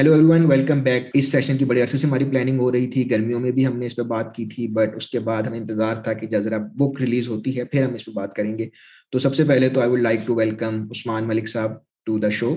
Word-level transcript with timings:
Hello 0.00 0.12
every 0.12 0.26
one 0.26 0.44
welcome 0.50 0.80
back 0.82 1.08
اس 1.14 1.26
session 1.32 1.56
کی 1.56 1.64
بڑے 1.64 1.80
عرصے 1.82 1.98
سے 1.98 2.06
ہماری 2.06 2.24
پلاننگ 2.24 2.60
ہو 2.60 2.70
رہی 2.72 2.86
تھی. 2.90 3.10
گرمیوں 3.10 3.40
میں 3.40 3.50
بھی 3.50 3.66
ہم 3.66 3.76
نے 3.78 3.86
اس 3.86 3.96
پہ 3.96 4.02
بات 4.02 4.34
کی 4.34 4.46
تھی 4.46 4.66
بٹ 4.74 4.94
اس 4.96 5.06
کے 5.06 5.18
بعد 5.20 5.42
ہمیں 5.42 5.58
انتظار 5.58 5.96
تھا 6.04 6.12
کہ 6.12 6.26
جزرا 6.26 6.58
بک 6.76 7.00
ریلیز 7.00 7.28
ہوتی 7.28 7.56
ہے، 7.58 7.64
پھر 7.64 7.84
ہم 7.84 7.94
اس 7.94 8.04
پہ 8.04 8.10
بات 8.10 8.34
کریں 8.34 8.56
گے. 8.58 8.68
تو 9.12 9.18
سب 9.18 9.34
سے 9.34 9.44
پہلے 9.44 9.68
تو 9.68 9.80
I 9.80 9.90
would 9.90 10.00
like 10.00 10.20
to 10.26 10.34
welcome 10.34 10.80
Usman 10.90 11.28
Malik 11.28 11.48
sahab 11.48 11.72
to 12.06 12.18
the 12.18 12.28
show 12.28 12.54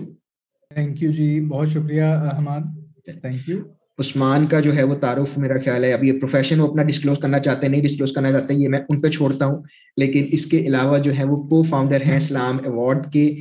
thank 0.72 1.04
you 1.04 1.12
جی 1.12 1.40
بہت 1.50 1.70
شکریہ، 1.70 2.04
احمد. 2.04 2.74
تھینک 3.06 3.50
یو 3.50 3.60
عثمان 3.98 4.46
کا 4.46 4.60
جو 4.60 4.76
ہے 4.76 4.84
وہ 4.84 4.96
تعارف 4.96 5.38
میرا 5.38 5.54
خیال 5.66 5.84
ہے 5.84 5.94
ابھی 5.94 6.08
یہ 6.08 6.14
پروفیشن 6.14 6.60
وہ 6.60 6.68
اپنا 6.68 6.84
ڈسکلوز 6.84 7.18
کرنا 7.22 7.40
چاہتے 7.40 7.66
ہیں، 7.66 7.72
نہیں 7.72 7.82
ڈسکلوز 7.82 8.12
کرنا 8.12 8.32
چاہتے 8.32 8.54
ہیں 8.54 8.62
یہ 8.62 8.68
میں 8.68 8.80
ان 8.90 9.02
پہ 9.02 9.08
چھوڑتا 9.08 9.46
ہوں۔ 9.46 9.64
لیکن 9.98 10.26
اس 10.32 10.46
کے 10.46 10.60
علاوہ 10.60 10.98
جو 10.98 11.16
ہے 11.18 11.24
وہ 11.24 11.36
کو 11.48 11.64
فاؤنڈر 11.64 12.02
ہیں 12.02 12.18
اسلام 12.18 12.58
ایوارڈ 12.64 13.14
کے۔ 13.14 13.36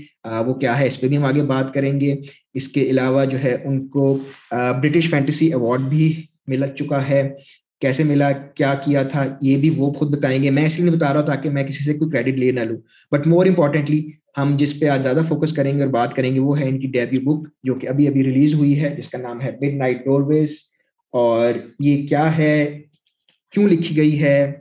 وہ 0.47 0.55
کیا 0.55 0.79
ہے؟ 0.79 0.87
اس 0.87 1.01
پہ 1.01 1.09
بھی 1.09 1.17
ہم 1.17 1.25
آگے 1.25 1.43
بات 1.43 1.75
کریں 1.75 2.01
گے۔ 2.01 2.15
اس 2.55 2.69
کے 2.69 2.81
علاوہ 2.83 3.25
جو 3.25 3.39
ہے 3.45 3.57
ان 3.65 3.89
کو 3.89 4.19
برٹش 4.53 5.11
فینٹیسی 5.11 5.47
ایوارڈ 5.47 5.81
بھی 5.81 6.23
مل 6.47 6.65
چکا 6.79 7.09
ہے۔ 7.09 7.31
کیسے 7.81 8.05
ملا؟ 8.05 8.33
کیا 8.33 8.75
کیا 8.85 9.03
تھا؟ 9.03 9.25
یہ 9.41 9.57
بھی 9.57 9.71
وہ 9.77 9.93
خود 9.93 10.17
بتائیں 10.17 10.43
گے۔ 10.43 10.51
میں 10.51 10.67
اس 10.67 10.81
لیے 10.81 10.91
بتا 10.91 11.13
رہا 11.13 11.21
ہوں 11.21 11.27
تاکہ 11.27 11.51
میں 11.51 11.65
کسی 11.65 11.85
سے 11.85 11.95
کوئی 11.95 12.11
کریڈٹ 12.11 12.39
لے 12.39 12.51
نہ 12.51 12.61
لوں۔ 12.61 12.77
بٹ 13.13 13.27
مور 13.27 13.47
امپورٹنٹلی 13.47 14.11
ہم 14.39 14.55
جس 14.59 14.81
پہ 14.81 14.89
آج 14.89 15.03
زیادہ 15.03 15.21
فوکس 15.29 15.53
کریں 15.53 15.79
گے 15.79 15.83
اور 15.83 15.91
بات 15.91 16.15
کریں 16.15 16.35
گے 16.35 16.41
وہ 16.41 16.61
ہے 16.61 16.69
ان 16.69 16.81
کی 16.81 16.87
ڈیبیو 16.87 17.21
بک 17.21 17.49
جو 17.63 17.75
کہ 17.75 17.89
ابھی 17.89 18.09
ابھی 18.09 18.25
ریلیز 18.25 18.55
ہوئی 18.55 18.81
ہے، 18.81 18.95
جس 18.99 19.09
کا 19.09 19.19
نام 19.19 19.41
ہے 19.41 19.51
مڈ 19.63 19.75
نائٹ 19.75 20.05
ڈور 20.05 20.23
ویز 20.23 20.59
اور 21.13 21.53
یہ 21.81 22.07
کیا 22.07 22.39
ہے؟ 22.39 22.81
کیوں 23.51 23.69
لکھی 23.69 23.97
گئی 23.97 24.23
ہے؟ 24.23 24.53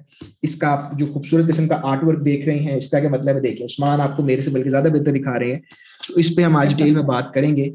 اس 0.41 0.55
کا 0.55 0.67
آپ 0.67 0.99
جو 0.99 1.05
خوبصورت 1.05 1.47
قسم 1.47 1.67
کا 1.67 1.79
آرٹ 1.83 2.03
ورک 2.03 2.25
دیکھ 2.25 2.45
رہے 2.45 2.59
ہیں، 2.59 2.75
اس 2.75 2.89
کا 2.89 2.99
کیا 2.99 3.09
مطلب 3.09 3.35
ہے؟ 3.35 3.41
دیکھیں، 3.41 3.65
عثمان 3.65 4.01
آپ 4.01 4.17
کو 4.17 4.23
میرے 4.23 4.41
سے 4.41 4.49
بلکہ 4.49 4.69
زیادہ 4.69 4.87
بہتر 4.93 5.11
دکھا 5.11 5.39
رہے 5.39 5.51
ہیں۔ 5.51 5.59
تو 6.07 6.13
اس 6.13 6.35
پہ 6.35 6.41
ہم 6.41 6.55
آج 6.55 6.75
ڈیٹیل 6.77 6.93
میں 6.93 7.03
بات 7.03 7.33
کریں 7.33 7.57
گے۔ 7.57 7.69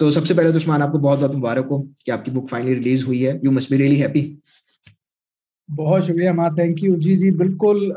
تو 0.00 0.10
سب 0.10 0.26
سے 0.26 0.34
پہلے 0.34 0.50
تو 0.50 0.56
عثمان 0.56 0.82
آپ 0.82 0.92
کو 0.92 0.98
بہت 0.98 1.18
بہت 1.18 1.36
مبارک 1.36 1.66
ہو 1.70 1.82
کہ 1.82 2.10
آپ 2.10 2.24
کی 2.24 2.30
بک 2.30 2.50
فائنلی 2.50 2.74
ریلیز 2.74 3.04
ہوئی 3.04 3.26
ہے۔ 3.26 3.32
You 3.42 3.52
must 3.52 3.70
be 3.70 3.78
really 3.78 4.02
happy 4.02 4.36
بہت 5.76 6.04
شکریہ 6.04 6.30
ماں 6.30 6.48
تھینک 6.50 6.84
یو 6.84 6.96
جی 6.96 7.14
جی 7.14 7.30
بالکل 7.30 7.92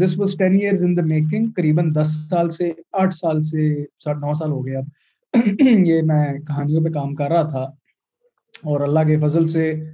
this 0.00 0.18
was 0.18 0.36
ten 0.38 0.52
years 0.54 0.84
in 0.84 0.96
the 0.96 1.02
making 1.02 1.46
قریباً 1.56 1.94
دس 1.94 2.26
سال 2.30 2.50
سے، 2.50 2.72
آٹھ 2.92 3.14
سال 3.14 3.42
سے 3.42 3.84
ساٹھ 4.04 4.18
نو 4.18 4.34
سال 4.34 4.50
ہو 4.50 4.66
گئے 4.66 4.76
اب۔ 4.76 4.84
یہ 5.60 6.02
میں 6.02 6.38
کہانیوں 6.38 6.84
پہ 6.84 6.88
کام 6.88 7.14
کر 7.14 7.28
رہا 7.28 7.42
تھا۔ 7.42 7.62
اور 8.62 8.80
اللہ 8.80 9.00
کے 9.00 9.18
فضل 9.18 9.46
سے 9.46 9.84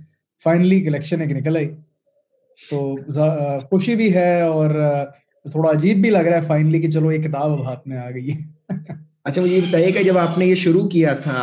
فائنلی 0.45 0.81
کلیکشن 0.81 1.21
ایک 1.21 1.33
نکل 1.33 1.57
آئی۔ 1.57 1.69
تو 2.71 2.97
خوشی 3.61 3.95
بھی 3.95 4.15
ہے 4.15 4.41
اور 4.41 4.71
تھوڑا 5.51 5.71
عجیب 5.71 5.99
بھی 5.99 6.11
لگ 6.11 6.19
رہا 6.19 6.37
ہے 6.37 6.41
فائنلی 6.41 6.81
کہ 6.81 6.91
چلو 6.91 7.13
یہ 7.13 7.19
کتاب 7.19 7.51
اب 7.51 7.67
ہاتھ 7.67 7.89
میں 7.89 7.99
آ 7.99 8.11
گئی 8.11 8.33
ہے۔ 8.33 8.39
اچھا 9.25 9.43
مجھے 9.43 9.57
یہ 9.57 9.61
بتائیے 9.61 9.93
کہ 9.93 10.03
جب 10.03 10.19
آپ 10.19 10.39
نے 10.39 10.47
یہ 10.47 10.55
شروع 10.55 10.89
کیا 10.89 11.15
تھا 11.15 11.35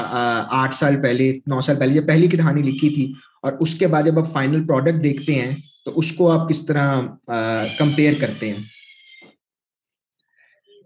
آٹھ 0.52 0.76
سال 0.76 0.96
پہلے، 1.02 1.40
نو 1.48 1.62
سال 1.62 1.76
پہلے، 1.80 1.94
جب 1.94 2.08
پہلی 2.08 2.28
کہانی 2.28 2.62
لکھی 2.62 2.90
تھی 2.90 3.14
اور 3.42 3.54
اس 3.60 3.76
کے 3.76 3.88
بعد 3.88 4.04
جب 4.04 4.20
آپ 4.20 4.32
فائنل 4.32 4.68
پروڈکٹ 4.68 5.04
دیکھتے 5.04 5.34
ہیں، 5.34 5.56
تو 5.86 5.92
اس 5.96 6.12
کو 6.12 6.32
آپ 6.32 6.50
کس 6.50 6.66
طرح 6.66 7.02
کمپیئر 7.78 8.14
کرتے 8.20 8.50
ہیں؟ 8.50 8.64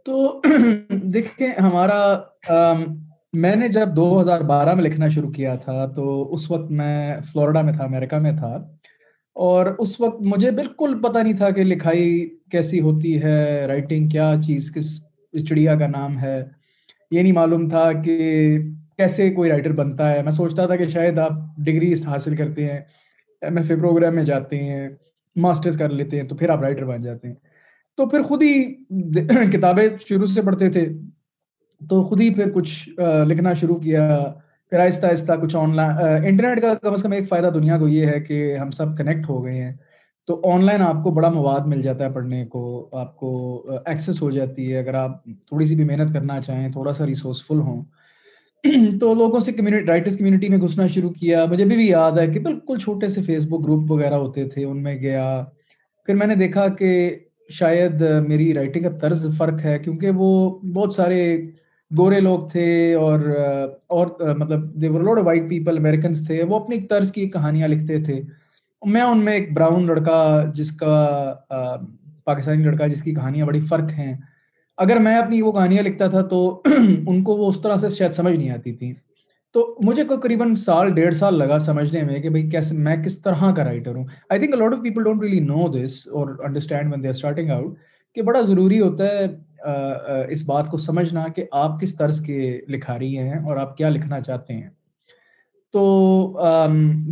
تو 0.05 0.41
دیکھیں، 0.89 1.47
ہمارا 1.61 2.17
میں 3.33 3.55
نے 3.55 3.67
جب 3.67 3.95
دو 3.95 4.21
ہزار 4.21 4.41
بارہ 4.41 4.73
میں 4.73 4.83
لکھنا 4.83 5.07
شروع 5.07 5.31
کیا 5.31 5.55
تھا، 5.55 5.85
تو 5.95 6.33
اس 6.33 6.51
وقت 6.51 6.71
میں 6.71 7.21
فلوریڈا 7.31 7.61
میں 7.61 7.73
تھا، 7.73 7.83
امریکہ 7.83 8.15
میں 8.15 8.31
تھا۔ 8.31 8.55
اور 9.35 9.65
اس 9.79 10.01
وقت 10.01 10.21
مجھے 10.21 10.51
بالکل 10.51 11.01
پتہ 11.01 11.19
نہیں 11.19 11.33
تھا 11.33 11.49
کہ 11.49 11.63
لکھائی 11.63 12.29
کیسی 12.51 12.79
ہوتی 12.79 13.23
ہے 13.23 13.65
رائٹنگ 13.67 14.07
کیا 14.07 14.33
چیز، 14.47 14.71
کس 14.75 15.05
چڑیا 15.49 15.75
کا 15.75 15.87
نام 15.87 16.19
ہے۔ 16.19 16.43
یہ 17.11 17.21
نہیں 17.21 17.33
معلوم 17.33 17.69
تھا 17.69 17.91
کہ 17.91 18.17
کیسے 18.97 19.29
کوئی 19.29 19.49
رائٹر 19.49 19.71
بنتا 19.71 20.13
ہے؟ 20.13 20.23
میں 20.23 20.31
سوچتا 20.31 20.65
تھا 20.65 20.75
کہ 20.75 20.87
شاید 20.87 21.19
آپ 21.19 21.31
ڈگری 21.57 21.93
حاصل 22.05 22.35
کرتے 22.35 22.65
ہیں، 22.65 22.79
ایم 23.41 23.57
ایف 23.57 23.71
اے 23.71 23.77
پروگرام 23.77 24.15
میں 24.15 24.23
جاتے 24.23 24.63
ہیں 24.63 24.89
ماسٹرز 25.35 25.77
کر 25.77 25.89
لیتے 25.89 26.21
ہیں، 26.21 26.27
تو 26.27 26.35
پھر 26.35 26.49
آپ 26.49 26.61
رائٹر 26.61 26.85
بن 26.85 27.01
جاتے 27.01 27.27
ہیں۔ 27.27 27.35
تو 27.97 28.09
پھر 28.09 28.21
خود 28.21 28.43
ہی 28.43 28.75
کتابیں 29.51 29.87
شروع 30.09 30.25
سے 30.25 30.41
پڑھتے 30.41 30.69
تھے۔ 30.69 30.89
تو 31.89 32.03
خود 32.03 32.21
ہی 32.21 32.33
پھر 32.33 32.51
کچھ 32.51 32.89
لکھنا 33.27 33.53
شروع 33.53 33.75
کیا۔ 33.75 34.23
پھر 34.69 34.79
آہستہ 34.79 35.07
آہستہ 35.07 35.31
کچھ 35.41 35.55
آن 35.55 35.75
لائن 35.75 36.25
انٹرنیٹ 36.25 36.61
کا 36.61 36.73
کم 36.73 36.93
از 36.93 37.03
کم 37.03 37.11
ایک 37.11 37.27
فائدہ 37.29 37.49
دنیا 37.55 37.77
کو 37.77 37.87
یہ 37.87 38.05
ہے 38.05 38.19
کہ 38.19 38.55
ہم 38.57 38.71
سب 38.71 38.97
کنیکٹ 38.97 39.29
ہو 39.29 39.45
گئے 39.45 39.63
ہیں۔ 39.63 39.73
تو 40.27 40.41
آن 40.51 40.63
لائن 40.65 40.81
آپ 40.81 41.03
کو 41.03 41.11
بڑا 41.11 41.29
مواد 41.29 41.59
مل 41.65 41.81
جاتا 41.81 42.05
ہے 42.05 42.13
پڑھنے 42.13 42.45
کو، 42.45 42.89
آپ 42.91 43.15
کو 43.17 43.29
ایکسیس 43.85 44.21
ہو 44.21 44.31
جاتی 44.31 44.73
ہے۔ 44.73 44.77
اگر 44.79 44.93
آپ 44.93 45.23
تھوڑی 45.23 45.65
سی 45.65 45.75
بھی 45.75 45.83
محنت 45.83 46.13
کرنا 46.13 46.41
چاہیں، 46.41 46.71
تھوڑا 46.71 46.93
سا 46.93 47.05
ریسورسفل 47.05 47.59
ہوں 47.59 47.83
تو 49.01 49.13
لوگوں 49.13 49.39
سے 49.39 49.51
کمیونٹی 49.51 49.85
رائٹرس 49.85 50.17
کمیونٹی 50.17 50.49
میں 50.49 50.57
گھسنا 50.57 50.87
شروع 50.87 51.09
کیا۔ 51.09 51.45
مجھے 51.45 51.65
بھی, 51.65 51.75
بھی 51.75 51.87
یاد 51.87 52.11
ہے 52.11 52.27
کہ 52.27 52.39
بالکل 52.39 52.77
چھوٹے 52.77 53.07
سے 53.07 53.21
فیس 53.21 53.45
بک 53.45 53.63
گروپ 53.63 53.91
وغیرہ 53.91 54.13
ہوتے 54.13 54.43
تھے 54.49 54.65
ان 54.65 54.83
میں 54.83 54.95
گیا۔ 54.95 55.25
پھر 56.07 56.15
میں 56.15 56.27
نے 56.27 56.35
دیکھا 56.35 56.67
کہ 56.67 56.89
شاید 57.49 58.01
میری 58.27 58.53
رائٹنگ 58.53 58.83
کا 58.83 58.89
طرز 59.01 59.27
فرق 59.37 59.65
ہے 59.65 59.77
کیونکہ 59.79 60.09
وہ 60.15 60.29
بہت 60.75 60.93
سارے 60.93 61.21
گورے 61.91 62.19
لوگ 62.19 62.47
تھے 62.49 62.93
اور 62.93 63.19
اور 63.87 64.07
مطلب 64.37 64.83
وائٹ 65.25 65.49
پیپل 65.49 65.77
امیریکنس 65.77 66.25
تھے۔ 66.27 66.43
وہ 66.43 66.59
اپنی 66.59 66.79
طرز 66.81 67.11
کی 67.11 67.29
کہانیاں 67.29 67.67
لکھتے 67.67 67.99
تھے۔ 68.03 68.21
میں 68.81 69.01
ان 69.01 69.17
میں 69.17 69.33
ایک 69.33 69.53
براؤن 69.53 69.85
لڑکا 69.87 70.19
جس 70.55 70.71
کا 70.71 70.95
پاکستانی 72.25 72.63
لڑکا 72.63 72.87
جس 72.87 73.01
کی 73.01 73.13
کہانیاں 73.13 73.45
بڑی 73.45 73.59
فرق 73.59 73.91
ہیں۔ 73.97 74.13
اگر 74.77 74.97
میں 74.97 75.15
اپنی 75.15 75.41
وہ 75.41 75.51
کہانیاں 75.51 75.83
لکھتا 75.83 76.07
تھا 76.07 76.21
تو 76.21 76.61
ان 77.07 77.23
کو 77.23 77.35
وہ 77.37 77.49
اس 77.49 77.61
طرح 77.61 77.77
سے 77.77 77.89
شاید 77.89 78.11
سمجھ 78.11 78.35
نہیں 78.35 78.49
آتی 78.49 78.71
تھی۔ 78.73 78.91
تو 79.55 79.77
مجھے 79.83 80.03
قریباً 80.21 80.53
سال، 80.55 80.93
ڈیڑھ 80.93 81.15
سال 81.15 81.37
لگا 81.37 81.59
سمجھنے 81.59 82.01
میں 82.03 82.19
کہ 82.21 82.29
بھائی 82.29 82.49
کیسے 82.49 82.75
میں 82.77 82.95
کس 82.95 83.21
طرح 83.21 83.51
کا 83.55 83.63
رائٹر 83.63 83.95
ہوں۔ 83.95 84.05
I 84.29 84.39
think 84.39 84.55
lot 84.55 84.73
of 84.73 84.79
people 84.83 85.03
don't 85.03 85.21
really 85.23 85.39
know 85.39 85.67
this 85.73 86.07
اور 86.07 86.35
understand 86.43 86.93
when 86.93 87.03
they 87.03 87.07
are 87.07 87.13
starting 87.13 87.49
out 87.49 87.77
کہ 88.15 88.21
بڑا 88.21 88.41
ضروری 88.41 88.79
ہوتا 88.79 89.05
ہے 89.05 89.25
اس 90.29 90.43
بات 90.45 90.67
کو 90.67 90.77
سمجھنا 90.77 91.27
کہ 91.35 91.45
آپ 91.51 91.79
کس 91.81 91.95
طرز 91.97 92.19
کے 92.21 92.39
لکھاری 92.69 93.17
ہیں 93.17 93.33
اور 93.33 93.57
آپ 93.57 93.77
کیا 93.77 93.89
لکھنا 93.89 94.19
چاہتے 94.19 94.53
ہیں۔ 94.53 94.69
تو 95.73 95.83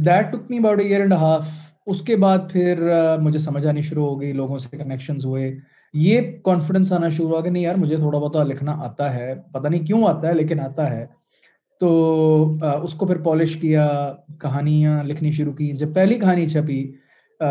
that 0.06 0.32
took 0.32 0.50
me 0.50 0.58
about 0.58 0.80
year 0.80 1.00
and 1.00 1.14
half 1.14 1.48
اس 1.86 2.02
کے 2.02 2.16
بعد 2.16 2.38
پھر 2.52 2.90
مجھے 3.22 3.40
سمجھ 3.40 3.66
آنی 3.68 3.82
شروع 3.82 4.06
ہو 4.10 4.20
گئی، 4.22 4.32
لوگوں 4.34 4.58
سے 4.58 4.78
کنیکشنز 4.78 5.26
ہوئے۔ 5.26 5.52
یہ 5.94 6.22
کانفیڈنس 6.44 6.92
آنا 6.92 7.10
شروع 7.10 7.30
ہوا 7.30 7.42
کہ 7.42 7.50
نہیں 7.50 7.64
یار 7.64 7.76
مجھے 7.76 7.96
تھوڑا 7.96 8.20
بہت 8.20 8.38
لکھنا 8.48 8.72
آتا 8.84 9.14
ہے، 9.14 9.34
پتہ 9.52 9.68
نہیں 9.68 9.86
کیوں 9.86 10.08
آتا 10.08 10.28
ہے 10.28 10.34
لیکن 10.34 10.60
آتا 10.60 10.90
ہے۔ 10.92 11.06
تو 11.80 12.58
اس 12.84 12.94
کو 12.94 13.06
پھر 13.06 13.18
پالش 13.18 13.56
کیا، 13.56 14.14
کہانیاں 14.42 15.04
لکھنی 15.04 15.32
شروع 15.32 15.54
کی۔ 15.54 15.72
جب 15.72 15.94
پہلی 15.96 16.16
کہانی 16.20 16.48
چھپی 16.48 16.84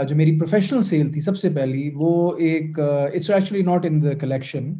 جو 0.08 0.16
میری 0.16 0.38
پروفیشنل 0.38 0.82
سیل 0.82 1.12
تھی 1.12 1.20
سب 1.20 1.36
سے 1.38 1.48
پہلی، 1.54 1.90
وہ 1.94 2.36
ایک 2.38 2.80
it's 2.80 3.30
actually 3.30 3.62
not 3.62 3.86
in 3.86 4.02
the 4.02 4.12
collection 4.20 4.72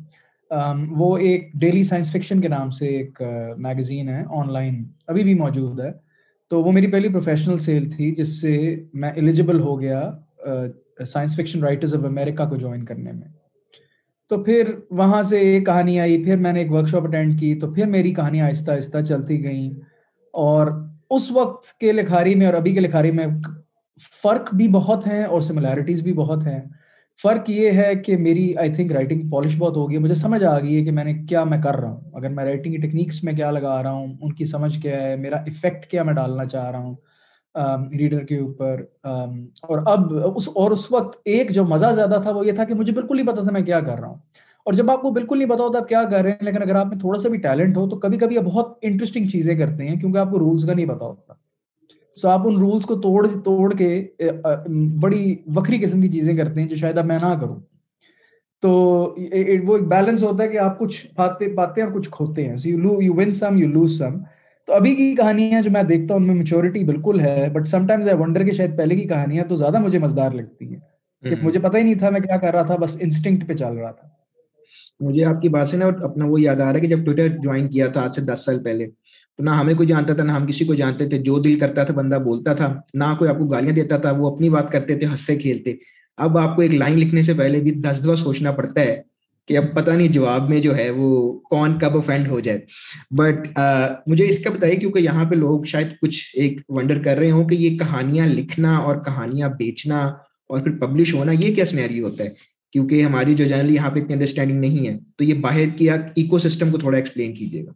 وہ 0.90 1.16
ایک 1.16 1.50
ڈیلی 1.60 1.82
سائنس 1.84 2.10
فکشن 2.12 2.40
کے 2.40 2.48
نام 2.48 2.70
سے 2.70 2.86
ایک 2.86 3.22
میگزین 3.58 4.08
ہے 4.08 4.22
آن 4.30 4.52
لائن 4.52 4.82
ابھی 5.06 5.22
بھی 5.22 5.34
موجود 5.34 5.80
ہے۔ 5.80 5.90
تو 6.50 6.62
وہ 6.64 6.72
میری 6.72 6.86
پہلی 6.86 7.08
پروفیشنل 7.08 7.58
سیل 7.58 7.90
تھی، 7.90 8.10
جس 8.14 8.40
سے 8.40 8.84
میں 8.94 9.10
ایلیجیبل 9.10 9.60
ہو 9.60 9.80
گیا 9.80 10.10
science 11.06 11.36
fiction 11.36 11.62
writers 11.62 11.94
of 11.94 12.04
America 12.04 12.44
کو 12.48 12.56
جوائن 12.56 12.84
کرنے 12.84 13.12
میں۔ 13.12 13.28
تو 14.32 14.44
پھر 14.44 14.74
وہاں 14.90 15.22
سے 15.22 15.36
ایک 15.38 15.66
کہانی 15.66 16.00
آئی، 16.00 16.24
پھر 16.24 16.36
میں 16.36 16.52
نے 16.52 16.60
ایک 16.60 16.72
ورک 16.72 16.88
شاپ 16.88 17.02
اٹینڈ 17.02 17.40
کی، 17.40 17.54
تو 17.54 17.72
پھر 17.72 17.86
میری 17.86 18.14
کہانیاں 18.14 18.46
آہستہ 18.46 18.72
آہستہ 18.72 18.98
چلتی 18.98 19.44
گئیں۔ 19.44 19.70
اور 20.32 20.66
اس 21.10 21.30
وقت 21.30 21.78
کے 21.78 21.92
لکھاری 21.92 22.34
میں 22.34 22.46
اور 22.46 22.54
ابھی 22.54 22.72
کے 22.72 22.80
لکھاری 22.80 23.10
میں 23.10 23.26
فرق 24.22 24.54
بھی 24.54 24.68
بہت 24.68 25.06
ہیں 25.06 25.24
اور 25.24 25.40
سملیرٹیز 25.40 26.02
بھی 26.02 26.12
بہت 26.12 26.46
ہیں۔ 26.46 26.60
فرق 27.22 27.50
یہ 27.50 27.70
ہے 27.70 27.94
کہ 27.94 28.16
میری 28.16 28.56
آئی 28.56 28.72
تھنک 28.72 28.92
رائٹنگ 28.92 29.30
پالش 29.30 29.56
بہت 29.58 29.76
ہوگی 29.76 29.98
مجھے 29.98 30.14
سمجھ 30.14 30.44
آ 30.44 30.58
گئی 30.58 30.76
ہے 30.76 30.84
کہ 30.84 30.90
میں 30.90 31.04
نے 31.04 31.14
کیا 31.14 31.44
میں 31.44 31.62
کر 31.62 31.76
رہا 31.76 31.90
ہوں۔ 31.90 32.00
اگر 32.14 32.28
میں 32.28 32.44
رائٹنگ 32.44 32.72
کی 32.72 32.78
ٹیکنیکس 32.78 33.24
میں 33.24 33.32
کیا 33.32 33.50
لگا 33.50 33.82
رہا 33.82 33.92
ہوں، 33.92 34.06
ان 34.20 34.32
کی 34.32 34.44
سمجھ 34.44 34.78
کیا 34.78 35.02
ہے، 35.02 35.16
میرا 35.16 35.36
افیکٹ 35.36 35.86
کیا 35.86 36.02
میں 36.02 36.14
ڈالنا 36.14 36.44
چاہ 36.44 36.70
رہا 36.70 36.78
ہوں۔ 36.78 36.94
ریڈر 37.98 38.24
کے 38.24 38.38
اوپر 38.38 38.82
اور 39.04 39.78
اب 39.86 40.12
اس، 40.34 40.48
اور 40.54 40.70
اس 40.70 40.90
وقت 40.92 41.18
ایک 41.24 41.50
جو 41.50 41.64
مزہ 41.64 41.92
زیادہ 41.94 42.18
تھا 42.22 42.30
وہ 42.30 42.46
یہ 42.46 42.52
تھا 42.52 42.64
کہ 42.64 42.74
مجھے 42.74 42.92
بالکل 42.92 43.16
نہیں 43.16 43.26
پتا 43.26 43.42
تھا 43.42 43.52
میں 43.52 43.60
کیا 43.60 43.80
کر 43.80 43.98
رہا 44.00 44.08
ہوں۔ 44.08 44.16
اور 44.66 44.72
جب 44.72 44.90
آپ 44.90 45.02
کو 45.02 45.10
بالکل 45.10 45.38
نہیں 45.38 45.48
پتا 45.48 45.64
ہوتا 45.64 45.78
آپ 45.78 45.88
کیا 45.88 46.02
کر 46.04 46.22
رہے 46.22 46.30
ہیں، 46.30 46.44
لیکن 46.44 46.62
اگر 46.62 46.74
آپ 46.74 46.86
میں 46.86 46.98
تھوڑا 46.98 47.18
سا 47.18 47.28
بھی 47.28 47.38
ٹیلنٹ 47.38 47.76
ہو 47.76 47.88
تو 47.88 47.96
کبھی 47.96 48.18
کبھی 48.18 48.38
آپ 48.38 48.44
بہت 48.44 48.72
انٹرسٹنگ 48.82 49.26
چیزیں 49.28 49.54
کرتے 49.54 49.88
ہیں 49.88 49.96
کیونکہ 49.96 50.18
آپ 50.18 50.30
کو 50.30 50.38
رولس 50.38 50.64
کا 50.64 50.74
نہیں 50.74 50.86
پتا 50.86 51.04
ہوتا۔ 51.04 51.34
سو 52.16 52.28
آپ 52.28 52.46
ان 52.46 52.56
رولس 52.56 52.84
کو 52.84 52.94
توڑ 53.00 53.26
توڑ 53.44 53.72
کے 53.74 54.06
بڑی 55.00 55.34
وکری 55.56 55.78
قسم 55.78 56.00
کی 56.00 56.08
چیزیں 56.08 56.36
کرتے 56.36 56.60
ہیں 56.60 56.68
جو 56.68 56.76
شاید 56.76 56.98
اب 56.98 57.06
میں 57.06 57.18
نہ 57.18 57.34
کروں۔ 57.40 57.56
تو 58.62 58.70
وہ 58.70 59.14
ایک 59.16 59.64
بیلنس 59.88 60.22
ہوتا 60.22 60.42
ہے 60.42 60.48
کہ 60.48 60.58
آپ 60.58 60.78
کچھ 60.78 61.06
پاتے 61.16 61.54
پاتے 61.54 61.80
ہیں 61.80 61.88
اور 61.88 61.96
کچھ 61.96 62.10
کھوتے 62.10 62.48
ہیں۔ 62.48 62.56
So 62.56 62.68
you 62.68 63.00
you 63.02 63.14
win 63.16 63.32
some 63.32 63.56
you 63.56 63.68
lose 63.68 63.98
some 63.98 64.18
تو 64.66 64.72
ابھی 64.72 64.94
کی 64.96 65.14
کہانیاں 65.14 65.62
جو 65.62 65.70
میں 65.70 65.82
دیکھتا 65.82 66.14
ہوں 66.14 66.20
ان 66.20 66.26
میں 66.26 66.34
میچورٹی 66.34 66.84
بالکل 66.84 67.20
ہے 67.20 67.48
but 67.52 67.66
some 67.66 67.86
times 67.86 68.08
I 68.08 68.18
wonder 68.18 68.44
کہ 68.44 68.52
شاید 68.52 68.76
پہلے 68.78 68.96
کی 68.96 69.08
کہانیاں 69.08 69.44
تو 69.44 69.56
زیادہ 69.56 69.78
مجھے 69.78 69.98
مزدار 69.98 70.30
لگتی 70.30 70.74
ہیں۔ 70.74 70.80
کہ 71.22 71.34
مجھے 71.42 71.60
پتہ 71.60 71.76
ہی 71.76 71.82
نہیں 71.82 71.94
تھا 71.94 72.10
میں 72.10 72.20
کیا 72.20 72.36
کر 72.36 72.52
رہا 72.52 72.62
تھا 72.62 72.76
بس 72.76 72.96
انسٹنکٹ 73.00 73.48
پہ 73.48 73.54
چل 73.54 73.74
رہا 73.76 73.90
تھا۔ 73.90 74.08
مجھے 75.00 75.24
آپ 75.24 75.42
کی 75.42 75.48
بات 75.48 75.68
سے 75.68 75.76
نا 75.76 75.86
اپنا 75.86 76.24
وہ 76.26 76.40
یاد 76.40 76.56
آ 76.56 76.64
رہا 76.64 76.74
ہے 76.74 76.80
کہ 76.80 76.86
جب 76.86 77.04
ٹویٹر 77.04 77.28
جوائن 77.28 77.68
کیا 77.68 77.86
تھا 77.86 78.00
آج 78.00 78.14
سے 78.14 78.20
دس 78.20 78.44
سال 78.44 78.62
پہلے 78.64 78.86
تو 79.38 79.44
نہ 79.44 79.50
ہمیں 79.50 79.74
کوئی 79.74 79.88
جانتا 79.88 80.14
تھا 80.14 80.24
نہ 80.24 80.32
ہم 80.32 80.46
کسی 80.46 80.64
کو 80.64 80.74
جانتے 80.74 81.08
تھے۔ 81.08 81.18
جو 81.18 81.38
دل 81.38 81.58
کرتا 81.58 81.84
تھا 81.84 81.94
بندہ 81.94 82.16
بولتا 82.16 82.54
تھا۔ 82.54 82.80
نہ 82.94 83.04
کوئی 83.18 83.30
آپ 83.30 83.38
کو 83.38 83.46
گالیاں 83.46 83.74
دیتا 83.74 83.96
تھا 83.98 84.10
وہ 84.10 84.34
اپنی 84.34 84.48
بات 84.48 84.72
کرتے 84.72 84.98
تھے 84.98 85.06
ہنستے 85.06 85.36
کھیلتے۔ 85.36 85.74
اب 86.16 86.38
آپ 86.38 86.56
کو 86.56 86.62
ایک 86.62 86.74
لائن 86.74 86.98
لکھنے 86.98 87.22
سے 87.22 87.34
پہلے 87.34 87.60
بھی 87.60 87.70
دس 87.70 88.04
دفعہ 88.04 88.14
سوچنا 88.14 88.50
پڑتا 88.52 88.80
ہے 88.80 89.02
کہ 89.48 89.56
اب 89.58 89.64
پتہ 89.74 89.90
نہیں 89.90 90.08
جواب 90.08 90.48
میں 90.48 90.60
جو 90.60 90.76
ہے 90.76 90.90
وہ 90.90 91.38
کون 91.50 91.78
کب 91.78 91.96
افینڈ 91.96 92.28
ہو 92.28 92.40
جائے۔ 92.40 92.58
بٹ 93.10 93.58
مجھے 94.06 94.28
اس 94.28 94.38
کا 94.44 94.50
بتائیے 94.50 94.76
کیونکہ 94.76 94.98
یہاں 94.98 95.24
پہ 95.24 95.34
لوگ 95.34 95.64
شاید 95.64 95.88
کچھ 96.02 96.30
ایک 96.34 96.60
ونڈر 96.68 97.02
کر 97.02 97.18
رہے 97.18 97.30
ہوں 97.30 97.48
کہ 97.48 97.54
یہ 97.54 97.78
کہانیاں 97.78 98.26
لکھنا 98.26 98.76
اور 98.76 98.96
کہانیاں 99.04 99.48
بیچنا 99.48 100.00
اور 100.48 100.60
پھر 100.60 100.78
پبلش 100.78 101.14
ہونا 101.14 101.32
یہ 101.32 101.54
کیا 101.54 101.64
سنیری 101.64 102.00
ہوتا 102.00 102.24
ہے؟ 102.24 102.28
کیونکہ 102.72 103.02
ہماری 103.04 103.34
جو 103.34 103.44
جنرلی 103.44 103.74
یہاں 103.74 103.90
پہ 103.90 104.00
اتنی 104.00 104.12
انڈرسٹینڈنگ 104.12 104.60
نہیں 104.60 104.88
ہے۔ 104.88 104.96
تو 105.16 105.24
یہ 105.24 105.34
باہر 105.34 105.68
کیا 105.76 105.94
ایکو 105.94 106.38
سسٹم 106.38 106.70
کو 106.70 106.78
تھوڑا 106.78 106.96
ایکسپلین 106.98 107.34
کیجیے 107.34 107.66
گا۔ 107.66 107.72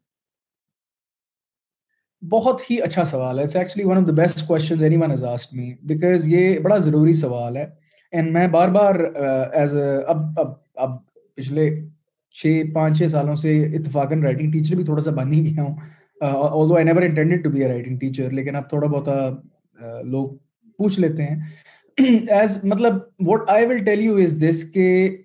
بہت 2.28 2.70
ہی 2.70 2.80
اچھا 2.80 3.04
سوال 3.04 3.38
ہے۔ 3.38 3.44
It's 3.44 3.56
actually 3.56 3.84
one 3.84 3.96
of 3.96 4.06
the 4.08 4.12
best 4.12 4.46
question 4.46 4.82
anyone 4.96 5.10
has 5.10 5.24
asked 5.24 5.56
me 5.56 5.74
because 5.82 6.28
یہ 6.28 6.58
بڑا 6.58 6.78
ضروری 6.78 7.14
سوال 7.14 7.56
ہے۔ 7.56 7.66
اینڈ 8.12 8.32
میں 8.32 8.46
بار 8.48 8.68
بار 8.68 8.94
ایز 9.52 9.76
اب 10.06 10.16
اب 10.36 10.48
اب 10.74 11.05
پچھلے 11.36 11.70
چھ، 12.34 12.62
پانچ، 12.74 12.98
چھ 12.98 13.10
سالوں 13.10 13.36
سے 13.36 13.64
اتفاقاً 13.64 14.22
رائٹنگ 14.22 14.50
ٹیچر 14.50 14.76
بھی 14.76 14.84
تھوڑا 14.84 15.00
سا 15.00 15.10
بن 15.10 15.32
ہی 15.32 15.46
گیا 15.46 15.62
ہوں۔ 15.62 15.76
Although 16.68 16.76
I 16.76 16.84
never 16.84 17.02
intended 17.02 17.44
to 17.44 17.50
be 17.50 17.62
a 17.62 17.68
writing 17.68 17.98
teacher 17.98 18.30
لیکن 18.30 18.56
اب 18.56 18.68
تھوڑا 18.68 18.86
بہت 18.86 19.08
uh, 19.08 20.04
لوگ 20.04 20.30
پوچھ 20.78 21.00
لیتے 21.00 21.22
ہیں۔ 21.22 21.36
ایز 22.28 22.64
مطلب 22.64 22.94
what 23.26 23.50
I 23.50 23.66
will 23.66 23.78
tell 23.78 24.00
you 24.00 24.16
is 24.16 24.44
this 24.48 24.70
کہ 24.72 25.16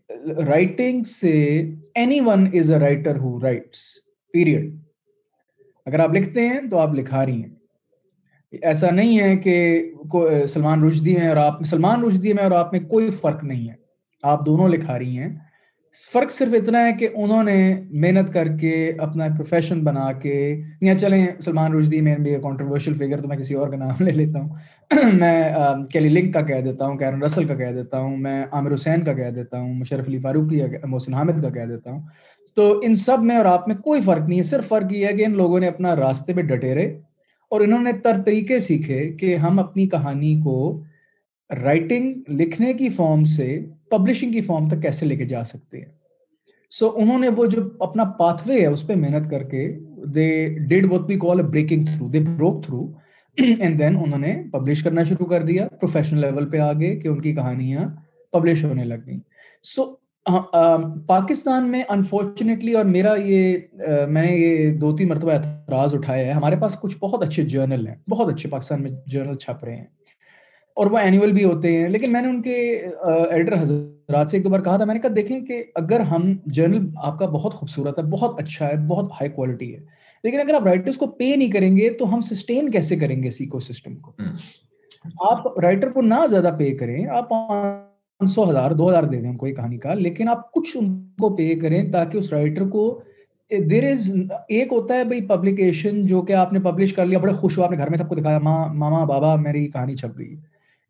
رائٹنگ 0.47 1.03
سے 1.03 1.61
any 1.95 2.19
one 2.19 2.49
is 2.53 2.71
a 2.71 2.79
writer 2.79 3.17
who 3.17 3.39
writes 3.41 3.77
period 4.33 4.75
اگر 5.85 5.99
آپ 5.99 6.15
لکھتے 6.15 6.47
ہیں 6.47 6.59
تو 6.71 6.77
آپ 6.77 6.93
لکھا 6.93 7.25
رہی 7.25 7.43
ہیں۔ 7.43 7.49
ایسا 8.61 8.89
نہیں 8.91 9.19
ہے 9.19 9.37
کہ 9.37 9.83
سلمان 10.49 10.83
رشدی 10.83 11.13
میں 11.15 11.27
اور 11.27 11.37
آپ، 11.37 11.63
سلمان 11.63 12.03
رشدی 12.03 12.33
میں 12.33 12.43
اور 12.43 12.51
آپ 12.51 12.73
میں 12.73 12.81
کوئی 12.81 13.09
فرق 13.09 13.43
نہیں 13.43 13.69
ہے۔ 13.69 13.73
آپ 14.23 14.45
دونوں 14.45 14.69
لکھا 14.69 14.99
رہی 14.99 15.17
ہیں۔ 15.17 15.37
فرق 15.95 16.31
صرف 16.31 16.53
اتنا 16.53 16.85
ہے 16.85 16.91
کہ 16.93 17.07
انہوں 17.13 17.43
نے 17.43 17.55
محنت 17.91 18.33
کر 18.33 18.47
کے 18.57 18.91
اپنا 18.97 19.25
پروفیشن 19.27 19.79
بنا 19.79 20.11
کے، 20.11 20.35
یا 20.81 20.93
چلیں، 20.95 21.25
سلمان 21.41 21.73
رشدی 21.73 22.01
میں 22.01 22.15
بھی 22.15 22.35
کانٹروورشل 22.43 22.93
فگر 22.93 23.21
تو 23.21 23.27
میں 23.27 23.37
کسی 23.37 23.53
اور 23.53 23.69
کا 23.69 23.77
نام 23.77 24.03
لے 24.03 24.11
لیتا 24.11 24.39
ہوں۔ 24.39 24.49
میں 25.13 25.43
کیلی 25.89 26.09
لنک 26.09 26.33
کا 26.33 26.41
کہہ 26.41 26.61
دیتا 26.61 26.87
ہوں 26.87 26.97
کیرن 26.97 27.23
رسل 27.23 27.47
کا 27.47 27.55
کہہ 27.55 27.71
دیتا 27.71 27.99
ہوں، 27.99 28.17
میں 28.17 28.45
عامر 28.51 28.73
حسین 28.73 29.01
کا 29.01 29.13
کہہ 29.13 29.29
دیتا 29.29 29.59
ہوں، 29.59 29.73
مشرف 29.73 30.07
علی 30.07 30.17
فاروقی 30.17 30.61
محسن 30.83 31.13
حامد 31.13 31.41
کا 31.41 31.49
کہہ 31.49 31.65
دیتا 31.65 31.91
ہوں۔ 31.91 32.01
تو 32.57 32.79
ان 32.83 32.95
سب 32.95 33.23
میں 33.23 33.37
اور 33.37 33.45
آپ 33.45 33.67
میں 33.67 33.75
کوئی 33.75 34.01
فرق 34.01 34.27
نہیں 34.27 34.39
ہے، 34.39 34.43
صرف 34.43 34.67
فرق 34.67 34.93
یہ 34.93 35.07
ہے 35.07 35.13
کہ 35.13 35.25
ان 35.25 35.37
لوگوں 35.37 35.59
نے 35.59 35.67
اپنا 35.67 35.95
راستے 35.95 36.33
پہ 36.33 36.41
ڈٹیرے 36.41 36.85
اور 37.51 37.61
انہوں 37.61 37.81
نے 37.81 37.91
تر 38.03 38.21
طریقے 38.25 38.59
سیکھے 38.59 39.09
کہ 39.09 39.35
ہم 39.35 39.59
اپنی 39.59 39.87
کہانی 39.87 40.41
کو 40.43 40.81
رائٹنگ 41.63 42.13
لکھنے 42.29 42.73
کی 42.73 42.89
فارم 42.89 43.23
سے 43.23 43.65
پبلشنگ 43.89 44.31
کی 44.31 44.41
فارم 44.41 44.69
تک 44.69 44.81
کیسے 44.81 45.05
لے 45.05 45.15
کے 45.15 45.25
جا 45.25 45.43
سکتے 45.43 45.77
ہیں؟ 45.77 45.85
سو 46.69 46.87
so, 46.87 46.93
انہوں 46.95 47.19
نے 47.19 47.29
وہ 47.29 47.45
جو 47.45 47.61
اپنا 47.79 48.03
پاتھ 48.03 48.47
وے 48.47 48.61
ہے 48.61 48.65
اس 48.65 48.87
پہ 48.87 48.93
محنت 48.95 49.29
کر 49.29 49.43
کے 49.43 49.79
they 50.15 50.57
did 50.59 50.91
what 50.91 51.01
we 51.07 51.15
call 51.15 51.39
a 51.39 51.45
breaking 51.45 51.85
through 51.85 52.07
they 52.07 52.19
broke 52.19 52.65
through 52.65 52.91
and 53.59 53.79
then 53.79 53.97
انہوں 53.97 54.19
نے 54.19 54.43
پبلش 54.51 54.83
کرنا 54.83 55.03
شروع 55.03 55.25
کر 55.25 55.41
دیا 55.41 55.67
پروفیشنل 55.67 56.21
لیول 56.21 56.49
پہ 56.49 56.57
آگے 56.57 56.95
کہ 56.95 57.07
ان 57.07 57.21
کی 57.21 57.35
کہانیاں 57.35 57.89
پبلش 58.31 58.63
ہونے 58.63 58.83
لگ 58.83 58.95
گئیں۔ 59.07 59.19
سو 59.63 59.83
پاکستان 61.07 61.69
میں 61.69 61.83
انفارچونیٹلی 61.89 62.73
اور 62.73 62.85
میرا 62.85 63.13
یہ 63.15 63.57
میں 64.09 64.21
نے 64.21 64.31
یہ 64.31 64.73
دو 64.73 64.95
تین 64.95 65.07
مرتبہ 65.07 65.31
اعتراض 65.31 65.95
اٹھایا 65.95 66.27
ہے 66.27 66.31
ہمارے 66.31 66.55
پاس 66.55 66.79
کچھ 66.79 66.97
بہت 66.99 67.23
اچھے 67.23 67.43
جرنل 67.43 67.87
ہیں 67.87 67.95
بہت 68.09 68.33
اچھے 68.33 68.49
پاکستان 68.49 68.83
میں 68.83 68.91
جرنل 69.05 69.35
چھپ 69.35 69.63
رہے 69.63 69.75
ہیں۔ 69.75 69.85
اور 70.77 70.91
وہ 70.91 70.97
اینیول 70.97 71.31
بھی 71.31 71.43
ہوتے 71.43 71.77
ہیں۔ 71.77 71.87
لیکن 71.89 72.11
میں 72.11 72.21
نے 72.21 72.27
ان 72.27 72.41
کے 72.41 72.55
ایڈیٹر 73.29 73.61
حضرات 73.61 74.29
سے 74.29 74.37
ایک 74.37 74.43
دو 74.43 74.49
بار 74.49 74.59
کہا 74.59 74.77
تھا 74.77 74.85
میں 74.85 74.93
نے 74.93 74.99
کہا 74.99 75.09
دیکھیں 75.15 75.39
کہ 75.39 75.63
اگر 75.75 75.99
ہم 75.99 76.37
جرنل 76.45 76.85
آپ 76.95 77.19
کا 77.19 77.25
بہت 77.25 77.53
خوبصورت 77.53 77.99
ہے 77.99 78.03
بہت 78.03 78.41
اچھا 78.41 78.67
ہے 78.67 78.75
بہت 78.87 79.11
ہائی 79.11 79.29
کوالٹی 79.29 79.75
ہے 79.75 79.79
لیکن 80.23 80.39
اگر 80.39 80.53
آپ 80.53 80.63
رائٹرس 80.63 80.97
کو 80.97 81.07
پے 81.07 81.35
نہیں 81.35 81.51
کریں 81.51 81.77
گے 81.77 81.89
تو 81.89 82.13
ہم 82.13 82.21
سسٹین 82.21 82.69
کیسے 82.71 82.95
کریں 82.95 83.23
گے 83.23 83.29
سیکو 83.29 83.59
سسٹم 83.59 83.95
کو؟ 83.95 84.11
آپ 85.29 85.59
رائٹر 85.59 85.89
کو 85.89 86.01
نہ 86.01 86.27
زیادہ 86.29 86.55
پے 86.59 86.71
کریں 86.71 87.05
آپ 87.07 87.29
سو 88.27 88.49
ہزار 88.49 88.71
دو 88.71 88.89
ہزار 88.89 89.03
دے 89.03 89.21
دیں 89.21 89.33
کوئی 89.33 89.55
کہانی 89.55 89.77
کا 89.77 89.93
لیکن 89.93 90.29
آپ 90.29 90.51
کچھ 90.51 90.77
ان 90.77 91.09
کو 91.21 91.35
پے 91.35 91.55
کریں 91.55 91.91
تاکہ 91.91 92.17
اس 92.17 92.33
رائٹر 92.33 92.67
کو 92.69 93.01
دیر 93.69 93.91
از 93.91 94.11
ایک 94.49 94.67
ہوتا 94.71 94.95
ہے 94.95 95.03
بھائی 95.03 95.21
پبلیکیشن 95.21 96.05
جو 96.05 96.21
کہ 96.21 96.33
آپ 96.33 96.53
نے 96.53 96.59
پبلش 96.59 96.93
کر 96.93 97.05
لیا 97.05 97.19
بڑے 97.19 97.33
خوش 97.33 97.57
ہو 97.57 97.63
آپ 97.63 97.71
نے 97.71 97.77
گھر 97.77 97.89
میں 97.89 97.97
سب 97.97 98.09
کو 98.09 98.15
دکھایا 98.15 98.39
ماں 98.39 98.73
ماما 98.73 99.03
بابا 99.03 99.35
میری 99.35 99.67
کہانی 99.67 99.95
چھپ 99.95 100.17
گئی۔ 100.17 100.35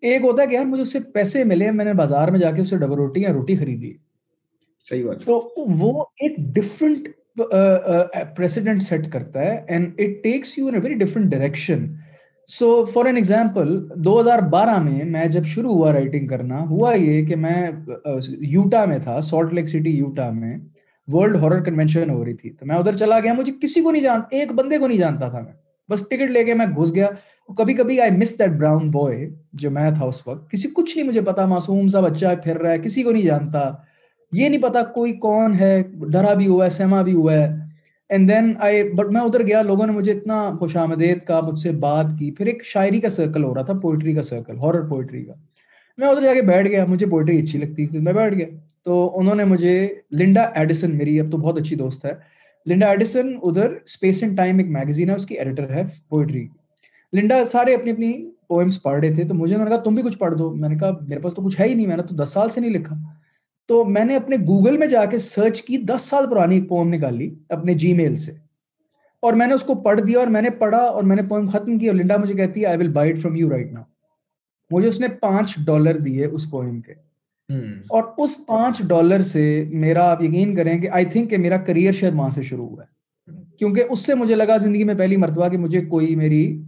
ایک 0.01 0.21
ہوتا 0.23 0.41
ہے 0.41 0.47
کہ 0.47 0.55
یار 0.55 0.65
مجھے 0.65 0.81
اس 0.81 0.91
سے 0.91 0.99
پیسے 1.13 1.43
ملے 1.43 1.71
میں 1.71 1.85
نے 1.85 1.93
بازار 1.93 2.27
میں 2.27 2.39
جا 2.39 2.51
کے 2.51 2.61
اسے 2.61 2.77
ڈبل 2.77 2.95
روٹی 2.95 3.21
یا 3.21 3.33
روٹی 3.33 3.55
خریدی۔ 3.55 3.91
صحیح 4.89 5.05
بات 5.05 5.25
تو 5.25 5.41
وہ 5.79 6.03
ایک 6.17 6.37
ڈفرنٹ 6.55 7.07
پریسیڈنٹ 8.35 8.81
سیٹ 8.81 9.11
کرتا 9.11 9.41
ہے 9.41 9.59
and 9.67 9.99
it 9.99 10.23
takes 10.23 10.57
you 10.57 10.67
in 10.67 10.75
very 10.83 10.93
different 10.93 11.25
direction 11.25 11.85
so 12.49 12.83
for 12.85 13.05
an 13.05 13.15
example 13.15 13.77
دو 13.95 14.19
ہزار 14.19 14.39
بارہ 14.51 14.77
میں 14.83 15.03
میں 15.05 15.25
جب 15.25 15.45
شروع 15.45 15.73
ہوا 15.73 15.91
رائٹنگ 15.93 16.27
کرنا 16.27 16.59
ہوا 16.69 16.93
یہ 16.93 17.25
کہ 17.25 17.35
میں 17.35 17.69
یوٹا 18.27 18.85
میں 18.85 18.97
تھا 18.99 19.19
سالٹ 19.21 19.53
لیک 19.53 19.65
سٹی 19.65 19.89
یوٹا 19.89 20.29
میں 20.31 20.57
ورلڈ 21.07 21.35
ہارر 21.35 21.63
کنونشن 21.63 22.09
ہو 22.09 22.23
رہی 22.25 22.33
تھی۔ 22.33 22.49
تو 22.49 22.65
میں 22.65 22.75
ادھر 22.75 22.93
چلا 22.93 23.19
گیا 23.19 23.33
مجھے 23.33 23.53
کسی 23.61 23.81
کو 23.81 23.91
نہیں 23.91 24.03
جان 24.03 24.21
ایک 24.31 24.51
بندے 24.51 24.77
کو 24.77 24.87
نہیں 24.87 24.97
جانتا 24.97 25.29
تھا 25.29 25.39
میں۔ 25.41 25.53
بس 25.89 26.01
ٹکٹ 26.09 26.31
لے 26.31 26.43
کے 26.43 26.53
میں 26.53 26.65
گھس 26.65 26.93
گیا۔ 26.95 27.07
کبھی 27.57 27.73
کبھی 27.73 28.01
I 28.01 28.11
miss 28.11 28.39
that 28.39 28.49
brown 28.49 28.91
boy 28.91 29.29
جو 29.53 29.71
میں 29.71 29.91
تھا 29.91 30.05
اس 30.05 30.27
وقت۔ 30.27 30.51
کسی 30.51 30.67
کچھ 30.75 30.97
نہیں 30.97 31.07
مجھے 31.07 31.21
پتا، 31.21 31.45
معصوم 31.45 31.87
سا 31.87 31.99
بچہ 31.99 32.25
پھر 32.43 32.57
رہا 32.57 32.71
ہے، 32.71 32.77
کسی 32.77 33.03
کو 33.03 33.11
نہیں 33.11 33.23
جانتا۔ 33.23 33.71
یہ 34.31 34.49
نہیں 34.49 34.61
پتا 34.61 34.81
کوئی 34.81 35.13
کون 35.13 35.53
ہے، 35.59 35.83
ڈرا 36.11 36.33
بھی 36.33 36.47
ہوا 36.47 36.65
ہے، 36.65 36.69
سہما 36.69 37.01
بھی 37.01 37.13
ہوا 37.13 37.33
ہے۔ 37.33 37.49
اینڈ 38.09 38.29
دین 38.29 38.53
آئی 38.59 38.93
بٹ 38.93 39.11
میں 39.11 39.21
ادھر 39.21 39.47
گیا، 39.47 39.61
لوگوں 39.61 39.85
نے 39.85 39.91
مجھے 39.91 40.11
اتنا 40.11 40.51
خوش 40.59 40.77
آمدید 40.77 41.19
کا 41.19 41.41
مجھ 41.41 41.59
سے 41.59 41.71
بات 41.71 42.05
کی۔ 42.19 42.31
پھر 42.31 42.45
ایک 42.45 42.65
شاعری 42.65 42.99
کا 42.99 43.09
سرکل 43.09 43.43
ہو 43.43 43.55
رہا 43.55 43.61
تھا 43.61 43.73
پوئٹری 43.73 44.13
کا 44.13 44.21
سرکل 44.21 44.57
ہارر 44.57 44.81
پوئٹری 44.81 45.25
کا۔ 45.25 45.33
میں 45.97 46.07
ادھر 46.07 46.21
جا 46.21 46.33
کے 46.33 46.41
بیٹھ 46.41 46.67
گیا، 46.67 46.85
مجھے 46.85 47.05
پوئٹری 47.05 47.39
اچھی 47.39 47.59
لگتی 47.59 47.87
تھی۔ 47.87 47.99
میں 47.99 48.13
بیٹھ 48.13 48.35
گیا، 48.35 48.47
تو 48.83 49.19
انہوں 49.19 49.35
نے 49.35 49.43
مجھے 49.43 49.95
لنڈا 50.11 50.41
ایڈیسن، 50.41 50.97
میری 50.97 51.19
اب 51.19 51.31
تو 51.31 51.37
بہت 51.37 51.57
اچھی 51.57 51.75
دوست 51.75 52.05
ہے، 52.05 52.11
لنڈا 52.69 52.87
ایڈیسن، 52.87 53.33
ادھر 53.43 53.71
اسپیس 53.71 54.23
اینڈ 54.23 54.37
ٹائم 54.37 54.57
ایک 54.57 54.67
میگزین 54.67 55.09
ہے، 55.09 55.15
اس 55.15 55.25
کی 55.25 55.35
ایڈیٹر 55.35 55.69
ہے 55.69 55.83
پوئٹری 56.09 56.47
لنڈا 57.13 57.45
سارے 57.45 57.73
اپنی 57.75 57.91
اپنی 57.91 58.31
پوئمس 58.47 58.83
پڑھ 58.83 58.99
رہے 59.05 59.13
تھے 59.13 59.23
تو 59.23 59.33
مجھے 59.33 59.55
انہوں 59.55 59.69
نے 59.69 59.75
کہا 59.75 59.83
تم 59.83 59.95
بھی 59.95 60.03
کچھ 60.03 60.17
پڑھ 60.17 60.35
دو۔ 60.35 60.55
میں 60.55 60.69
نے 60.69 60.75
کہا 60.75 60.91
میرے 61.07 61.19
پاس 61.19 61.33
تو 61.33 61.41
کچھ 61.41 61.61
ہے 61.61 61.67
ہی 61.67 61.73
نہیں 61.73 61.87
میں 61.87 61.97
نے 61.97 62.03
تو 62.03 62.15
دس 62.15 62.29
سال 62.29 62.49
سے 62.49 62.61
نہیں 62.61 62.71
لکھا۔ 62.71 62.95
تو 63.67 63.85
میں 63.85 64.05
نے 64.05 64.15
اپنے 64.15 64.35
گوگل 64.35 64.77
میں 64.77 64.87
جا 64.87 65.05
کے 65.05 65.17
سرچ 65.17 65.61
کی 65.61 65.77
دس 65.77 66.01
سال 66.01 66.29
پرانی 66.29 66.55
ایک 66.55 66.69
پوم 66.69 66.93
نکالی 66.93 67.35
اپنے 67.49 67.73
جی 67.73 67.93
میل 67.93 68.15
سے۔ 68.15 68.31
اور 69.21 69.33
میں 69.33 69.47
نے 69.47 69.53
اس 69.53 69.63
کو 69.63 69.75
پڑھ 69.75 70.01
دیا 70.01 70.19
اور 70.19 70.27
میں 70.27 70.41
نے 70.41 70.49
پڑھا 70.49 70.77
اور 70.77 71.03
میں 71.03 71.15
نے 71.15 71.21
پوئم 71.21 71.47
ختم 71.47 71.77
کی 71.77 71.87
اور 71.87 71.95
لنڈا 71.95 72.17
مجھے 72.17 72.33
کہتی 72.33 72.61
ہے 72.61 72.65
I 72.65 72.77
will 72.77 72.87
bite 72.87 73.19
from 73.19 73.35
you 73.35 73.49
right 73.49 73.71
now 73.71 73.83
مجھے 74.71 74.89
اس 74.89 74.99
نے 74.99 75.07
پانچ 75.07 75.55
ڈالر 75.65 75.97
دیے 75.97 76.25
اس 76.25 76.49
پوئم 76.51 76.81
کے۔ 76.81 76.93
اور 77.89 78.03
اس 78.17 78.37
پانچ 78.47 78.81
ڈالر 78.81 79.21
سے 79.21 79.65
میرا 79.69 80.11
آپ 80.11 80.23
یقین 80.23 80.55
کریں 80.55 80.79
کہ 80.79 80.89
آئی 80.89 81.05
تھنک 81.05 81.29
کہ 81.29 81.37
میرا 81.37 81.57
کریئر 81.57 81.91
شاید 81.91 82.13
وہاں 82.15 82.29
سے 82.29 82.41
شروع 82.41 82.67
ہوا 82.69 82.83
ہے۔ 82.83 83.01
کیونکہ 83.57 83.83
اس 83.89 84.05
سے 84.05 84.15
مجھے 84.15 84.35
لگا 84.35 84.57
زندگی 84.57 84.83
میں 84.83 84.95
پہلی 84.95 85.17
مرتبہ 85.17 85.47
کہ 85.49 85.57
مجھے 85.57 85.81
کوئی 85.85 86.15
میری 86.15 86.61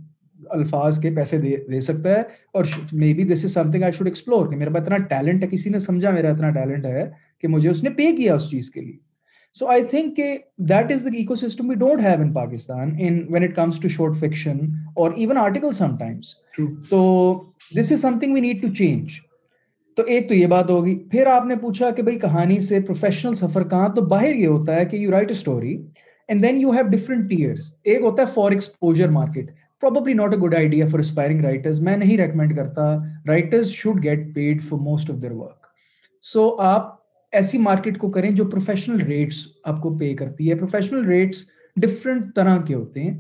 الفاظ 0.50 1.00
کے 1.00 1.12
پیسے 1.16 1.38
دے 1.38 1.56
دے 1.72 1.80
سکتا 1.80 2.10
ہے 2.10 2.22
اور 2.52 2.66
maybe 3.14 3.24
this 3.24 3.44
is 3.46 3.54
something 3.72 3.84
I 3.84 3.92
should 3.92 4.08
explore 4.08 4.48
کہ 4.48 4.58
میرا 4.58 4.78
اتنا 4.80 4.98
ٹیلنٹ 4.98 5.44
ہے 5.44 5.48
کسی 5.48 5.70
نے 5.70 5.80
سمجھا 5.80 6.12
میرا 6.12 6.30
اتنا 6.30 6.50
ٹیلنٹ 6.50 6.86
ہے 6.86 7.10
کہ 7.40 7.48
مجھے 7.48 7.70
اس 7.70 7.84
نے 7.84 7.90
پے 7.90 8.12
کیا 8.16 8.36
اس 8.36 8.50
چیز 8.52 8.70
کے 8.72 8.82
لیے۔ 8.82 8.98
سو 9.56 9.68
آئی 9.68 9.84
تھنک 9.84 10.16
کہ 10.18 10.38
that 10.60 10.92
is 10.92 11.04
the 11.06 11.10
ecosystem 11.36 11.70
we 11.70 11.76
don't 11.76 12.02
have 12.02 12.22
in 12.22 12.32
Pakistan 12.34 12.96
in 13.00 13.22
when 13.30 13.44
it 13.44 13.56
comes 13.56 13.80
to 13.80 13.88
short 13.88 14.16
fiction 14.18 14.58
اور 14.96 15.12
ایون 15.16 15.38
آرٹیکل 15.38 15.72
سم 15.72 15.98
ٹائمس 15.98 16.34
تو 16.90 17.02
this 17.80 17.92
is 17.92 18.02
something 18.20 18.34
we 18.34 18.42
need 18.42 18.62
to 18.62 18.74
change 18.78 19.20
تو 19.98 20.04
ایک 20.04 20.28
تو 20.28 20.34
یہ 20.34 20.48
بات 20.48 20.70
ہوگی۔ 20.70 20.96
پھر 21.12 21.28
آپ 21.28 21.46
نے 21.46 21.56
پوچھا 21.56 21.90
کہ 21.90 22.04
بھائی 22.04 22.20
کہانی 22.20 22.60
سے 22.60 22.80
پروفیشنل 22.80 23.36
سفر 23.36 23.68
کہاں 23.70 23.90
تو 23.90 24.02
باہر 24.02 24.36
یہ 24.36 24.48
ہوتا 24.48 24.76
ہے 24.76 24.86
کہ 24.86 24.98
you 24.98 25.12
write 25.12 25.28
a 25.28 25.36
story 25.36 25.76
and 26.30 26.44
then 26.44 26.58
you 26.58 26.72
have 26.72 26.88
different 26.88 27.30
tiers 27.30 27.72
ایک 27.84 28.02
ہوتا 28.02 28.22
ہے 28.22 28.28
for 28.34 28.52
exposure 28.52 29.10
market 29.10 29.52
probably 29.84 30.14
not 30.14 30.34
a 30.34 30.40
good 30.42 30.56
idea 30.56 30.86
for 30.92 31.00
aspiring 31.00 31.44
writers 31.46 31.80
میں 31.82 31.96
نہیں 31.98 32.18
ریکمینڈ 32.18 32.56
کرتا. 32.56 32.96
Writers 33.28 33.70
should 33.70 34.04
get 34.04 34.34
paid 34.36 34.64
for 34.64 34.80
most 34.82 35.10
of 35.12 35.22
their 35.22 35.32
work 35.32 35.68
so 36.24 36.56
آپ 36.62 36.92
ایسی 37.34 37.58
market 37.58 37.98
کو 37.98 38.10
کریں 38.12 38.30
جو 38.32 38.46
پروفیشنل 38.46 39.02
ریٹس 39.04 39.46
آپ 39.66 39.82
کو 39.82 39.98
پے 39.98 40.14
کرتی 40.16 40.50
ہے. 40.50 40.56
پروفیشنل 40.56 41.06
ریٹس 41.08 41.46
ڈفرینٹ 41.78 42.26
طرح 42.36 42.62
کے 42.66 42.74
ہوتے 42.74 43.02
ہیں. 43.02 43.18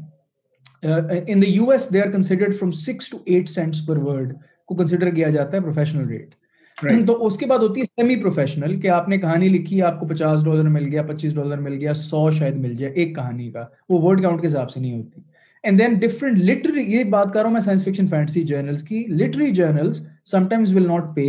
In 0.84 1.42
the 1.42 1.50
U 1.50 1.70
S 1.72 1.92
they 1.94 2.02
are 2.02 2.12
considered 2.12 2.56
from 2.60 2.72
six 2.78 3.10
to 3.10 3.18
eight 3.26 3.50
cents 3.50 3.86
per 3.88 3.98
word 4.04 4.34
کو 4.66 4.76
کنسیڈر 4.76 5.10
کیا 5.16 5.30
جاتا 5.30 5.58
ہے 5.58 5.62
پروفیشنل 5.62 6.08
ریٹ 6.08 6.36
تو 7.08 7.26
اس 7.26 7.38
کے 7.38 7.46
بعد 7.46 7.60
ہوتی 7.60 7.80
ہے 7.80 7.86
سیمی 7.86 8.16
پروفیشنل 8.22 8.80
کہ 8.82 8.88
آپ 8.90 9.10
نے 9.10 9.18
کہانی 9.18 9.50
لکھی 9.50 9.82
آپ 9.82 10.00
کو 10.00 10.08
پچاس 10.08 10.44
ڈالر 10.46 10.70
مل 10.70 10.86
گیا 10.92 11.02
پچیس 11.08 11.36
ڈالر 11.36 11.58
مل 11.62 11.74
گیا 11.82 11.94
سو 11.94 12.30
شاید 12.32 12.56
مل 12.62 12.74
جائے 12.76 12.94
ایک 12.94 13.16
کہانی 13.16 13.52
کا. 13.52 13.66
وہ 13.90 14.02
ورڈ 14.02 14.22
کاؤنٹ 14.22 14.42
کے 14.42 14.48
حساب 14.48 14.72
سے 14.72 14.80
نہیں 14.80 14.98
ہوتی. 14.98 15.22
اینڈ 15.64 15.80
دین 15.80 15.94
ڈفرنٹ 15.94 16.38
لٹری 16.40 16.84
یہ 16.84 17.04
بات 17.04 17.34
کر 17.34 17.40
رہا 17.40 17.46
ہوں 17.46 17.54
میں 17.54 17.62
سائنس 17.62 17.84
فکشن 17.84 18.08
فینٹسی 18.08 18.44
جرنلس 18.44 18.84
کی. 18.84 19.06
Literary 19.10 19.52
journals 19.52 20.02
sometimes 20.48 20.76
will 20.76 20.88
not 20.88 21.16
pay 21.16 21.26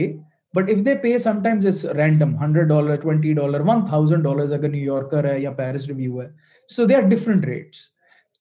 but 0.54 0.70
if 0.70 0.84
they 0.86 0.94
pay 0.94 1.16
sometimes 1.42 1.66
is 1.66 1.84
random 1.96 2.36
hundred 2.38 2.68
dollar 2.68 2.96
twenty 2.96 3.32
dollar 3.34 3.60
one 3.60 3.84
thousand 3.84 4.24
dollar 4.24 4.52
اگر 4.52 4.68
نیو 4.68 4.92
یارکر 4.92 5.30
ہے 5.30 5.40
یا 5.40 5.50
پیرس 5.50 5.86
ریویو 5.86 6.22
ہے. 6.22 6.26
So 6.70 6.84
they 6.84 6.94
are 6.94 7.08
different 7.08 7.44
rates 7.44 7.78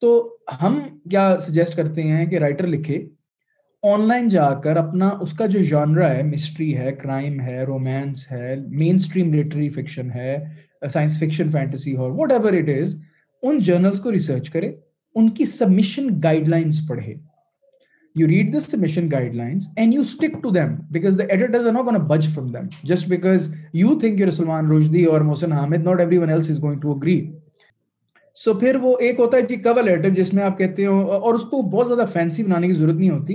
تو 0.02 0.36
ہم 0.62 0.78
کیا 1.10 1.40
suggest 1.40 1.76
کرتے 1.76 2.02
ہیں 2.02 2.26
کہ 2.26 2.38
رائٹر 2.38 2.66
لکھے 2.66 3.04
آن 3.82 4.06
لائن 4.08 4.28
جا 4.28 4.52
کر 4.54 4.76
اپنا 4.76 5.08
اس 5.20 5.32
کا 5.32 5.46
جو 5.46 5.60
جانرا 5.62 6.08
ہے 6.14 6.22
مسٹری 6.22 6.76
ہے 6.76 6.92
کرائم 6.92 7.40
ہے 7.40 7.64
رومانس 7.64 8.30
ہے 8.32 8.54
مین 8.68 8.94
اسٹریم 8.94 9.34
لٹری 9.34 9.68
فکشن 9.68 10.10
ہے 10.10 10.36
سائنس 10.92 11.18
فکشن 11.18 11.50
فینٹسی 11.50 11.96
ہو 11.96 12.12
what 12.14 12.32
ever 12.32 12.52
it 12.52 12.68
is 12.68 12.94
in 13.42 13.58
journals 13.58 14.00
کو 14.00 14.12
ریسرچ 14.12 14.50
کرے. 14.50 14.72
ان 15.14 15.28
کی 15.30 15.44
سبمیشن 15.46 16.08
گائڈ 16.22 16.48
لائنس 16.48 16.80
پڑھے۔ 16.88 17.14
You 18.16 18.26
read 18.26 18.52
the 18.52 18.60
submission 18.60 19.08
guidelines 19.34 19.68
and 19.76 19.94
you 19.94 20.00
stick 20.00 20.42
to 20.42 20.50
them 20.50 20.74
because 20.90 21.18
the 21.18 21.24
editors 21.28 21.66
are 21.66 21.72
not 21.72 21.84
gonna 21.86 21.98
budge 21.98 22.28
from 22.34 22.52
them 22.52 22.66
just 22.82 23.08
because 23.08 23.48
you 23.72 23.98
think 24.00 24.20
your 24.20 24.30
Salman 24.30 24.70
Rushdie 24.70 25.04
اور 25.04 25.20
Mohsin 25.20 25.52
Hamid 25.52 25.84
not 25.84 26.00
everyone 26.18 26.30
else 26.30 26.50
is 26.50 26.62
going 26.62 26.80
to 26.80 26.92
agree 26.92 27.20
so 28.36 28.54
پھر 28.54 28.76
وہ 28.76 28.96
ایک 29.00 29.18
ہوتا 29.18 29.36
ہے 29.36 29.42
جی 29.42 29.56
کور 29.56 29.82
letter 29.82 30.10
جس 30.10 30.32
میں 30.34 30.42
آپ 30.42 30.58
کہتے 30.58 30.86
ہو 30.86 30.98
اور 31.10 31.34
اس 31.34 31.42
کو 31.42 31.62
بہت 31.62 31.86
زیادہ 31.86 32.04
فینسی 32.12 32.42
بنانے 32.42 32.66
کی 32.66 32.74
ضرورت 32.74 32.94
نہیں 32.94 33.10
ہوتی۔ 33.10 33.34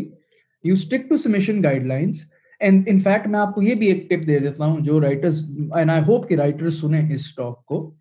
You 0.63 0.73
stick 0.73 1.09
to 1.09 1.17
submission 1.17 1.63
guidelines 1.87 2.25
and 2.59 2.87
in 2.87 2.97
fact 2.97 3.27
میں 3.27 3.39
آپ 3.39 3.55
کو 3.55 3.61
یہ 3.61 3.75
بھی 3.75 3.87
ایک 3.87 4.09
ٹپ 4.09 4.27
دے 4.27 4.39
دیتا 4.39 4.65
ہوں 4.65 4.79
جو 4.79 5.01
رائٹرز 5.01 5.43
اینڈ 5.75 5.91
آئی 5.91 6.01
ہوپ 6.07 6.27
کہ 6.29 6.35
رائٹرز 6.35 6.79
سنیں 6.81 7.01
اس 7.01 7.19
اسٹاک 7.19 7.65
کو۔ 7.65 7.93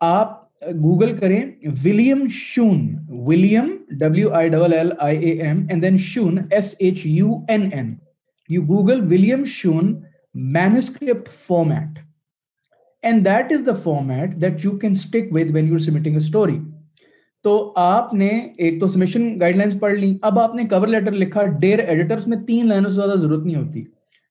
آپ 0.00 0.43
گوگل 0.72 1.16
کریں 1.16 1.40
William 1.84 2.26
Shunn 2.30 2.96
William 3.08 3.76
W 3.90 4.30
I 4.30 4.48
double 4.48 4.72
L 4.72 4.90
I 4.98 5.18
A 5.18 5.30
M 5.30 5.66
and 5.70 5.82
then 5.82 5.96
Shunn 5.96 6.38
S 6.50 6.74
H 6.78 7.06
U 7.06 7.34
N 7.48 7.68
N 7.72 7.94
U 8.48 8.62
Google 8.62 9.00
William 9.00 9.44
Shunn 9.44 9.94
manuscript 10.34 11.28
format 11.28 11.98
and 13.02 13.24
that 13.24 13.52
is 13.52 13.66
the 13.66 13.72
format 13.72 14.42
that 14.42 14.64
you 14.64 14.70
can 14.70 14.90
stick 14.90 15.32
with 15.32 15.50
when 15.50 15.68
you 15.68 15.78
submitting 15.78 16.12
a 16.12 16.18
story 16.18 16.58
تو 17.42 17.72
آپ 17.76 18.14
نے 18.14 18.28
ایک 18.58 18.80
تو 18.80 18.88
submission 18.88 19.40
guide 19.40 19.56
lines 19.56 19.80
پڑھ 19.80 19.94
لی 19.94 20.18
اب 20.22 20.38
آپ 20.38 20.54
نے 20.54 20.64
کور 20.64 20.86
لیٹر 20.86 21.12
لکھا 21.12 21.42
ڈیر 21.42 21.78
ایڈیٹرس 21.78 22.26
میں 22.26 22.38
تین 22.46 22.68
لائنوں 22.68 22.90
سے 22.90 22.96
زیادہ 22.96 23.18
ضرورت 23.18 23.44
نہیں 23.46 23.56
ہوتی۔ 23.56 23.84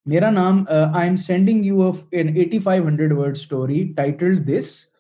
میرا 0.06 0.30
نام 0.30 0.64
I 0.70 1.08
am 1.08 1.16
sending 1.16 1.66
you 1.66 1.92
an 2.12 2.38
eighty 2.38 2.60
five 2.60 2.88
hundred 2.88 3.14
word 3.14 3.38
story 3.38 3.94
titled 3.98 4.48
this 4.48 4.93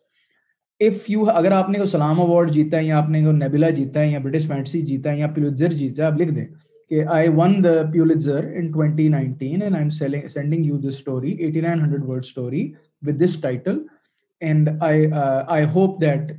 if 0.87 1.09
you 1.09 1.23
اگر 1.29 1.51
آپ 1.51 1.69
نے 1.69 1.77
کوئی 1.77 1.87
سلام 1.87 2.19
اوارڈ 2.21 2.51
جیتا 2.51 2.77
ہے 2.77 2.83
یا 2.83 2.97
آپ 2.97 3.09
نے 3.09 3.23
کوئی 3.23 3.35
نیبلا 3.35 3.69
جیتا 3.69 3.99
ہے 3.99 4.07
یا 4.07 4.19
برٹش 4.19 4.47
فینٹسی 4.47 4.81
جیتا 4.81 5.11
ہے 5.11 5.19
یا 5.19 5.27
پیولزر 5.27 5.73
جیتا 5.73 6.03
ہے 6.03 6.07
آپ 6.07 6.19
لکھ 6.19 6.31
دیں 6.31 6.45
کہ 6.91 7.03
I 7.07 7.27
won 7.35 7.63
the 7.63 7.69
Pulitzer 7.93 8.47
in 8.53 8.71
twenty 8.71 9.07
nineteen 9.07 9.61
and 9.61 9.75
I 9.75 9.83
am 9.83 10.27
sending 10.27 10.65
you 10.65 10.77
this 10.77 10.95
story 10.95 11.31
eighty 11.31 11.61
nine 11.61 11.81
hundred 11.81 12.03
word 12.03 12.23
story 12.23 12.71
with 13.01 13.21
this 13.23 13.41
title 13.41 13.79
and 14.41 14.69
I 14.81 15.05
I 15.47 15.65
hope 15.75 16.01
that 16.01 16.31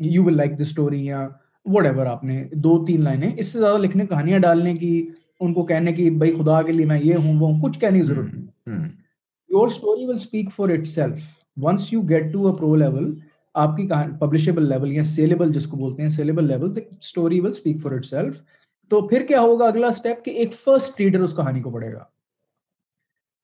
you 0.00 0.24
will 0.24 0.36
like 0.36 0.50
the 0.50 0.62
story 0.62 1.04
یا 1.06 1.28
what 1.66 1.86
ever 1.86 2.06
آپ 2.06 2.24
نے 2.24 2.44
دو 2.52 2.84
تین 2.86 3.02
لائنیں 3.02 3.30
اس 3.36 3.46
سے 3.46 3.58
زیادہ 3.58 3.78
لکھنے 3.78 4.06
کہانیاں 4.06 4.38
ڈالنے 4.38 4.74
کی 4.74 5.08
ان 5.40 5.54
کو 5.54 5.64
کہنے 5.66 5.92
کی 5.92 6.10
بھائی 6.10 6.32
خدا 6.32 6.62
کے 6.62 6.72
لیے 6.72 6.86
میں 6.86 7.00
یہ 7.02 7.14
ہوں 7.14 7.40
وہ 7.40 7.48
کچھ 7.62 7.78
کہنے 7.78 7.98
کی 7.98 8.04
ضرورت 8.04 8.34
نہیں۔ 8.34 8.88
Your 9.50 9.66
story 9.66 10.04
will 10.04 10.14
speak 10.14 10.52
for 10.52 10.68
itself 10.86 11.20
once 11.56 11.92
you 11.92 12.00
get 12.00 12.32
to 12.32 12.46
a 12.46 12.56
pro 12.56 12.74
level 12.76 13.14
آپ 13.56 13.76
کی 13.76 13.88
پبلشیبل 14.20 14.68
لیول 14.68 14.92
یا 14.92 15.04
سیلیبل 15.04 15.52
جس 15.52 15.66
کو 15.66 15.76
بولتے 15.76 16.02
ہیں 16.02 16.08
sellable 16.08 16.44
level 16.48 16.78
story 17.00 17.40
will 17.40 17.50
speak 17.50 17.82
for 17.82 17.92
itself 18.04 18.42
تو 18.88 19.08
پھر 19.08 19.24
کیا 19.28 19.40
ہوگا 19.40 19.66
اگلا 19.66 19.86
اسٹیپ 19.86 20.24
کہ 20.24 20.30
ایک 20.30 20.54
فرسٹ 20.54 21.00
ریڈر 21.00 21.20
اس 21.20 21.36
کہانی 21.36 21.60
کو 21.60 21.70
پڑھے 21.70 21.92
گا۔ 21.92 22.04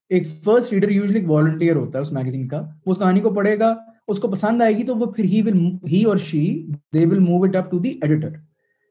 ایک 0.09 0.27
فرسٹ 0.43 0.73
ریڈر 0.73 0.89
یوزلی 0.91 1.25
والنٹیئر 1.25 1.75
ہوتا 1.75 1.97
ہے 1.97 2.01
اس 2.01 2.11
میگزین 2.11 2.47
کا۔ 2.47 2.61
وہ 2.85 2.91
اس 2.91 2.97
کہانی 2.97 3.21
کو 3.21 3.33
پڑھے 3.33 3.59
گا، 3.59 3.75
اس 4.07 4.19
کو 4.19 4.27
پسند 4.27 4.61
آئے 4.61 4.77
گی 4.77 4.83
تو 4.83 4.95
وہ 4.95 5.05
پھر 5.05 5.23
he 5.23 5.41
will 5.41 5.57
he 5.87 6.03
or 6.03 6.17
she 6.17 6.67
they 6.93 7.05
will 7.05 7.19
move 7.19 7.43
it 7.43 7.55
up 7.55 7.71
to 7.71 7.79
the 7.79 7.89
editor 7.89 8.29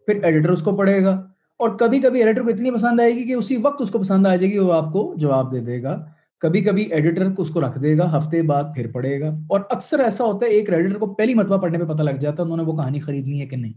پھر 0.06 0.22
ایڈیٹر 0.22 0.48
اس 0.48 0.62
کو 0.62 0.76
پڑھے 0.76 1.04
گا۔ 1.04 1.26
اور 1.58 1.68
کبھی 1.78 2.00
کبھی 2.00 2.20
ایڈیٹر 2.20 2.42
کو 2.42 2.48
اتنی 2.48 2.70
پسند 2.70 3.00
آئے 3.00 3.14
گی 3.14 3.24
کہ 3.24 3.32
اسی 3.32 3.56
وقت 3.56 3.82
اس 3.82 3.90
کو 3.90 3.98
پسند 3.98 4.26
آ 4.26 4.36
جائے 4.36 4.52
گی، 4.52 4.58
وہ 4.58 4.72
آپ 4.72 4.92
کو 4.92 5.14
جواب 5.16 5.52
دے 5.52 5.60
دے 5.60 5.82
گا۔ 5.82 6.06
کبھی 6.42 6.60
کبھی 6.60 6.82
ایڈیٹر 6.82 7.32
کو 7.32 7.42
اس 7.42 7.50
کو 7.50 7.60
رکھ 7.60 7.78
دے 7.82 7.96
گا 7.98 8.06
ہفتے 8.16 8.42
بعد 8.42 8.64
پھر 8.74 8.90
پڑھے 8.92 9.20
گا۔ 9.20 9.28
اور 9.48 9.60
اکثر 9.70 9.98
ایسا 9.98 10.24
ہوتا 10.24 10.46
ہے 10.46 10.50
ایک 10.50 10.70
ایڈیٹر 10.70 10.98
کو 10.98 11.14
پہلی 11.14 11.34
مرتبہ 11.34 11.58
پڑھنے 11.58 11.78
پہ 11.78 11.84
پتہ 11.84 12.02
لگ 12.02 12.18
جاتا 12.20 12.42
ہے 12.42 12.42
انہوں 12.42 12.56
نے 12.56 12.62
وہ 12.62 12.76
کہانی 12.76 12.98
خریدنی 12.98 13.40
ہے 13.40 13.46
کہ 13.46 13.56
نہیں۔ 13.56 13.72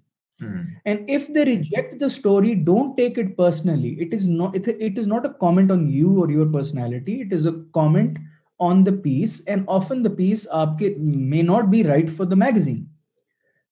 And 0.86 1.00
if 1.08 1.28
they 1.36 1.46
reject 1.46 2.00
the 2.00 2.06
story 2.06 2.54
don't 2.54 2.98
take 2.98 3.20
it 3.20 3.36
personally 3.38 3.96
it 4.00 4.14
is 4.14 4.28
not 4.30 4.58
it 4.68 5.00
is 5.00 5.08
not 5.08 5.26
a 5.26 5.32
comment 5.40 5.72
on 5.72 5.90
you 5.90 6.10
اور 6.10 6.30
your 6.30 6.54
personality 6.54 7.22
it 7.22 7.34
is 7.34 7.48
a 7.48 7.54
comment 7.74 8.18
on 8.60 8.86
the 8.86 8.92
piece 9.04 9.42
and 9.46 9.64
often 9.68 10.04
the 10.06 10.10
piece 10.10 10.48
آپ 10.52 10.78
کے 10.80 10.94
may 10.98 11.42
not 11.42 11.64
be 11.64 11.84
right 11.84 12.10
for 12.10 12.26
the 12.26 12.36
magazine 12.36 12.84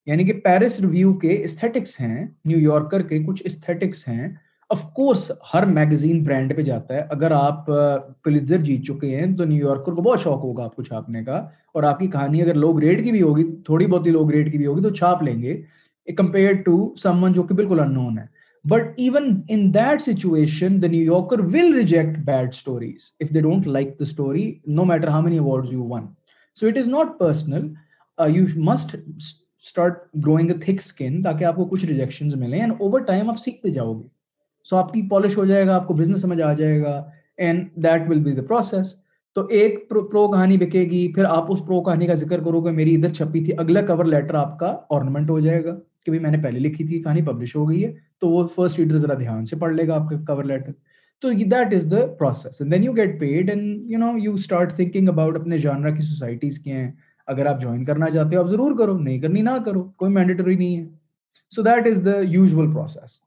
یعنی 0.06 0.24
کہ 0.24 0.34
Paris 0.34 0.80
Review 0.80 1.14
کے 1.14 1.44
aesthetics 1.44 2.02
ہیں 2.02 2.26
New 2.46 2.60
Yorker 2.60 3.02
کے 3.02 3.20
کچھ 3.24 3.42
aesthetics 3.46 4.08
ہیں 4.08 4.28
آف 4.74 4.84
کورس 4.94 5.32
ہر 5.54 5.66
میگزین 5.66 6.24
برانڈ 6.24 6.56
پہ 6.58 6.62
جاتا 6.62 6.94
ہے۔ 6.94 7.02
اگر 7.10 7.32
آپ 7.32 7.66
پلیزر 8.24 8.58
جیت 8.58 8.84
چکے 8.84 9.20
ہیں 9.20 9.36
تو 9.38 9.46
نیو 9.46 9.68
یارکر 9.68 9.92
کو 9.92 10.02
بہت 10.02 10.20
شوق 10.20 10.44
ہوگا 10.44 10.64
آپ 10.64 10.76
کو 10.76 10.84
چھاپنے 10.84 11.24
کا۔ 11.24 11.38
اور 11.74 11.84
آپ 11.84 12.00
کی 12.00 12.08
کہانی 12.08 12.42
اگر 12.42 12.54
لو 12.54 12.74
گریڈ 12.74 13.04
کی 13.04 13.12
بھی 13.12 13.22
ہوگی، 13.22 13.44
تھوڑی 13.66 13.86
بہت 13.88 14.06
ہی 14.08 14.12
لو 14.12 14.24
گریڈ 14.26 14.52
کی 14.52 14.58
بھی 14.58 14.66
ہوگی، 14.66 14.82
تو 14.82 14.90
چھاپ 14.90 15.24
لیں 15.24 15.42
گے۔ 15.42 15.62
کمپیئر 16.18 16.54
ٹو 16.66 16.94
سم 16.96 17.24
ون 17.24 17.34
جو 17.34 17.44
کہ 17.44 17.56
بالکل 17.56 17.80
ان 17.80 17.94
نون 17.94 18.18
ہے 18.18 18.26
but 18.70 18.82
even 18.98 19.42
in 19.50 19.74
that 19.74 20.02
situation 20.02 20.82
the 20.82 20.88
New 20.88 21.14
Yorker 21.14 21.40
will 21.40 21.74
reject 21.74 22.18
bad 22.26 22.48
stories 22.48 23.12
if 23.20 23.34
they 23.36 23.42
don't 23.42 23.68
like 23.68 23.88
the 23.88 24.04
story 24.04 24.54
no 24.68 24.86
matter 24.86 25.08
how 25.08 25.22
many 25.22 25.38
award 25.38 25.66
you 25.72 25.84
won 25.84 26.06
so 26.56 26.68
it 26.68 26.78
is 26.78 26.88
not 26.88 27.20
personal 27.20 27.68
you 28.28 28.46
must 28.56 28.96
start 29.18 29.98
growing 30.26 30.52
a 30.52 30.58
thick 30.58 30.80
skin 30.80 31.22
تاکہ 31.24 31.44
آپ 31.46 31.56
کو 31.56 31.66
کچھ 31.66 31.86
rejection 31.86 32.28
ملیں۔ 32.36 32.60
And 32.60 32.74
over 32.80 33.00
time 33.00 33.30
آپ 33.30 33.40
سیکھتے 33.40 33.70
جاؤ 33.70 33.94
گے۔ 33.94 34.08
سو 34.70 34.76
آپ 34.78 34.94
کی 34.94 35.02
پالش 35.10 35.38
ہو 35.38 35.46
جائے 35.46 35.68
گا، 35.68 35.76
آپ 35.76 35.88
کو 35.88 35.94
بزنس 35.94 36.22
سمجھ 36.22 36.42
آ 36.42 36.52
جائے 36.54 36.82
گا 36.82 37.02
and 37.38 37.68
that 37.84 38.10
will 38.10 38.20
be 38.24 38.32
the 38.32 38.42
process 38.48 38.96
تو 39.36 39.46
ایک 39.50 39.90
پرو 39.90 40.28
کہانی 40.32 40.58
بکے 40.58 40.82
گی، 40.82 41.12
پھر 41.14 41.26
آپ 41.26 41.52
اس 41.52 41.66
پرو 41.66 41.82
کہانی 41.84 42.08
کا 42.08 42.14
ذکر 42.14 42.44
کرو 42.44 42.62
گے 42.62 42.72
میری 42.72 42.96
ادھر 42.96 43.14
چھپی 43.14 43.44
تھی، 43.44 43.54
اگلا 43.58 43.82
کور 43.86 44.06
لیٹر 44.06 44.36
آپ 44.36 44.58
کا 44.60 44.76
آرنمنٹ 44.90 45.30
ہو 45.30 45.40
جائے 45.40 45.64
گا، 45.66 45.76
کہ 46.06 46.12
میں 46.12 46.32
نے 46.32 46.38
پہلے 46.44 46.60
لکھی 46.60 46.88
تھی، 46.88 47.02
کہانی 47.04 47.22
پبلش 47.22 47.56
ہو 47.56 47.70
گئی 47.70 47.84
ہے، 47.86 47.92
تو 48.20 48.30
وہ 48.30 48.48
فرسٹ 48.56 48.80
ریڈر 48.80 48.98
ذرا 48.98 49.14
دھیان 49.20 49.46
سے 49.46 49.56
پڑھ 49.56 49.74
لے 49.74 49.88
گا 49.88 49.96
آپ 49.96 50.10
کا 50.10 50.18
کور 50.28 50.44
لیٹر 50.44 50.72
تو 51.22 51.30
that 51.52 51.74
is 51.74 51.92
the 51.92 52.06
process 52.20 52.62
then 52.72 52.84
you 52.84 52.96
get 52.96 53.20
paid 53.20 53.50
and 53.50 53.92
you 53.92 54.00
know 54.00 54.12
you 54.18 54.34
start 54.34 54.74
thinking 54.76 55.10
about 55.10 55.38
اپنے 55.38 55.58
جانرا 55.58 55.90
کی 55.90 56.02
سوسائٹیز 56.02 56.60
کے 56.60 56.72
ہیں. 56.72 56.92
اگر 57.28 57.46
آپ 57.46 57.62
جوائن 57.62 57.84
کرنا 57.86 58.10
چاہتے 58.10 58.36
ہو، 58.36 58.42
آپ 58.42 58.50
ضرور 58.50 58.78
کرو، 58.78 58.98
نہیں 58.98 59.20
کرنی 59.20 59.42
نہ 59.42 59.58
کرو، 59.66 59.84
کوئی 59.98 60.12
مینڈیٹری 60.14 60.56
نہیں 60.56 60.78
ہے. 60.78 60.86
So 61.52 61.62
that 61.62 61.88
is 61.88 62.06
the 62.06 62.18
usual 62.22 62.72
process 62.74 63.20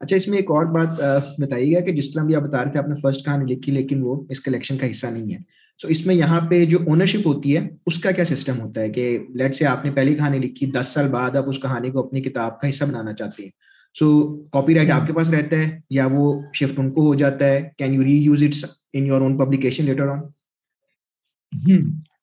اچھا 0.00 0.16
اس 0.16 0.26
میں 0.28 0.38
ایک 0.38 0.50
اور 0.50 0.66
بات 0.66 1.00
بتائیے 1.38 1.74
گا 1.74 1.80
کہ 1.80 1.92
جس 1.92 2.12
طرح 2.12 2.22
بھی 2.22 2.34
آپ 2.34 2.42
بتا 2.42 2.64
رہے 2.64 2.70
تھے 2.70 2.78
آپ 2.78 2.88
نے 2.88 2.94
فرسٹ 2.94 3.24
کہانی 3.24 3.54
لکھی 3.54 3.72
لیکن 3.72 4.02
وہ 4.02 4.22
اس 4.30 4.40
کلیکشن 4.40 4.78
کا 4.78 4.90
حصہ 4.90 5.06
نہیں 5.06 5.34
ہے۔ 5.34 5.38
سو 5.80 5.88
اس 5.88 6.04
میں 6.06 6.14
یہاں 6.14 6.40
پہ 6.40 6.64
جو 6.64 6.78
اونرشپ 6.86 7.26
ہوتی 7.26 7.56
ہے 7.56 7.66
اس 7.86 7.98
کا 7.98 8.10
کیا 8.10 8.24
سسٹم 8.24 8.60
ہوتا 8.60 8.80
ہے 8.80 8.90
کہ 8.90 9.18
لیٹ 9.34 9.54
سے 9.54 9.66
آپ 9.66 9.84
نے 9.84 9.90
پہلی 9.90 10.14
کہانی 10.14 10.38
لکھی 10.38 10.66
دس 10.70 10.86
سال 10.86 11.08
بعد 11.08 11.36
آپ 11.36 11.48
اس 11.48 11.58
کہانی 11.58 11.90
کو 11.90 12.06
اپنی 12.06 12.22
کتاب 12.22 12.60
کا 12.60 12.68
حصہ 12.68 12.84
بنانا 12.84 13.12
چاہتے 13.12 13.42
ہیں۔ 13.42 13.50
سو 13.96 14.06
کاپی 14.52 14.74
رائٹ 14.74 14.90
آپ 14.90 15.06
کے 15.06 15.12
پاس 15.12 15.30
رہتا 15.30 15.58
ہے 15.58 15.78
یا 15.90 16.06
وہ 16.12 16.40
شفٹ 16.54 16.78
ان 16.78 16.90
کو 16.90 17.06
ہو 17.06 17.14
جاتا 17.14 17.46
ہے؟ 17.46 17.68
Can 17.78 17.94
you 17.94 18.04
reuse 18.16 18.42
it 18.42 18.64
in 18.92 19.06
your 19.06 19.20
own 19.20 19.36
publication 19.38 19.84
later 19.84 20.08
on 20.08 20.20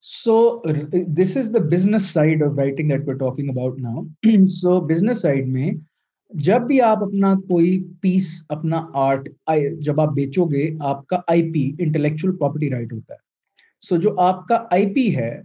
so 0.01 0.61
this 1.17 1.37
is 1.37 1.53
the 1.53 1.59
business 1.71 2.05
side 2.05 2.43
of 2.43 2.57
writing 2.57 2.89
that 2.89 3.07
we 3.07 3.13
talking 3.13 3.49
about 3.49 3.79
now 3.79 4.03
so 4.47 4.79
business 4.81 5.21
side 5.21 5.47
میں 5.47 5.71
جب 6.33 6.61
بھی 6.61 6.81
آپ 6.81 7.03
اپنا 7.03 7.33
کوئی 7.33 7.83
پیس 8.01 8.45
اپنا 8.49 8.85
آرٹ 8.93 9.29
جب 9.79 9.99
آپ 10.01 10.13
بیچو 10.13 10.45
گے 10.45 10.69
آپ 10.79 11.07
کا 11.07 11.19
I 11.27 11.51
P 11.53 11.71
intellectual 11.79 12.35
property 12.35 12.69
right 12.69 12.93
ہوتا 12.93 13.13
ہے۔ 13.13 13.19
سو 13.81 13.97
جو 13.97 14.19
آپ 14.19 14.47
کا 14.47 14.63
آئی 14.71 14.93
پی 14.93 15.15
ہے، 15.15 15.41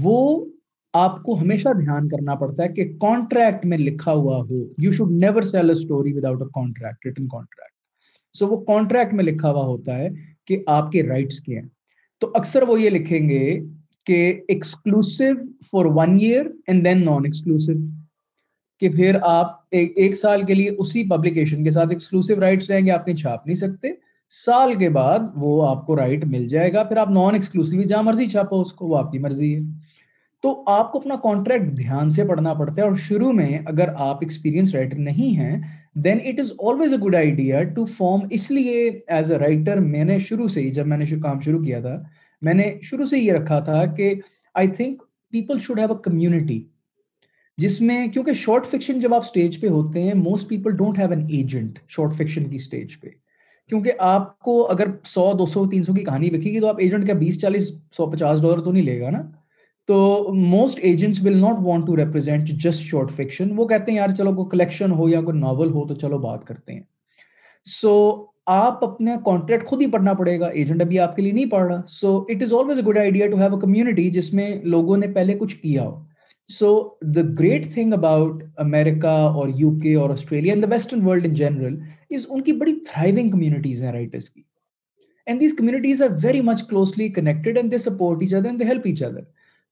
وہ 0.00 0.44
آپ 0.92 1.22
کو 1.22 1.40
ہمیشہ 1.40 1.68
دھیان 1.80 2.08
کرنا 2.08 2.34
پڑتا 2.34 2.62
ہے 2.62 2.68
کہ 2.68 2.92
کانٹریکٹ 3.00 3.66
میں 3.66 3.78
لکھا 3.78 4.12
ہوا 4.12 4.36
ہو۔ 4.36 4.64
You 4.78 4.92
should 4.92 5.12
never 5.12 5.42
sell 5.42 5.70
a 5.70 5.76
story 5.76 6.12
without 6.12 6.42
a 6.42 6.48
contract 6.54 7.06
written 7.06 7.26
contract 7.26 8.36
so 8.38 8.46
وہ 8.46 8.64
کانٹریکٹ 8.64 9.14
میں 9.14 9.24
لکھا 9.24 9.50
ہوا 9.50 9.64
ہوتا 9.64 9.98
ہے 9.98 10.08
کہ 10.46 10.62
آپ 10.66 10.92
کے 10.92 11.02
رائٹس 11.02 11.40
کے 11.40 11.58
ہیں۔ 11.58 11.68
تو 12.20 12.30
اکثر 12.34 12.62
وہ 12.62 12.80
یہ 12.80 12.90
لکھیں 12.90 13.28
گے 13.28 13.60
کہ 14.06 14.40
exclusive 14.48 15.24
for 15.70 15.84
one 15.84 16.18
year 16.20 16.46
and 16.66 16.84
then 16.84 17.04
non 17.04 17.24
exclusive 17.24 17.72
کہ 18.82 18.88
پھر 18.88 19.16
آپ 19.22 19.56
ایک 19.70 20.16
سال 20.16 20.42
کے 20.42 20.54
لیے 20.54 20.70
اسی 20.78 21.04
پبلیکیشن 21.08 21.64
کے 21.64 21.70
ساتھ 21.70 21.90
ایکسکلوسو 21.90 22.40
رائٹس 22.40 22.70
رہیں 22.70 22.86
گے، 22.86 22.90
آپ 22.90 23.06
نہیں 23.06 23.16
چھاپ 23.16 23.46
نہیں 23.46 23.56
سکتے۔ 23.56 23.88
سال 24.30 24.74
کے 24.74 24.88
بعد 24.88 25.18
وہ 25.36 25.68
آپ 25.68 25.86
کو 25.86 25.96
رائٹ 25.96 26.24
مل 26.24 26.48
جائے 26.48 26.72
گا، 26.72 26.82
پھر 26.82 26.96
آپ 26.96 27.10
نان 27.10 27.34
ایکسکلوسو 27.34 27.82
جہاں 27.82 28.02
مرضی 28.02 28.26
چھاپو 28.26 28.60
اس 28.60 28.72
کو، 28.72 28.86
وہ 28.86 28.98
آپ 28.98 29.12
کی 29.12 29.18
مرضی 29.18 29.54
ہے۔ 29.54 29.60
تو 30.42 30.62
آپ 30.66 30.92
کو 30.92 30.98
اپنا 30.98 31.14
کانٹریکٹ 31.22 31.76
دھیان 31.76 32.10
سے 32.10 32.24
پڑھنا 32.24 32.54
پڑتا 32.54 32.82
ہے 32.82 32.82
اور 32.82 32.96
شروع 32.98 33.32
میں 33.32 33.58
اگر 33.66 33.88
آپ 33.98 34.18
ایکسپیرینس 34.20 34.74
رائٹر 34.74 34.98
نہیں 34.98 35.36
ہیں 35.36 35.56
then 35.94 36.18
it 36.24 36.40
is 36.40 36.52
always 36.58 36.92
a 36.92 36.98
good 36.98 37.14
idea 37.14 37.62
to 37.62 37.84
form 37.84 38.26
اس 38.30 38.50
لیے 38.50 38.90
ایز 39.06 39.32
اے 39.32 39.38
رائٹر 39.38 39.80
میں 39.80 40.04
نے 40.04 40.18
شروع 40.18 40.48
سے 40.48 40.62
ہی، 40.62 40.70
جب 40.70 40.86
میں 40.86 40.98
نے 40.98 41.04
کام 41.22 41.40
شروع 41.40 41.62
کیا 41.62 41.80
تھا، 41.80 41.96
میں 42.42 42.54
نے 42.54 42.72
شروع 42.82 43.06
سے 43.06 43.18
یہ 43.18 43.32
رکھا 43.32 43.60
تھا 43.60 43.84
کہ 43.84 44.14
I 44.54 44.68
think 44.68 45.02
people 45.32 45.58
should 45.58 45.78
have 45.78 45.92
a 45.92 46.02
community 46.02 46.62
جس 47.62 47.80
میں 47.80 48.06
کیونکہ 48.08 48.32
شارٹ 48.32 48.66
فکشن 48.66 49.00
جب 49.00 49.14
آپ 49.14 49.24
اسٹیج 49.24 49.60
پہ 49.60 49.68
ہوتے 49.68 50.02
ہیں 50.02 50.14
most 50.14 50.48
people 50.48 50.76
don't 50.76 50.98
have 50.98 51.10
an 51.10 51.26
agent 51.28 51.78
short 51.88 52.14
fiction 52.14 52.48
کی 52.48 52.56
اسٹیج 52.56 53.00
پہ. 53.00 53.08
کیونکہ 53.70 53.92
آپ 54.00 54.38
کو 54.40 54.54
اگر 54.70 54.86
سو، 55.04 55.32
دو 55.38 55.46
سو، 55.46 55.66
تین 55.66 55.84
سو 55.84 55.92
کی 55.92 56.04
کہانی 56.04 56.30
بکے 56.30 56.50
گی 56.52 56.60
تو 56.60 56.68
آپ 56.68 56.80
ایجنٹ 56.80 57.06
کا 57.06 57.12
بیس، 57.14 57.40
چالیس، 57.40 57.70
سو، 57.96 58.06
پچاس 58.10 58.42
ڈالر 58.42 58.60
تو 58.60 58.72
نہیں 58.72 58.82
لے 58.82 59.00
گا 59.00 59.10
نا. 59.10 59.22
تو 59.88 60.32
most 60.34 60.78
agents 60.82 61.22
will 61.24 61.36
not 61.36 61.56
want 61.62 61.86
to 61.86 61.96
represent 61.96 62.48
just 62.64 62.82
short 62.82 63.12
fiction 63.12 63.50
وہ 63.56 63.66
کہتے 63.68 63.92
ہیں، 63.92 63.98
یار 63.98 64.08
چلو 64.08 64.32
کوئی 64.34 64.48
کلیکشن 64.50 64.90
ہو 64.90 65.08
یا 65.08 65.20
کوئی 65.20 65.38
ناول 65.38 65.70
ہو 65.70 65.86
تو 65.88 65.94
چلو 65.94 66.18
بات 66.18 66.44
کرتے 66.44 66.72
ہیں. 66.72 66.82
سو 67.66 67.94
آپ 68.46 68.84
اپنے 68.84 69.14
کانٹریکٹ 69.24 69.66
خود 69.66 69.82
ہی 69.82 69.86
پڑھنا 69.86 70.12
پڑے 70.14 70.38
گا. 70.40 70.46
ایجنٹ 70.46 70.82
ابھی 70.82 70.98
آپ 70.98 71.16
کے 71.16 71.22
لیے 71.22 71.32
نہیں 71.32 71.50
پڑھ 71.50 71.66
رہا. 71.66 71.80
So 71.88 72.16
it 72.28 72.42
is 72.42 72.52
always 72.52 72.78
a 72.78 72.84
good 72.84 72.98
idea 72.98 73.26
to 73.26 73.36
have 73.38 73.54
a 73.54 73.60
community 73.60 74.08
جس 74.10 74.32
میں 74.34 74.54
لوگوں 74.64 74.96
نے 74.96 75.06
پہلے 75.14 75.38
کچھ 75.38 75.56
کیا 75.56 75.82
ہو. 75.82 76.00
So 76.52 76.72
the 77.14 77.20
great 77.38 77.72
thing 77.74 77.92
about 77.92 78.42
America 78.58 79.12
or 79.32 79.48
U 79.56 79.70
K 79.78 79.94
or 79.94 80.10
Australia 80.10 80.54
in 80.54 80.62
the 80.62 80.68
western 80.70 81.06
world 81.06 81.26
in 81.26 81.34
general 81.34 81.78
is 82.10 82.26
ان 82.28 82.42
کی 82.42 82.52
بڑی 82.52 82.74
تھرائیونگ 82.86 83.30
کمیونٹیز 83.30 83.82
ہیں 83.82 83.92
رائٹرس 83.92 84.30
کی 84.30 84.42
and 85.26 85.40
these 85.40 85.54
communities 85.58 86.02
are 86.02 86.08
very 86.22 86.40
much 86.40 86.66
closely 86.68 87.08
connected 87.08 87.56
and 87.56 87.72
they 87.72 87.78
support 87.78 88.22
each 88.22 88.34
other 88.34 88.46
and 88.46 88.60
they 88.60 88.64
help 88.64 88.82
each 88.84 89.02
other 89.02 89.20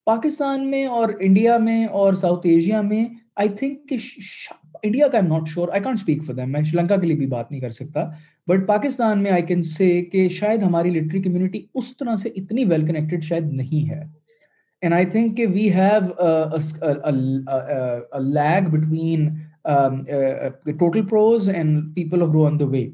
Pakistan 0.06 0.70
میں 0.70 0.87
اور 0.87 1.08
India 1.20 1.58
میں 1.58 1.84
اور 1.84 2.14
South 2.14 2.46
Asia 2.46 2.80
میں 2.80 3.04
I 3.37 3.49
think 3.49 3.88
کہ 3.88 3.96
انڈیا 4.82 5.08
کا 5.08 5.18
am 5.18 5.26
not 5.26 5.49
sure 5.49 5.68
I 5.68 5.82
can't 5.82 5.99
speak 5.99 6.25
for 6.25 6.34
them 6.34 6.52
میں 6.52 6.62
شری 6.62 6.78
لنکا 6.78 6.96
کے 6.96 7.06
لیے 7.06 7.16
بھی 7.16 7.26
بات 7.26 7.50
نہیں 7.50 7.60
کر 7.60 7.70
سکتا 7.70 8.04
بٹ 8.49 8.66
پاکستان 8.66 9.22
میں 9.22 9.30
آئی 9.30 9.42
کین 9.42 9.62
سے 9.62 10.00
کہ 10.02 10.28
شاید 10.28 10.62
ہماری 10.62 10.90
لٹری 10.90 11.22
کمیونٹی 11.22 11.62
اس 11.75 11.96
طرح 11.96 12.16
سے 12.16 12.28
اتنی 12.37 12.64
ویل 12.64 12.87
کنیکٹڈ 12.87 13.22
شاید 13.22 13.52
نہیں 13.52 13.90
ہے 13.90 14.02
اینڈ 14.82 14.94
آئی 14.94 15.06
تھنک 15.06 15.37
کہ 15.37 15.46
we 15.46 15.68
have 15.75 16.00
lag 18.32 18.68
between 18.70 19.28
total 20.78 21.06
pros 21.06 21.49
and 21.49 21.94
people 21.94 22.22
of 22.22 22.28
row 22.32 22.46
on 22.46 22.58
the 22.60 22.66
way 22.66 22.88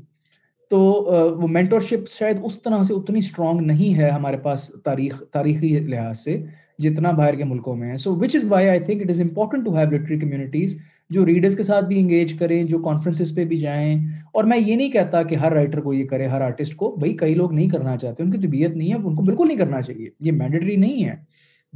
تو 0.71 0.78
uh, 0.78 1.43
وہ 1.43 1.49
مینٹورشپ 1.49 2.09
شاید 2.09 2.37
اس 2.45 2.62
طرح 2.62 2.83
سے 2.85 2.95
اتنی 2.95 3.19
اسٹرانگ 3.19 3.61
نہیں 3.61 3.99
ہے 3.99 4.09
ہمارے 4.11 4.37
پاس 4.37 4.71
تاریخ، 4.85 5.23
تاریخی 5.33 5.69
لحاظ 5.81 6.19
سے 6.19 6.37
جتنا 6.78 7.11
باہر 7.11 7.35
کے 7.35 7.45
ملکوں 7.45 7.76
میں 7.76 7.90
ہے. 7.90 7.97
So 7.97 8.14
which 8.21 8.35
is 8.37 8.45
why 8.49 8.69
I 8.69 8.81
think 8.81 9.02
it 9.02 9.11
is 9.11 9.21
important 9.21 9.64
to 9.64 9.76
have 9.76 9.90
literary 9.90 10.19
communities 10.21 10.76
جو 11.11 11.26
ریڈرس 11.26 11.57
کے 11.57 11.62
ساتھ 11.62 11.85
بھی 11.85 12.00
انگیج 12.00 12.33
کریں، 12.38 12.62
جو 12.64 12.78
کانفرنسز 12.83 13.35
پہ 13.35 13.45
بھی 13.45 13.57
جائیں. 13.57 13.97
اور 14.33 14.45
میں 14.45 14.59
یہ 14.59 14.76
نہیں 14.76 14.90
کہتا 14.90 15.23
کہ 15.23 15.35
ہر 15.35 15.52
رائٹر 15.52 15.81
کو 15.81 15.95
یہ 15.95 16.07
کرے، 16.07 16.26
ہر 16.26 16.40
آرٹسٹ 16.40 16.76
کو. 16.76 16.90
بھائی، 16.97 17.12
کئی 17.16 17.35
لوگ 17.35 17.52
نہیں 17.52 17.69
کرنا 17.69 17.97
چاہتے، 17.97 18.23
ان 18.23 18.31
کی 18.31 18.38
طبیعت 18.47 18.76
نہیں 18.76 18.88
ہے، 18.88 18.95
ان 18.95 19.14
کو 19.14 19.23
بالکل 19.23 19.47
نہیں 19.47 19.59
کرنا 19.59 19.83
چاہیے. 19.83 20.09
یہ 20.21 20.33
مینڈیٹری 20.33 20.76
نہیں 20.76 21.05
ہے. 21.05 21.14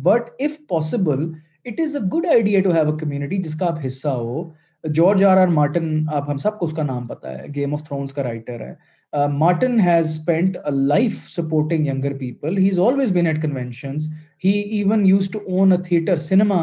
But 0.02 0.30
if 0.38 0.56
possible 0.68 1.30
it 1.64 1.80
is 1.80 1.96
a 1.96 2.02
good 2.12 2.26
idea 2.30 2.60
to 2.60 2.72
have 2.72 2.90
a 2.90 2.96
community 3.00 3.38
جس 3.42 3.54
کا 3.54 3.66
آپ 3.66 3.84
حصہ 3.86 4.08
ہو. 4.08 4.42
جارج 4.84 5.24
آر 5.24 5.36
آر 5.36 5.48
مارٹن 5.48 6.04
آپ 6.12 6.30
ہم 6.30 6.38
سب 6.38 6.58
کو 6.58 6.66
اس 6.66 6.72
کا 6.72 6.82
نام 6.82 7.06
پتا 7.06 7.38
ہے. 7.38 7.46
گیم 7.56 7.74
آف 7.74 7.82
تھرونس 7.86 8.14
کا 8.14 8.22
رائٹر 8.22 8.60
ہے. 8.60 8.74
Martin 9.12 9.78
has 9.80 10.06
spend 10.08 10.56
life 10.72 11.28
supporting 11.28 11.86
younger 11.86 12.12
people 12.18 12.58
he 12.58 12.68
is 12.70 12.78
always 12.78 13.12
been 13.12 13.26
at 13.26 13.40
conventions 13.42 14.08
he 14.44 14.50
even 14.50 15.06
use 15.06 15.30
to 15.30 15.38
own 15.46 15.72
a 15.72 15.78
theatre 15.84 16.16
cinema 16.26 16.60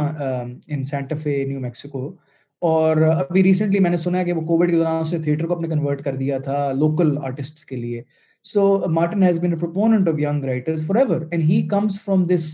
in 0.67 0.84
Santa Fe 0.84 1.44
New 1.48 1.60
Mexico 1.60 2.08
اور 2.62 3.01
ابھی 3.01 3.44
ریسنٹلی 3.44 3.79
میں 3.79 3.89
نے 3.89 3.98
سنا 3.98 4.20
ہے 4.20 4.25
کہ 4.25 4.34
وہ 4.34 4.41
کووڈ 4.41 4.70
کے 4.70 4.75
دوران 4.75 5.01
اس 5.01 5.12
نے 5.13 5.20
تھیٹر 5.24 5.46
کو 5.48 5.53
اپنے 5.53 5.67
کنورٹ 5.67 6.03
کر 6.03 6.15
دیا 6.15 6.38
تھا 6.39 6.72
لوکل 6.74 7.17
آرٹسٹ 7.17 7.65
کے 7.65 7.75
لیے. 7.75 8.01
So 8.46 8.63
Martin 8.89 9.24
has 9.24 9.40
been 9.40 9.53
a 9.53 9.59
proponent 9.59 10.09
of 10.09 10.20
young 10.20 10.46
writers 10.46 10.85
forever 10.96 11.22
and 11.31 11.44
he 11.44 11.62
comes 11.70 12.00
from 12.00 12.25
this 12.25 12.50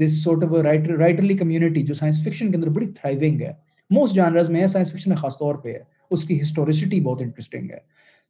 this 0.00 0.22
sort 0.24 0.44
of 0.44 0.52
writer 0.54 0.96
writerly 0.98 1.36
community 1.36 1.82
جو 1.82 1.94
سائنس 1.94 2.22
فکشن 2.24 2.50
کے 2.50 2.56
اندر 2.56 2.68
بڑی 2.68 2.86
تھرائیونگ 2.86 3.40
ہے۔ 3.40 3.52
موسٹ 3.90 4.14
جانرز 4.14 4.50
میں 4.50 4.60
ہے 4.60 4.66
سائنس 4.66 4.92
فکشن 4.92 5.10
میں 5.10 5.16
خاص 5.16 5.38
طور 5.38 5.54
پہ 5.54 5.72
ہے۔ 5.72 5.82
اس 6.10 6.24
کی 6.24 6.40
ہسٹوریسٹی 6.42 7.00
بہت 7.00 7.22
انٹرسٹنگ 7.22 7.70
ہے۔ 7.70 7.78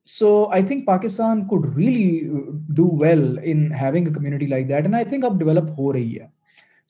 So 0.09 0.45
I 0.53 0.63
think 0.63 0.87
Pakistan 0.87 1.47
could 1.47 1.67
really 1.77 2.29
do 2.69 2.89
well 3.01 3.39
in 3.43 3.73
having 3.73 4.07
a 4.07 4.15
community 4.15 4.47
like 4.47 4.69
that 4.69 4.83
and 4.83 4.95
I 4.95 5.05
think 5.05 5.25
اب 5.25 5.39
ڈیولپ 5.39 5.71
ہو 5.79 5.93
رہی 5.93 6.19
ہے 6.21 6.27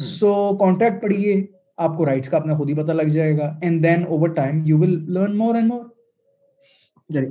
سو 0.00 0.56
کانٹیکٹ 0.56 1.02
پڑھیے 1.02 1.46
آپ 1.76 1.96
کو 1.96 2.06
رائٹس 2.06 2.28
کا 2.28 2.36
اپنا 2.36 2.56
خود 2.56 2.70
ہی 2.70 2.74
پتہ 2.74 2.92
لگ 2.92 3.08
جائے 3.08 3.38
گا 3.38 3.58
and 3.62 3.82
then 3.82 4.04
over 4.08 4.28
time 4.28 4.62
you 4.64 4.78
will 4.78 5.12
learn 5.14 5.36
more 5.36 5.54
and 5.54 5.68
more 5.68 5.84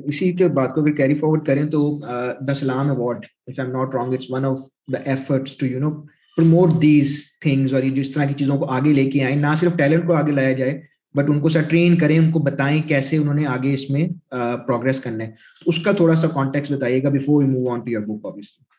اسی 0.03 0.31
کے 0.31 0.47
بات 0.47 0.75
کو 0.75 0.81
اگر 0.81 0.91
کیری 0.91 1.15
فارورڈ 1.15 1.45
کریں 1.45 1.63
تو 1.65 1.99
the 2.47 2.53
Salam 2.53 2.91
award 2.91 3.25
if 3.47 3.59
I 3.59 3.67
am 3.67 3.77
not 3.77 3.95
wrong 3.95 4.13
it's 4.13 4.31
one 4.31 4.45
of 4.45 4.59
the 4.93 4.99
efforts 5.05 5.57
to 5.57 5.65
you 5.65 5.79
know 5.79 5.89
promote 6.37 6.81
these 6.81 7.21
things 7.41 7.73
اور 7.73 7.83
یہ 7.83 7.95
جس 7.95 8.09
طرح 8.11 8.25
کی 8.25 8.33
چیزوں 8.33 8.57
کو 8.57 8.65
آگے 8.71 8.93
لے 8.93 9.09
کے 9.11 9.23
آئیں، 9.23 9.35
نہ 9.35 9.53
صرف 9.59 9.75
ٹیلنٹ 9.77 10.07
کو 10.07 10.13
آگے 10.13 10.31
لایا 10.31 10.51
جائے 10.51 10.79
بٹ 11.15 11.29
ان 11.29 11.39
کو 11.39 11.49
سر 11.49 11.61
ٹرین 11.69 11.95
کریں، 11.97 12.17
ان 12.17 12.31
کو 12.31 12.39
بتائیں 12.39 12.81
کیسے 12.87 13.17
انہوں 13.17 13.33
نے 13.33 13.45
آگے 13.45 13.73
اس 13.73 13.89
میں 13.89 14.07
پروگرس 14.67 14.99
کرنا 14.99 15.23
ہے۔ 15.23 15.31
اس 15.65 15.83
کا 15.83 15.91
تھوڑا 15.91 16.15
سا 16.15 16.27
کانٹیکس 16.27 16.71
بتائیے 16.71 17.03
گا 17.03 17.09
before 17.09 17.43
you 17.43 17.49
move 17.49 17.69
on 17.71 17.79
to 17.79 17.89
your 17.91 18.01
book 18.01 18.25
obviously 18.25 18.69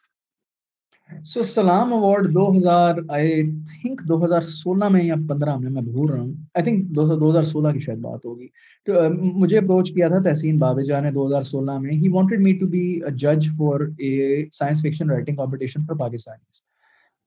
so 1.24 1.42
Salam 1.44 1.92
award 1.92 2.32
دو 2.34 2.46
ہزار 2.56 2.94
آئی 3.08 3.42
تھنک 3.70 4.00
دو 4.08 4.24
ہزار 4.24 4.40
سولہ 4.40 4.88
میں 4.88 5.02
یا 5.04 5.14
پندرہ 5.28 5.56
میں 5.58 5.70
میں 5.70 5.82
بھول 5.82 6.10
رہا 6.10 6.20
ہوں۔ 6.20 6.32
آئی 6.54 6.64
تھنک 6.64 6.84
دو 6.96 7.30
ہزار 7.30 7.44
سولہ 7.44 7.72
کی 7.72 7.78
شاید 7.78 7.98
بات 7.98 8.24
ہوگی۔ 8.24 8.46
تو 8.86 8.92
مجھے 9.40 9.58
اپروچ 9.58 9.90
کیا 9.94 10.08
تھا 10.08 10.18
تحسین 10.24 10.58
بابے 10.58 10.82
جان 10.84 11.04
نے 11.04 11.10
دو 11.10 11.26
ہزار 11.26 11.42
سولہ 11.52 11.78
میں۔ 11.78 11.90
He 11.92 12.08
wanted 12.08 12.40
me 12.40 12.52
to 12.58 12.66
be 12.66 12.84
جج 13.14 13.48
for 13.58 13.80
a 13.98 14.44
science 14.52 14.82
fiction 14.82 15.10
writing 15.10 15.36
competition 15.36 15.86
for 15.86 15.96
Pakistani 15.96 16.71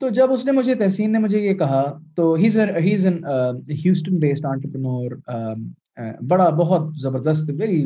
تو 0.02 0.10
جب 0.10 0.32
اس 0.32 0.46
نے 0.46 0.52
مجھے 0.52 0.76
تحسین 0.76 1.12
نے 1.12 1.20
مجھے 1.20 1.40
یہ 1.40 1.54
کہا، 1.54 1.84
تو 2.16 2.34
he's 2.34 2.58
he's 2.80 3.06
an 3.06 3.24
Houston 3.86 4.18
based 4.20 4.46
entrepreneur 4.46 5.12
بڑا 6.30 6.50
بہت 6.58 6.96
زبردست 7.02 7.50
very 7.60 7.86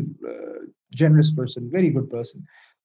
generous 1.00 1.36
person 1.38 1.68
very 1.72 1.94
good 1.96 2.10
person 2.12 2.40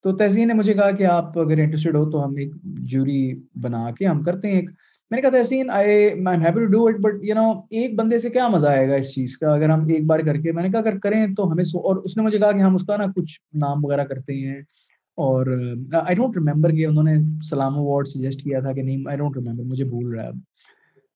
تو 0.04 0.16
تحسین 0.16 0.48
نے 0.48 0.54
مجھے 0.54 0.74
کہا 0.74 0.90
کہ 0.90 1.04
آپ 1.06 1.38
اگر 1.38 1.58
انٹرسٹیڈ 1.58 1.96
ہو 1.96 2.10
تو 2.10 2.24
ہم 2.24 2.34
ایک 2.38 2.52
جوری 2.92 3.22
بنا 3.62 3.90
کے 3.98 4.06
ہم 4.06 4.22
کرتے 4.22 4.48
ہیں 4.48 4.56
ایک۔ 4.56 4.70
میں 5.10 5.16
نے 5.16 5.22
کہا، 5.22 5.30
Tehseen 5.30 5.70
I 5.70 5.90
am 5.90 6.28
happy 6.28 6.60
to 6.60 6.66
do 6.66 6.86
it 6.86 6.98
but 7.00 7.24
you 7.24 7.34
know 7.34 7.50
ایک 7.70 7.94
بندے 7.98 8.18
سے 8.18 8.30
کیا 8.30 8.48
مزہ 8.48 8.66
آئے 8.66 8.88
گا 8.88 8.94
اس 8.94 9.12
چیز 9.14 9.36
کا؟ 9.38 9.52
اگر 9.54 9.70
ہم 9.70 9.86
ایک 9.88 10.04
بار 10.06 10.20
کر 10.26 10.36
کے، 10.36 10.52
میں 10.52 10.62
نے 10.62 10.68
کہا، 10.68 10.80
اگر 10.80 10.98
کریں 10.98 11.26
تو 11.36 11.50
ہمیں 11.52 11.64
سو، 11.64 11.78
اور 11.78 11.96
اس 11.96 12.16
نے 12.16 12.22
مجھے 12.22 12.38
کہا 12.38 12.52
کہ 12.52 12.62
ہم 12.62 12.74
اس 12.74 12.84
کا 12.86 12.96
نا 12.96 13.06
کچھ 13.16 13.40
نام 13.54 13.84
وغیرہ 13.84 14.04
کرتے 14.04 14.34
ہیں۔ 14.46 14.60
اور 15.16 15.46
آئی 15.92 16.14
ڈونٹ 16.14 16.36
ریمبر 16.36 16.70
کہ 16.70 16.86
انہوں 16.86 17.04
نے 17.04 17.14
سلام 17.42 17.74
اوارڈ 17.74 18.08
سجیسٹ 18.08 18.42
کیا 18.42 18.60
تھا 18.60 18.72
کہ 18.72 18.82
نہیں 18.82 19.04
آئی 19.08 19.18
ڈونٹ 19.18 19.36
ریمبر 19.36 19.64
مجھے 19.64 19.84
بھول 19.84 20.14
رہا 20.14 20.22
ہے 20.22 20.28
اب۔ 20.28 20.38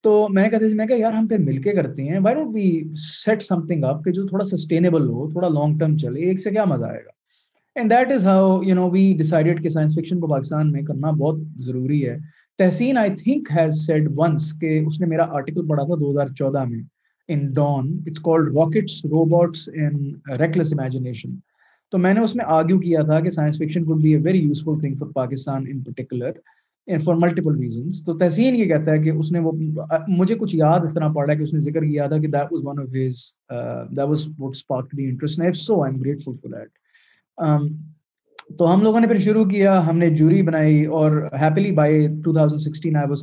تو 0.04 0.28
میں 0.30 0.42
نے 0.42 0.48
کہا 0.48 0.58
تھا 0.58 0.66
میں 0.74 0.86
کہا، 0.86 0.96
یار، 0.96 1.12
ہم 1.12 1.26
پھر 1.26 1.38
مل 1.38 1.56
کے 1.62 1.72
کرتے 1.72 2.02
ہیں 2.02 2.18
why 2.18 2.34
don't 2.34 2.54
be 2.54 2.82
set 2.96 3.42
something 3.66 3.84
up 3.84 4.04
کہ 4.04 4.10
جو 4.10 4.26
تھوڑا 4.26 4.44
سسٹینیبل 4.44 5.08
ہو، 5.08 5.30
تھوڑا 5.30 5.48
لانگ 5.48 5.78
ٹرم 5.78 5.96
چلے، 5.96 6.20
ایک 6.20 6.40
سے 6.40 6.50
کیا 6.50 6.64
مزہ 6.64 6.84
آئے 6.84 7.00
گا۔ 7.04 7.10
And 7.76 7.90
that 7.90 8.12
is 8.12 8.24
how 8.24 8.62
you 8.62 8.74
know 8.74 8.90
we 8.90 9.14
decided 9.16 9.62
کہ 9.62 9.68
سائنس 9.68 9.94
فکشن 9.94 10.20
کو 10.20 10.26
پاکستان 10.26 10.72
میں 10.72 10.82
کرنا 10.82 11.10
بہت 11.10 11.40
ضروری 11.58 12.08
ہے۔ 12.08 12.16
Tehseen 12.58 12.98
I 12.98 13.10
think 13.10 13.48
has 13.56 13.86
said 13.86 14.08
once 14.16 14.52
کہ 14.60 14.78
اس 14.86 15.00
نے 15.00 15.06
میرا 15.06 15.24
آرٹیکل 15.30 15.66
پڑھا 15.66 15.84
تھا 15.84 15.94
دو 15.94 16.10
ہزار 16.10 16.26
چودہ 16.28 16.64
میں 16.64 16.80
in 17.28 17.46
Dawn 17.52 17.98
it's 18.06 18.18
called 18.18 18.48
rockets 18.58 19.04
robots 19.04 19.68
and 19.74 20.12
reckless 20.38 20.72
imagination 20.72 21.30
تو 21.92 21.98
میں 21.98 22.14
نے 22.14 22.20
اس 22.20 22.36
میں 22.36 22.44
آرگیو 22.48 22.78
کیا 22.78 23.02
تھا 23.02 23.20
کہ 23.20 23.30
science 23.30 23.58
fiction 23.58 23.84
could 23.84 24.02
be 24.02 24.14
a 24.14 24.20
very 24.24 24.38
useful 24.38 24.80
thing 24.80 24.94
for 24.94 25.08
Pakistan 25.14 25.64
in 25.68 25.82
particular 25.82 26.30
for 26.88 27.14
multiple 27.14 27.58
reasons 27.58 28.04
تو 28.04 28.18
تحسین 28.18 28.56
یہ 28.56 28.64
کہتا 28.64 28.92
ہے 28.92 28.98
کہ 28.98 29.10
اس 29.10 29.32
نے 29.32 29.38
وہ، 29.38 29.52
مجھے 30.08 30.34
کچھ 30.34 30.56
یاد 30.56 30.80
اس 30.84 30.94
طرح 30.94 31.12
پڑھا 31.12 31.34
کہ 31.34 31.42
اس 31.42 31.52
نے 31.52 31.60
ذکر 31.60 31.82
کیا 31.82 32.06
تھا 32.06 32.18
کہ 32.18 32.26
that 32.26 32.52
was 32.52 32.60
one 32.64 32.80
of 32.80 32.94
his 32.94 33.16
that 33.90 34.08
was 34.08 34.26
what 34.38 34.56
sparked 34.56 34.96
the 34.96 35.04
interest 35.04 35.40
if 35.40 35.56
so 35.56 35.82
I 35.82 35.92
am 35.92 36.02
grateful 36.02 36.32
for 36.32 36.50
that 36.50 36.68
تو 38.58 38.74
ہم 38.74 38.82
لوگوں 38.82 39.00
نے 39.00 39.06
پھر 39.06 39.18
شروع 39.18 39.44
کیا، 39.44 39.86
ہم 39.86 39.98
نے 39.98 40.08
جوری 40.16 40.42
بنائی 40.42 40.84
اور 40.98 41.28
happily 41.40 41.72
by 41.72 42.06
two 42.24 42.32
thousand 42.32 42.60
sixteen 42.60 42.96
I 42.96 43.08
was 43.08 43.22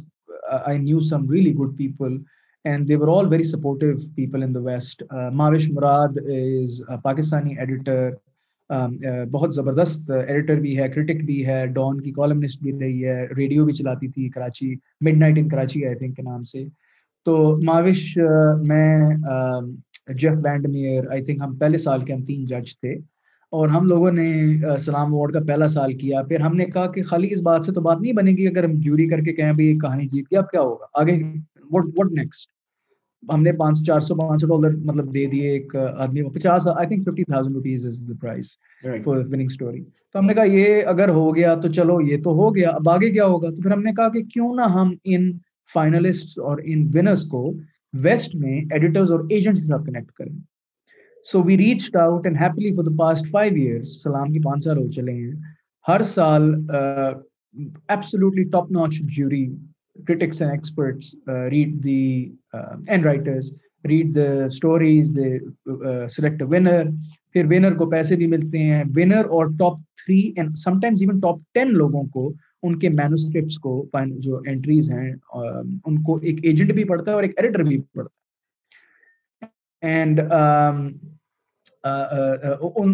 I 0.65 0.77
knew 0.79 0.99
some 0.99 1.29
really 1.31 1.53
good 1.55 1.77
people 1.77 2.17
and 2.65 2.87
they 2.87 2.95
were 2.95 3.07
all 3.17 3.27
very 3.29 3.43
supportive 3.43 3.97
people 4.15 4.43
in 4.43 4.53
the 4.55 4.59
west 4.63 5.03
Mahvash 5.33 5.69
Murad 5.71 6.17
is 6.27 6.81
Pakistani 7.03 7.57
editor 7.57 8.09
بہت 9.31 9.53
زبردست 9.53 10.11
ایڈیٹر 10.11 10.59
بھی 10.59 10.77
ہے، 10.79 10.87
کرٹک 10.89 11.23
بھی 11.25 11.45
ہے 11.47 11.65
Dawn 11.67 12.01
کی 12.01 12.11
columnist 12.11 12.63
بھی 12.63 12.71
رہی 12.79 13.05
ہے، 13.05 13.25
ریڈیو 13.37 13.65
بھی 13.65 13.73
چلاتی 13.73 14.07
تھی 14.07 14.29
Karachi 14.29 14.73
midnight 15.17 15.37
in 15.37 15.49
Karachi 15.49 15.85
I 15.85 15.95
think 15.95 16.15
کے 16.15 16.21
نام 16.21 16.43
سے۔ 16.43 16.65
تو 17.25 17.59
ماوش 17.65 18.17
میں 18.67 18.97
Jeff 20.13 20.37
band 20.37 20.67
mayor 20.69 21.07
I 21.11 21.23
think 21.23 21.41
ہم 21.41 21.55
پہلے 21.55 21.77
سال 21.77 22.05
کے 22.05 22.13
ہم 22.13 22.23
تین 22.25 22.45
جج 22.45 22.79
تھے۔ 22.79 22.93
اور 23.53 23.67
ہم 23.67 23.85
لوگوں 23.87 24.11
نے 24.11 24.31
سلام 24.79 25.13
اوارڈ 25.13 25.33
کا 25.33 25.39
پہلا 25.47 25.67
سال 25.67 25.93
کیا۔ 25.97 26.21
پھر 26.23 26.39
ہم 26.39 26.55
نے 26.55 26.65
کہا 26.65 26.91
کہ 26.91 27.03
خالی 27.03 27.33
اس 27.33 27.41
بات 27.41 27.65
سے 27.65 27.71
تو 27.71 27.81
بات 27.81 28.01
نہیں 28.01 28.13
بنے 28.13 28.31
گی، 28.31 28.47
اگر 28.47 28.63
ہم 28.63 28.71
جوری 28.75 29.07
کر 29.07 29.21
کے 29.21 29.33
کہیں 29.33 29.53
بھی 29.53 29.67
یہ 29.67 29.77
کہانی 29.79 30.05
جیت 30.05 30.25
گیا 30.31 30.39
اب 30.39 30.49
کیا 30.51 30.61
ہوگا؟ 30.61 30.85
آگے 30.93 31.21
وٹ 31.71 32.11
نیکسٹ 32.11 32.54
ہم 33.33 33.41
نے 33.43 33.51
پانچ 33.59 33.85
چار 33.87 33.99
سو 33.99 34.15
پانچ 34.15 34.41
سو 34.41 34.47
ڈالر 34.47 34.75
مطلب 34.85 35.13
دے 35.13 35.25
دیے 35.31 35.49
ایک 35.49 35.75
آدمی 35.75 36.21
کو۔ 36.21 36.29
پچاس 36.29 36.67
I 36.67 36.87
think 36.87 37.03
fifty 37.03 37.23
thousand 37.23 37.55
rupees 37.55 37.85
is 37.85 37.99
the 38.07 38.13
prize 38.21 38.47
for 39.03 39.17
winning 39.17 39.45
story 39.51 39.83
تو 39.83 40.19
ہم 40.19 40.25
نے 40.25 40.33
کہا 40.33 40.43
یہ 40.43 40.81
اگر 40.87 41.09
ہو 41.09 41.35
گیا 41.35 41.53
تو 41.61 41.71
چلو 41.73 41.99
یہ 42.01 42.21
تو 42.23 42.33
ہو 42.35 42.53
گیا 42.55 42.69
اب 42.69 42.89
آگے 42.89 43.11
کیا 43.11 43.25
ہوگا؟ 43.25 43.49
تو 43.49 43.61
پھر 43.61 43.71
ہم 43.71 43.81
نے 43.83 43.91
کہا 43.93 44.09
کہ 44.09 44.23
کیوں 44.33 44.53
نہ 44.55 44.69
ہم 44.75 44.93
ان 45.03 45.31
فائنلسٹ 45.73 46.39
اور 46.39 46.57
ان 46.63 46.89
ونرس 46.95 47.23
کو 47.29 47.51
ویسٹ 48.03 48.35
میں 48.35 48.59
ایڈیٹرز 48.71 49.11
اور 49.11 49.19
ایجنٹس 49.29 49.59
کے 49.59 49.65
ساتھ 49.65 49.85
کنیکٹ 49.85 50.11
کریں۔ 50.11 50.33
So 51.25 51.41
we 51.43 51.57
reach 51.57 51.89
out 51.95 52.25
and 52.25 52.37
happily 52.41 52.73
for 52.73 52.83
the 52.83 52.95
past 52.97 53.29
five 53.31 53.53
years 53.55 54.01
Salam 54.03 54.31
کی 54.33 54.39
پانچ 54.39 54.63
سال 54.63 54.77
ہو 54.77 54.89
چلے 54.91 55.13
ہیں۔ 55.13 55.31
ہر 55.85 56.01
سال 56.03 56.53
absolutely 57.89 58.43
top 58.51 58.71
notch 58.71 58.95
jury 59.15 59.45
critics 59.95 60.41
and 60.41 60.51
experts 60.51 61.15
uh, 61.27 61.49
read 61.49 61.81
the 61.81 62.31
uh, 62.53 62.75
and 62.87 63.05
writers 63.05 63.57
read 63.85 64.13
the 64.13 64.49
stories 64.49 65.11
they 65.11 65.39
uh, 65.69 66.07
select 66.07 66.41
a 66.41 66.47
winner. 66.47 66.83
پھر 67.35 67.45
winner 67.45 67.73
کو 67.75 67.89
پیسے 67.89 68.15
بھی 68.15 68.27
ملتے 68.27 68.59
ہیں 68.59 68.83
ونر 68.95 69.25
اور 69.35 69.45
top 69.59 69.79
three 69.97 70.19
and 70.35 70.57
sometimes 70.79 71.01
even 71.01 71.19
top 71.19 71.39
ten 71.53 71.73
لوگوں 71.73 72.03
کو 72.13 72.31
ان 72.63 72.77
کے 72.79 72.89
مینوسکرپٹس 72.89 73.57
کو 73.59 73.73
جو 74.19 74.39
انٹریز 74.47 74.89
ہیں 74.91 75.11
ان 75.33 76.01
کو 76.03 76.17
ایک 76.23 76.39
ایجنٹ 76.43 76.71
بھی 76.73 76.83
پڑھتا 76.83 77.11
ہے 77.11 77.15
اور 77.15 77.23
ایک 77.23 77.33
ایڈیٹر 77.37 77.63
بھی 77.63 77.79
پڑھتا 77.93 78.09
ہے 79.41 79.89
اینڈ 79.91 80.21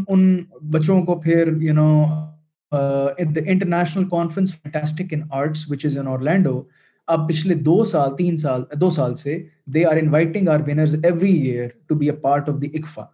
ان 0.09 0.43
بچوں 0.71 1.01
کو 1.05 1.19
پھر 1.21 1.53
you 1.61 1.73
know 1.73 1.91
international 2.71 4.09
conference 4.09 4.55
fantastic 4.55 5.13
in 5.13 5.21
arts 5.31 5.69
which 5.71 5.85
is 5.85 5.97
in 5.97 6.07
Orlando 6.07 6.61
اب 7.12 7.30
پچھلے 7.30 7.54
دو 7.54 7.84
سال 7.84 8.15
تین 8.17 8.38
سال 8.38 8.63
دو 8.82 8.89
سال 8.89 9.15
سے 9.15 9.45
they 9.65 9.86
are 9.86 9.97
inviting 9.97 10.47
our 10.47 10.60
winners 10.60 10.95
every 11.04 11.34
year 11.34 11.69
to 11.88 11.95
be 11.95 12.10
a 12.10 12.15
part 12.15 12.50
of 12.50 12.62
the 12.62 12.67
ICFA 12.74 13.06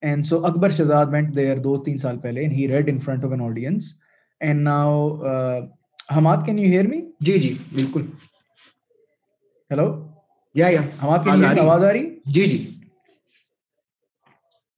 and 0.00 0.26
so 0.26 0.44
Akbar 0.46 0.68
Shahzad 0.68 1.06
went 1.06 1.36
there 1.36 1.56
دو 1.56 1.84
تین 1.84 1.96
سال 1.96 2.18
پہلے 2.18 2.40
and 2.40 2.52
he 2.52 2.68
read 2.68 2.88
in 2.88 2.98
front 2.98 3.24
of 3.24 3.30
an 3.30 3.40
audience 3.40 3.94
and 4.40 4.60
now 4.60 5.16
Hammad 6.16 6.36
can 6.46 6.58
you 6.58 6.64
hear 6.64 6.86
me 6.86 7.00
جی 7.20 7.38
جی 7.38 7.54
بالکل۔ 7.72 8.06
Hello 9.70 10.08
یا 10.54 10.68
یا۔ 10.68 10.80
Hammad 11.02 11.18
can 11.24 11.42
you 11.42 11.62
آواز 11.62 11.84
آ 11.84 11.92
رہی۔ 11.92 12.04
جی 12.24 12.44
جی۔ 12.46 12.74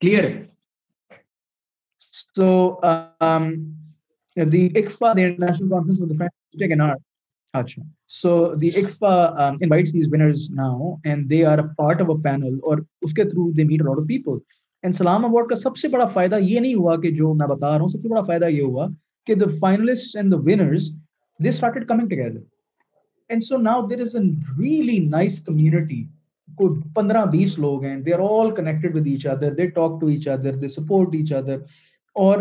کلیئر 0.01 0.25
ہے۔ 0.25 0.43
So 2.37 2.81
um, 3.21 3.77
the 4.37 4.71
ICFA, 4.71 5.15
the 5.15 5.23
International 5.23 5.69
Conference 5.69 5.99
for 5.99 6.07
the 6.07 6.17
French 6.17 6.33
and 7.55 7.69
So 8.07 8.55
the 8.55 8.73
ICFA 8.73 9.41
um, 9.41 9.59
invites 9.61 9.93
these 9.93 10.09
winners 10.09 10.51
now, 10.51 11.01
and 11.05 11.29
they 11.29 11.45
are 11.45 11.61
a 11.61 11.69
part 11.75 12.01
of 12.01 12.09
a 12.09 12.19
panel, 12.19 12.59
اور 12.63 12.79
اس 13.03 13.13
کے 13.13 13.31
through 13.31 13.53
they 13.55 13.65
meet 13.65 13.81
a 13.81 13.85
lot 13.85 13.99
of 13.99 14.07
people. 14.07 14.41
And 14.85 14.93
سلام 14.93 15.25
award 15.25 15.49
کا 15.49 15.55
سب 15.55 15.77
سے 15.77 15.89
بڑا 15.89 16.05
فائدہ 16.15 16.39
یہ 16.41 16.61
نہیں 16.61 16.75
ہوا 16.75 16.97
کہ 17.03 17.11
جو 17.17 17.33
میں 17.35 17.47
بتا 17.47 17.71
رہا 17.71 17.81
ہوں 17.81 17.89
سب 17.89 18.03
سے 18.03 18.09
بڑا 18.09 18.23
فائدہ 18.23 18.45
یہ 18.45 18.63
ہوا 18.63 18.87
کہ 19.27 19.35
the 19.35 19.51
finalists 19.65 20.15
and 20.21 20.33
the 20.33 20.41
winners 20.49 20.91
they 21.41 21.53
started 21.53 21.87
coming 21.89 22.09
together. 22.09 22.43
And 23.31 23.45
so 23.45 23.57
now 23.57 23.87
there 23.87 24.01
is 24.01 24.15
a 24.15 24.23
really 24.57 24.99
nice 25.01 25.39
community. 25.51 26.03
کوئی 26.57 26.81
پندرہ 26.95 27.25
بیس 27.33 27.59
لوگ 27.59 27.85
ہیں 27.85 27.97
they 28.05 28.13
are 28.13 28.25
all 28.31 28.51
connected 28.53 28.95
with 28.95 29.07
each 29.07 29.27
other, 29.27 29.55
they 29.55 29.69
talk 29.79 30.01
to 30.01 30.11
each 30.11 30.27
other, 30.27 30.53
they 30.53 30.69
support 30.79 31.15
each 31.15 31.33
other. 31.33 31.59
اور 32.17 32.39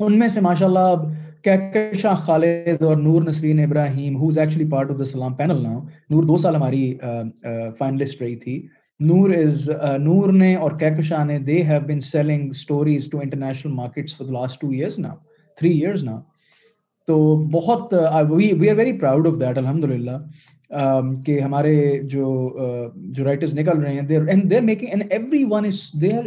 ان 0.00 0.18
میں 0.18 0.28
سے 0.28 0.40
ماشاء 0.40 0.66
اللہ 0.66 0.94
کہکشاں 1.46 2.14
خالد 2.24 2.82
اور 2.82 2.96
Noor 2.96 3.22
Nasreen 3.22 3.60
Ibrahim 3.64 4.16
who 4.16 4.28
is 4.28 4.38
actually 4.38 4.64
part 4.70 4.90
of 4.90 4.98
the 4.98 5.04
Salam 5.04 5.34
panel 5.34 5.62
now 5.62 5.80
نور 6.10 6.24
دو 6.24 6.36
سال 6.36 6.54
ہماری 6.56 6.92
فائنلسٹ 7.78 8.22
رہی 8.22 8.36
تھی. 8.36 8.60
نور 9.00 9.30
از 9.30 9.68
نور 9.98 10.32
نے 10.32 10.54
اور 10.54 10.72
کہکشاں 10.78 11.24
نے 11.24 11.38
they 11.46 11.62
have 11.62 11.80
been 11.88 12.00
selling 12.00 12.50
stories 12.50 13.08
to 13.10 13.18
international 13.18 13.72
markets 13.74 14.16
for 14.16 14.26
the 14.26 14.32
last 14.32 14.60
two 14.60 14.70
years 14.70 14.98
نا 14.98 15.14
تھری 15.58 15.70
ایئرس 15.70 16.02
نا 16.02 16.20
تو 17.08 17.36
بہت 17.52 17.94
we 18.30 18.52
we 18.52 18.70
are 18.70 18.76
very 18.76 18.92
proud 18.98 19.26
of 19.26 19.40
that 19.40 19.58
الحمد 19.58 19.84
للہ 19.84 20.16
کہ 21.26 21.40
ہمارے 21.40 21.76
جو 22.02 22.24
جو 22.94 23.24
رائٹرز 23.24 23.54
نکل 23.54 23.82
رہے 23.82 23.92
ہیں 23.94 24.06
there 24.08 24.26
and 24.28 24.50
they're 24.50 24.60
making 24.60 24.88
and 24.88 25.04
everyone 25.50 25.66
is 25.66 25.80
there 26.00 26.26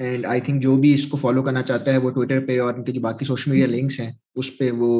and 0.00 0.26
I 0.26 0.40
think 0.40 0.62
جو 0.62 0.76
بھی 0.76 0.92
اس 0.94 1.04
کو 1.06 1.16
فالو 1.16 1.42
کرنا 1.42 1.62
چاہتا 1.62 1.92
ہے 1.92 1.98
وہ 1.98 2.10
ٹویٹر 2.10 2.40
پہ 2.46 2.58
اور 2.60 2.74
ان 2.74 2.84
کے 2.84 2.92
جو 2.92 3.00
باقی 3.00 3.24
سوشل 3.24 3.50
میڈیا 3.50 3.66
لنکس 3.66 3.98
ہیں، 4.00 4.10
اس 4.36 4.56
پہ 4.58 4.70
وہ 4.78 4.90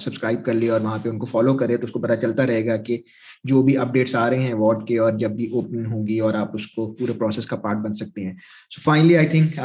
سبسکرائب 0.00 0.44
کر 0.44 0.54
لے 0.54 0.68
اور 0.68 0.80
وہاں 0.80 0.98
پہ 1.02 1.08
ان 1.08 1.18
کو 1.18 1.26
فالو 1.26 1.54
کرے 1.54 1.76
تو 1.76 1.84
اس 1.84 1.92
کو 1.92 2.00
پتہ 2.00 2.14
چلتا 2.20 2.46
رہے 2.46 2.64
گا 2.66 2.76
کہ 2.76 2.96
جو 3.44 3.62
بھی 3.62 3.76
اپڈیٹس 3.78 4.14
آ 4.16 4.28
رہے 4.30 4.42
ہیں 4.42 4.54
وارڈ 4.54 4.86
کے 4.88 4.98
اور 4.98 5.12
جب 5.18 5.30
بھی 5.30 5.50
اوپن 5.52 5.86
ہوں 5.86 6.06
گی 6.06 6.18
اور 6.20 6.34
آپ 6.34 6.54
اس 6.54 6.66
کو 6.66 6.90
پورے 6.94 7.12
پروسیس 7.18 7.46
کا 7.46 7.56
پارٹ 7.56 7.78
بن 7.84 7.94
سکتے 7.94 8.24
ہیں۔ 8.24 8.32
So 8.70 8.80
finally 8.84 9.16
I 9.16 9.26
think 9.26 9.58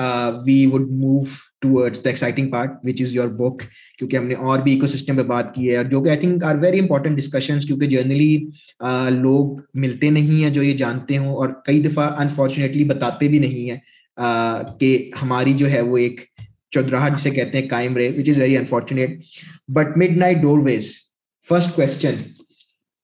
we 0.45 0.65
would 0.73 0.91
move 0.91 1.19
towards 1.61 2.03
the 2.03 2.09
exciting 2.09 2.51
part 2.51 2.71
which 2.83 3.01
is 3.01 3.15
your 3.15 3.27
book 3.37 3.61
کیونکہ 3.99 4.17
ہم 4.17 4.25
نے 4.27 4.33
اور 4.33 4.59
بھی 4.59 4.73
ایکو 4.73 4.87
سسٹم 4.87 5.15
پہ 5.17 5.23
بات 5.27 5.53
کی 5.55 5.69
ہے 5.69 5.77
اور 5.77 5.85
جو 5.85 6.01
کہ 6.03 6.09
I 6.09 6.17
think 6.19 6.43
are 6.43 6.55
very 6.61 6.79
important 6.79 7.17
discussions 7.17 7.65
کیونکہ 7.65 7.87
جرنلی 7.87 8.35
لوگ 9.11 9.59
ملتے 9.75 10.09
نہیں 10.09 10.43
ہیں 10.43 10.49
جو 10.49 10.63
یہ 10.63 10.77
جانتے 10.77 11.17
ہوں 11.17 11.35
اور 11.35 11.49
کئی 11.65 11.81
دفعہ 11.83 12.11
انفارچونیٹلی 12.21 12.83
بتاتے 12.83 13.27
بھی 13.27 13.39
نہیں 13.39 13.69
ہیں۔ 13.71 13.77
کہ 14.79 15.11
ہماری 15.21 15.53
جو 15.53 15.71
ہے 15.71 15.81
وہ 15.81 15.97
ایک 15.97 16.21
چودراہٹ 16.71 17.17
جسے 17.17 17.29
کہتے 17.29 17.61
ہیں 17.61 17.69
قائم 17.69 17.97
رہے 17.97 18.09
which 18.09 18.29
is 18.29 18.37
very 18.37 18.57
unfortunate 18.57 19.19
but 19.67 19.97
midnight 20.17 20.37
doorways 20.59 20.91
first 21.49 21.75
question 21.75 22.15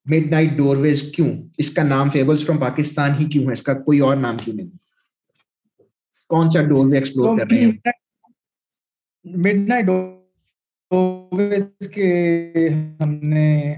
midnight 0.32 0.50
doorways 0.78 1.02
کیوں؟ 1.15 1.30
اس 1.58 1.69
کا 1.69 1.84
نام 1.84 2.10
فیبلس 2.10 2.45
فرام 2.45 2.58
پاکستان 2.58 3.12
ہی 3.19 3.26
کیوں 3.26 3.47
ہے؟ 3.47 3.52
اس 3.52 3.62
کا 3.62 3.74
کوئی 3.74 4.00
اور 4.00 4.15
نام 4.15 4.38
کیوں 4.38 4.56
نہیں؟ 4.56 4.67
کون 6.30 6.50
سا 6.50 6.62
ڈور 6.62 6.86
وے 6.86 6.97
ایکسپلور 6.97 7.39
کر 7.39 7.45
رہے 7.52 7.62
ہیں؟ 7.62 7.71
مڈ 9.26 9.69
نائٹ 9.69 9.86
ڈور 9.86 11.39
ویز 11.39 11.88
کے 11.95 12.69
ہم 13.00 13.13
نے 13.13 13.76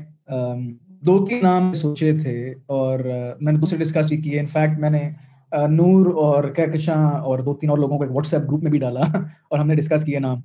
دو 1.02 1.26
تین 1.26 1.40
نام 1.44 1.74
سوچے 1.74 2.12
تھے 2.22 2.54
اور 2.66 3.00
میں 3.42 3.54
نے 3.54 3.60
دوسرے 3.60 3.78
ڈسکس 3.78 4.10
بھی 4.10 4.18
کیے۔ 4.18 4.40
انفیکٹ 4.40 4.80
میں 4.80 4.90
نے 4.90 5.10
نور 5.70 6.06
اور 6.16 6.44
کہکشاں 6.50 7.04
اور 7.20 7.40
دو 7.40 7.54
تین 7.54 7.70
اور 7.70 7.78
لوگوں 7.78 7.98
کو 7.98 8.04
ایک 8.04 8.12
واٹس 8.12 8.34
ایپ 8.34 8.44
گروپ 8.44 8.64
میں 8.64 8.72
بھی 8.72 8.80
ڈالا 8.80 9.02
اور 9.02 9.60
ہم 9.60 9.68
نے 9.68 9.76
ڈسکس 9.76 10.04
کیا 10.06 10.20
نام۔ 10.20 10.40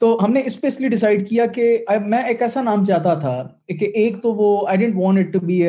تو 0.00 0.18
ہم 0.22 0.32
نے 0.32 0.40
اس 0.44 0.60
پہ 0.60 0.66
اس 0.66 0.80
لیے 0.80 0.88
ڈیسائڈ 0.88 1.28
کیا 1.28 1.46
کہ 1.46 1.76
میں 2.06 2.22
ایک 2.22 2.42
ایسا 2.42 2.62
نام 2.62 2.84
چاہتا 2.84 3.14
تھا 3.14 3.36
کہ 3.78 3.90
ایک 3.94 4.22
تو 4.22 4.32
وہ 4.34 4.66
I 4.68 4.78
didn't 4.78 4.94
want 4.96 5.18
it 5.18 5.32
to 5.32 5.40
be 5.46 5.60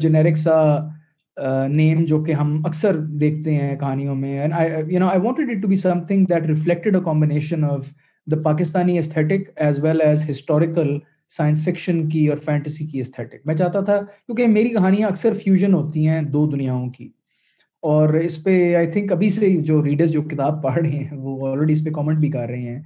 generic 0.00 0.36
سا 0.36 0.78
نیم 1.68 2.04
جو 2.04 2.22
کہ 2.24 2.32
ہم 2.32 2.60
اکثر 2.66 2.96
دیکھتے 3.20 3.54
ہیں 3.54 3.76
کہانیوں 3.78 4.14
میں۔ 4.14 4.38
And 4.40 4.92
you 4.92 5.00
know 5.00 5.08
I 5.08 5.20
wanted 5.20 5.50
it 5.50 5.62
to 5.62 5.68
be 5.68 5.76
something 6.08 6.24
that 6.24 6.46
reflected 6.46 6.96
a 6.96 7.00
combination 7.04 7.64
of 7.64 7.86
the 8.26 8.40
Pakistani 8.44 8.98
aesthetic 8.98 9.50
as 9.56 9.78
well 9.84 10.00
as 10.00 10.28
historical 10.30 10.98
science 11.36 11.64
fiction 11.64 12.08
کی 12.08 12.26
اور 12.28 12.36
فینٹیسی 12.36 12.86
کی 12.86 13.00
استھیٹک 13.00 13.46
میں 13.46 13.54
چاہتا 13.54 13.80
تھا 13.80 14.00
کیونکہ 14.00 14.46
میری 14.46 14.68
کہانیاں 14.68 15.08
اکثر 15.08 15.34
فیوژن 15.34 15.74
ہوتی 15.74 16.06
ہیں 16.08 16.20
دو 16.22 16.46
دنیاؤں 16.50 16.88
کی۔ 16.90 17.08
اور 17.82 18.14
اس 18.14 18.42
پہ 18.44 18.74
آئی 18.76 18.86
تھنک 18.90 19.12
ابھی 19.12 19.28
سے 19.30 19.50
جو 19.66 19.84
ریڈرز 19.84 20.10
جو 20.12 20.22
کتاب 20.22 20.62
پڑھ 20.62 20.78
رہے 20.78 20.88
ہیں 20.88 21.16
وہ 21.18 21.46
آلریڈی 21.48 21.72
اس 21.72 21.84
پہ 21.84 21.90
کامنٹ 21.90 22.18
بھی 22.18 22.30
کر 22.30 22.48
رہے 22.48 22.60
ہیں 22.60 22.80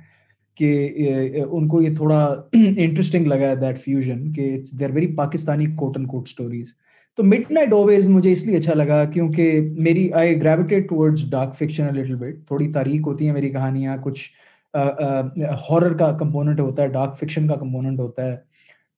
کہ 0.56 1.42
ان 1.50 1.68
کو 1.68 1.80
یہ 1.82 1.94
تھوڑا 1.96 2.18
انٹرسٹنگ 2.52 3.26
لگا 3.26 3.48
ہے 3.48 3.56
دیٹ 3.56 3.78
فیوژن 3.78 4.32
کہ 4.32 4.54
it's 4.54 4.80
their 4.80 4.90
very 4.90 5.14
Pakistani 5.16 5.66
quote 5.76 5.96
and 5.96 6.08
quote 6.08 6.28
stories 6.28 6.74
تو 7.18 7.24
مڈ 7.24 7.50
نائٹ 7.50 7.72
اویز 7.72 8.06
مجھے 8.08 8.32
اس 8.32 8.46
لیے 8.46 8.56
اچھا 8.56 8.74
لگا 8.74 9.04
کیونکہ 9.04 9.60
میری 9.78 10.12
I 10.12 10.40
gravitated 10.42 10.88
towards 10.88 11.24
dark 11.30 11.56
fiction 11.56 11.94
little 11.94 12.14
bit 12.14 12.46
تھوڑی 12.46 12.72
تاریخ 12.72 13.06
ہوتی 13.06 13.26
ہیں 13.26 13.34
میری 13.34 13.50
کہانیاں، 13.50 13.96
کچھ 13.96 14.30
ہارر 14.74 15.92
کا 15.96 16.10
کمپوننٹ 16.18 16.60
ہوتا 16.60 16.82
ہے 16.82 16.88
ڈارک 16.88 17.18
فکشن 17.18 17.46
کا 17.46 17.54
کمپوننٹ 17.54 18.00
ہوتا 18.00 18.26
ہے۔ 18.32 18.36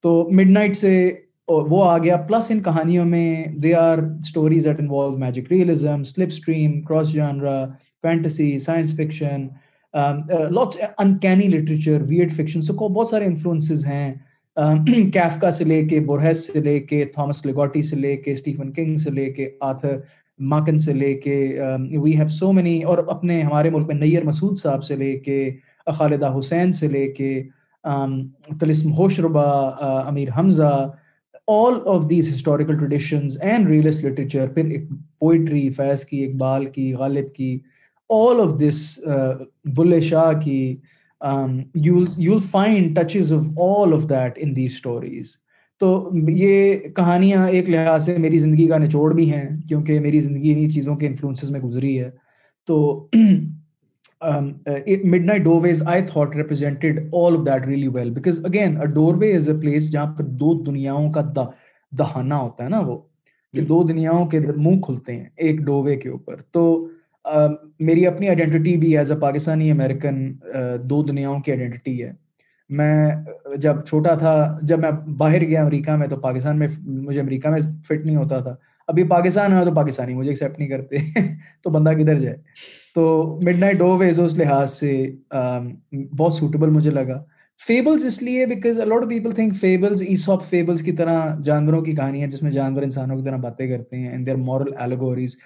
تو 0.04 0.28
مڈ 0.32 0.50
نائٹ 0.50 0.76
سے 0.76 0.92
وہ 1.48 1.84
آ 1.90 1.98
گیا۔ 1.98 2.16
پلس 2.16 2.50
ان 2.50 2.60
کہانیوں 2.60 3.04
میں 3.04 3.44
they 3.62 3.74
are 3.74 3.98
stories 3.98 4.66
that 4.66 4.80
involve 4.80 5.16
magic 5.18 5.52
realism 5.52 6.02
slipstream 6.26 6.80
cross 6.80 7.12
genre 7.12 7.64
fantasy 8.02 8.58
science 8.58 8.94
fiction 8.96 9.46
lots 10.50 10.76
uncanny 10.98 11.48
literature 11.48 12.02
weird 12.08 12.32
fiction 12.32 12.60
so 12.60 12.74
کو 12.74 12.88
بہت 12.88 13.08
سارے 13.08 13.24
انفلوئنسز 13.24 13.86
ہیں۔ 13.86 14.12
کیفکا 15.12 15.50
سے 15.50 15.64
لے 15.64 15.82
کے 15.84 16.00
بورہیس 16.00 16.46
سے 16.46 16.60
لے 16.60 16.78
کے 16.80 17.04
تھامس 17.04 17.46
لیگوٹی 17.46 17.82
سے 17.82 17.96
لے 17.96 18.16
کے 18.16 18.32
اسٹیفن 18.32 18.72
کنگ 18.72 18.96
سے 18.96 19.10
لے 19.10 19.26
کے 19.32 19.50
آتھر 19.60 19.96
ماکن 20.38 20.78
سے 20.78 20.92
لے 20.92 21.14
کے 21.14 21.58
وی 21.98 22.16
ہیو 22.16 22.28
سو 22.28 22.52
مینی 22.52 22.82
اور 22.82 22.98
اپنے 22.98 23.40
ہمارے 23.42 23.70
ملک 23.70 23.86
میں 23.86 23.94
نیر 23.94 24.24
مسعود 24.24 24.58
صاحب 24.58 24.84
سے 24.84 24.96
لے 24.96 25.18
کے 25.18 25.50
خالدہ 25.92 26.34
حسین 26.38 26.72
سے 26.72 26.88
لے 26.88 27.06
کے 27.12 27.42
Tilism 28.60 28.92
Hoshruba 28.92 29.42
Amir 30.06 30.28
Hamza 30.38 30.90
all 31.48 31.74
of 31.86 32.08
these 32.10 32.30
historical 32.30 32.78
traditions 32.78 33.36
and 33.40 33.68
realist 33.68 34.04
literature 34.04 34.48
پھر 34.48 34.64
ایک 34.64 34.88
پوئٹری 35.18 35.68
فیض 35.70 36.04
کی، 36.04 36.24
اقبال 36.24 36.64
کی، 36.64 36.92
غالب 36.94 37.32
کی 37.34 37.58
all 38.10 38.40
of 38.40 38.60
this 38.60 38.98
Bulleh 39.76 40.00
Shah 40.00 40.32
کی 40.40 40.76
you 41.74 42.38
find 42.50 42.98
touches 42.98 43.32
of 43.32 43.48
all 43.58 43.92
of 43.94 44.08
that 44.10 44.32
in 44.36 44.56
the 44.56 44.64
stories 44.66 45.36
تو 45.80 46.10
یہ 46.28 46.78
کہانیاں 46.96 47.46
ایک 47.48 47.68
لحاظ 47.70 48.04
سے 48.04 48.16
میری 48.18 48.38
زندگی 48.38 48.66
کا 48.68 48.78
نچوڑ 48.78 49.12
بھی 49.14 49.32
ہیں، 49.32 49.48
کیونکہ 49.68 50.00
میری 50.00 50.20
زندگی 50.20 50.52
انہیں 50.52 50.68
چیزوں 50.68 50.96
کے 50.96 51.06
انفلوئنسز 51.06 51.50
میں 51.50 51.60
گزری 51.60 51.98
ہے۔ 52.00 52.10
تو 52.68 53.08
midnight 55.24 55.42
doorways 55.62 55.82
I 55.86 56.02
thought 56.02 56.36
represented 56.36 57.00
all 57.12 57.36
of 57.36 57.46
that 57.46 57.66
really 57.66 57.88
well 57.88 58.10
because 58.10 58.44
again 58.44 58.74
doorway 59.14 59.34
is 59.36 59.48
a 59.48 59.56
place 59.60 59.90
جہاں 59.92 60.14
پر 60.14 60.24
دو 60.24 60.54
دنیاؤں 60.62 61.12
کا 61.12 61.22
دہانا 61.92 62.36
ہوتا 62.36 62.64
ہے 62.64 62.68
نا 62.68 62.80
وہ 62.80 62.98
کہ 63.54 63.60
دو 63.60 63.82
دنیاؤں 63.82 64.26
کے 64.26 64.40
منہ 64.56 64.80
کھلتے 64.80 65.16
ہیں 65.16 65.28
ایک 65.36 65.60
ڈووے 65.60 65.96
کے 65.96 66.08
اوپر 66.08 66.40
تو 66.50 66.66
میری 67.80 68.06
اپنی 68.06 68.28
آئیڈینٹی 68.28 68.76
بھی 68.76 68.96
ایز 68.96 69.12
اے 69.12 69.18
پاکستانی 69.20 69.70
امیریکن 69.70 70.32
دو 70.80 71.02
دنیاؤں 71.02 71.40
کی 71.40 71.52
آئیڈینٹی 71.52 72.04
ہے 72.04 72.12
میں 72.70 73.10
جب 73.56 73.84
چھوٹا 73.84 74.14
تھا 74.14 74.58
جب 74.62 74.78
میں 74.78 74.90
باہر 75.18 75.40
گیا 75.40 75.62
امریکہ 75.62 75.96
میں 75.96 76.06
تو 76.06 76.16
پاکستان 76.16 76.58
میں 76.58 76.68
مجھے 76.78 77.20
امریکہ 77.20 77.48
میں 77.48 77.60
فٹ 77.88 78.04
نہیں 78.04 78.16
ہوتا 78.16 78.38
تھا 78.38 78.54
ابھی 78.88 79.04
پاکستان 79.04 79.52
ہے 79.52 79.64
تو 79.64 79.74
پاکستانی، 79.74 80.14
مجھے 80.14 80.30
ایکسیپٹ 80.30 80.58
نہیں 80.58 80.68
کرتے۔ 80.68 80.96
تو 81.62 81.70
بندہ 81.70 81.90
کدھر 81.90 82.18
جائے؟ 82.18 82.36
تو 82.94 83.38
مڈ 83.42 83.58
نائٹ 83.58 83.78
ڈو 83.78 83.96
ویز 83.96 84.20
اس 84.20 84.34
لحاظ 84.34 84.72
سے 84.72 85.06
بہت 86.18 86.34
سوٹیبل 86.34 86.70
مجھے 86.70 86.90
لگا۔ 86.90 87.22
فیبلز 87.66 88.04
اس 88.06 88.22
لیے 88.22 88.46
because 88.46 88.78
a lot 88.80 89.02
of 89.02 89.08
people 89.08 89.30
think 89.30 89.54
fables 89.56 90.02
Aesop's 90.28 90.48
fables 90.48 90.82
کی 90.82 90.92
طرح 90.92 91.34
جانوروں 91.44 91.80
کی 91.82 91.92
کہانی 91.92 92.22
ہے، 92.22 92.26
جس 92.26 92.42
میں 92.42 92.50
جانور 92.50 92.82
انسانوں 92.82 93.16
کی 93.16 93.24
طرح 93.24 93.36
باتیں 93.36 93.66
کرتے 93.68 93.96
ہیں 93.96 94.08
and 94.08 94.26
they're 94.26 94.36
moral 94.36 94.72
allegories 94.78 95.36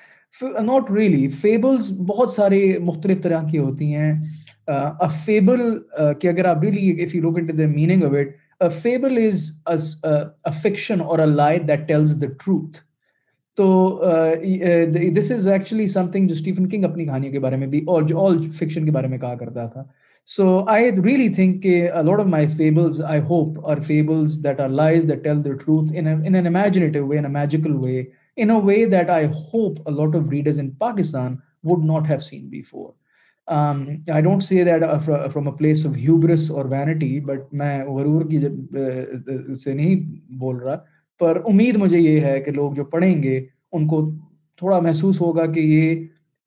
not 0.42 0.90
really 0.90 1.28
fables 1.28 1.92
بہت 1.92 2.30
سارے 2.30 2.78
مختلف 2.78 3.22
طرح 3.22 3.42
کی 3.50 3.58
ہوتی 3.58 3.94
ہیں۔ 3.94 4.12
فیبل 5.24 5.60
کہ 6.20 6.28
اگر 6.28 6.44
آپ 6.44 6.62
really 6.62 7.02
if 7.02 7.14
you 7.14 7.22
look 7.22 7.38
into 7.38 7.56
the 7.56 7.66
meaning 7.66 8.02
of 8.02 8.12
it 8.12 8.72
fable 8.72 9.28
is 9.66 9.96
a 10.44 10.50
fiction 10.62 11.00
اور 11.00 11.18
a 11.18 11.24
lie 11.24 11.58
that 11.58 11.88
tells 11.88 12.20
the 12.20 12.26
truth 12.26 12.78
تو 13.56 14.00
this 15.16 15.30
is 15.32 15.48
actually 15.48 15.86
some 15.88 16.10
thing 16.12 16.28
جو 16.28 16.34
اسٹیفن 16.34 16.68
کنگ 16.68 16.84
اپنی 16.84 17.04
کہانیوں 17.04 17.32
کے 17.32 17.38
بارے 17.38 17.56
میں 17.56 17.66
بھی 17.66 17.84
اور 17.88 18.02
جو 18.02 18.26
آل 18.26 18.40
فکشن 18.58 18.84
کے 18.84 18.90
بارے 18.90 19.06
میں 19.06 19.18
کہا 19.18 19.34
کرتا 19.34 19.66
تھا 19.66 19.84
سو 20.28 20.46
آئی 20.68 20.90
ریئلی 21.04 21.28
تھنک 21.34 21.62
کہ 21.62 21.82
lot 22.04 22.20
of 22.20 22.26
my 22.26 22.46
fables 22.56 23.00
I 23.02 23.20
hope 23.28 23.58
اور 23.66 23.76
fables 23.86 24.38
that 24.44 24.60
are 24.60 24.68
lies 24.68 25.08
that 25.08 25.24
tell 25.24 25.44
the 25.44 25.52
truth 25.64 25.92
in 25.96 26.06
an 26.06 26.46
imaginative 26.46 27.06
way 27.06 27.18
in 27.18 27.24
a 27.24 27.32
magical 27.32 27.74
way 27.74 28.02
in 28.36 28.50
a 28.50 28.58
way 28.58 28.84
that 28.86 29.10
I 29.10 29.26
hope 29.26 29.80
a 29.86 29.90
lot 29.90 30.14
of 30.14 30.30
readers 30.30 30.58
in 30.58 30.72
Pakistan 30.76 31.42
would 31.62 31.80
not 31.82 32.06
have 32.06 32.24
seen 32.24 32.48
before. 32.48 32.94
Um, 33.48 34.04
I 34.10 34.20
don't 34.20 34.40
say 34.40 34.62
that 34.62 34.82
uh, 34.82 35.28
from 35.28 35.46
a 35.46 35.52
place 35.52 35.84
of 35.84 35.96
hubris 35.96 36.50
or 36.50 36.66
vanity, 36.68 37.18
but 37.20 37.52
میں 37.52 37.82
غرور 37.84 38.24
کی 38.30 38.40
سے 39.54 39.72
نہیں 39.72 40.04
بول 40.38 40.56
رہا 40.56 40.76
پر 41.20 41.40
امید 41.44 41.76
مجھے 41.76 41.98
یہ 41.98 42.20
ہے 42.20 42.40
کہ 42.40 42.50
لوگ 42.50 42.72
جو 42.72 42.84
پڑھیں 42.84 43.22
گے، 43.22 43.44
ان 43.72 43.86
کو 43.86 44.10
تھوڑا 44.58 44.80
محسوس 44.80 45.20
ہوگا 45.20 45.46
کہ 45.46 45.60
یہ 45.60 46.04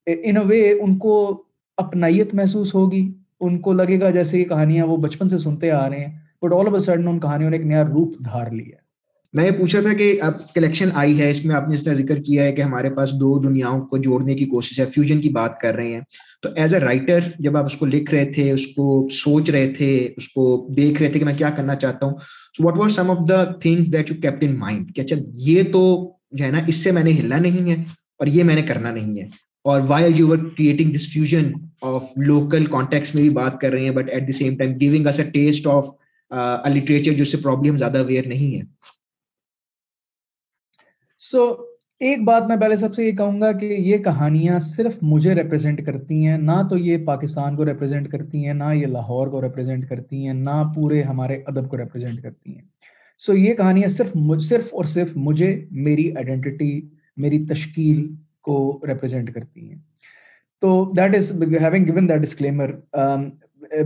ان 0.07 0.37
اے 0.37 0.45
وے 0.45 0.71
ان 0.71 0.97
کو 0.97 1.43
اپنائیت 1.77 2.33
محسوس 2.33 2.73
ہوگی۔ 2.75 3.11
ان 3.41 3.57
کو 3.59 3.73
لگے 3.73 3.99
گا 3.99 4.09
جیسے 4.09 4.39
یہ 4.39 4.43
کہانیاں 4.43 4.85
وہ 4.85 4.97
بچپن 4.97 5.29
سے 5.29 5.37
سنتے 5.37 5.71
آ 5.71 5.89
رہے 5.89 5.99
ہیں 5.99 6.13
but 6.41 6.53
all 6.53 6.67
of 6.67 6.73
a 6.73 6.79
sudden 6.79 7.07
ان 7.07 7.19
کہانیوں 7.19 7.49
نے 7.49 7.57
ایک 7.57 7.65
نیا 7.65 7.83
روپ 7.83 8.19
دھار 8.25 8.51
لیا۔ 8.51 8.77
میں 9.33 9.45
یہ 9.45 9.51
پوچھا 9.57 9.81
تھا 9.81 9.93
کہ 9.93 10.17
اب 10.21 10.33
کلیکشن 10.55 10.89
آئی 10.93 11.19
ہے، 11.19 11.29
اس 11.29 11.45
میں 11.45 11.55
آپ 11.55 11.67
نے 11.69 11.75
اس 11.75 11.83
طرح 11.83 11.93
ذکر 11.93 12.21
کیا 12.21 12.43
ہے 12.43 12.51
کہ 12.51 12.61
ہمارے 12.61 12.89
پاس 12.89 13.11
دو 13.11 13.39
دنیاؤں 13.39 13.81
کو 13.81 13.97
جوڑنے 13.97 14.35
کی 14.35 14.45
کوشش 14.45 14.79
ہے 14.79 14.85
فیوژن 14.85 15.21
کی 15.21 15.29
بات 15.29 15.59
کر 15.59 15.75
رہے 15.75 15.93
ہیں۔ 15.93 16.01
تو 16.41 16.49
ایز 16.55 16.73
اے 16.73 16.79
رائٹر 16.79 17.19
جب 17.39 17.57
آپ 17.57 17.65
اس 17.65 17.75
کو 17.75 17.85
لکھ 17.85 18.13
رہے 18.13 18.25
تھے، 18.25 18.51
اس 18.51 18.67
کو 18.67 19.07
سوچ 19.11 19.49
رہے 19.49 19.71
تھے، 19.77 20.09
اس 20.17 20.27
کو 20.29 20.67
دیکھ 20.77 21.01
رہے 21.01 21.11
تھے 21.11 21.19
کہ 21.19 21.25
میں 21.25 21.37
کیا 21.37 21.49
کرنا 21.49 21.75
چاہتا 21.75 22.05
ہوں 22.05 22.13
what 22.59 22.77
were 22.77 22.89
some 22.89 23.11
of 23.11 23.17
the 23.29 23.43
things 23.53 23.91
that 23.93 24.11
you 24.11 24.17
kept 24.21 24.43
in 24.43 24.57
mind 24.59 24.95
کہ 24.95 25.01
اچھا 25.01 25.15
یہ 25.45 25.63
تو 25.73 25.83
جو 26.31 26.45
ہے 26.45 26.51
نا 26.51 26.59
اس 26.67 26.75
سے 26.75 26.91
میں 26.91 27.03
نے 27.03 27.11
ہلنا 27.11 27.37
نہیں 27.37 27.69
ہے 27.69 27.75
اور 28.19 28.27
یہ 28.27 28.43
میں 28.43 28.55
نے 28.55 28.61
کرنا 28.61 28.91
نہیں 28.91 29.19
ہے 29.19 29.27
اور 29.65 29.81
why 29.87 30.13
you 30.15 30.31
are 30.33 30.37
creating 30.57 30.93
this 30.93 31.07
fusion 31.13 31.51
of 31.81 32.03
local 32.17 32.65
context 32.65 33.15
میں 33.15 33.23
بھی 33.23 33.29
بات 33.29 33.59
کر 33.61 33.71
رہے 33.71 33.83
ہیں 33.83 33.91
but 33.91 34.09
at 34.13 34.27
the 34.27 34.33
same 34.33 34.57
time 34.57 34.77
giving 34.81 35.07
us 35.07 35.19
a 35.19 35.29
taste 35.31 35.67
of 35.67 35.85
literature 36.67 37.11
جس 37.11 37.31
سے 37.31 37.37
پرابلم 37.37 37.77
زیادہ 37.77 37.97
اویئر 37.97 38.27
نہیں 38.27 38.55
ہے 38.57 38.61
سو 41.21 41.45
ایک 42.03 42.23
بات 42.23 42.43
میں 42.47 42.55
پہلے 42.57 42.75
سب 42.75 42.93
سے 42.93 43.03
یہ 43.03 43.11
کہوں 43.11 43.41
گا 43.41 43.51
کہ 43.51 43.65
یہ 43.65 43.97
کہانیاں 43.97 44.59
صرف 44.59 44.97
مجھے 45.01 45.35
ریپرزینٹ 45.35 45.85
کرتی 45.85 46.27
ہیں، 46.27 46.37
نہ 46.37 46.67
تو 46.69 46.77
یہ 46.77 46.97
پاکستان 47.05 47.55
کو 47.55 47.65
ریپرزینٹ 47.65 48.09
کرتی 48.09 48.45
ہیں، 48.45 48.53
نہ 48.53 48.73
یہ 48.73 48.85
لاہور 48.85 49.27
کو 49.27 49.41
ریپرزینٹ 49.41 49.89
کرتی 49.89 50.25
ہیں، 50.25 50.33
نہ 50.33 50.71
پورے 50.75 51.01
ہمارے 51.01 51.41
ادب 51.47 51.69
کو 51.69 51.77
ریپرزینٹ 51.77 52.21
کرتی 52.21 52.55
ہیں۔ 52.55 52.61
سو 53.17 53.33
یہ 53.33 53.53
کہانیاں 53.53 53.89
صرف 53.89 54.41
صرف 54.41 54.69
اور 54.71 54.85
صرف 54.85 55.11
مجھے 55.15 55.65
میری 55.71 56.11
آئیڈینٹی 56.15 56.81
میری 57.17 57.45
تشکیل 57.45 58.15
کو 58.41 58.81
ریپرزینٹ 58.87 59.33
کرتی 59.33 59.69
ہیں۔ 59.69 59.79
تو 60.61 60.93
that 60.97 61.15
is 61.15 61.31
having 61.41 61.85
given 61.85 62.09
that 62.09 62.21
disclaimer 62.21 62.71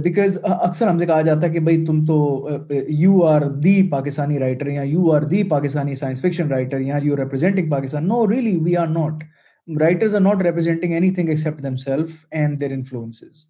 because 0.03 0.37
uh, 0.37 0.57
اکثر 0.61 0.87
ہم 0.87 0.99
سے 0.99 1.05
کہا 1.05 1.21
جاتا 1.21 1.47
ہے 1.47 1.51
کہ 1.51 1.59
بھائی 1.59 1.85
تم 1.85 2.05
تو 2.05 2.49
you 2.89 3.23
are 3.23 3.41
the 3.41 3.89
Pakistani 3.89 4.39
writer 4.39 4.67
یا 4.67 4.81
you 4.81 5.11
are 5.11 5.21
the 5.21 5.43
Pakistani 5.43 5.95
science 5.95 6.21
fiction 6.21 6.47
writer 6.47 6.79
یا 6.79 6.97
you 7.03 7.17
representing 7.17 7.69
Pakistan 7.69 8.07
no 8.07 8.29
really 8.29 8.57
we 8.57 8.77
are 8.77 8.87
not 8.87 9.23
writers 9.67 10.15
are 10.15 10.21
not 10.21 10.41
representing 10.41 10.93
anything 11.11 11.29
except 11.29 11.63
them 11.63 11.75
self 11.75 12.25
and 12.31 12.61
their 12.61 12.71
influences 12.71 13.45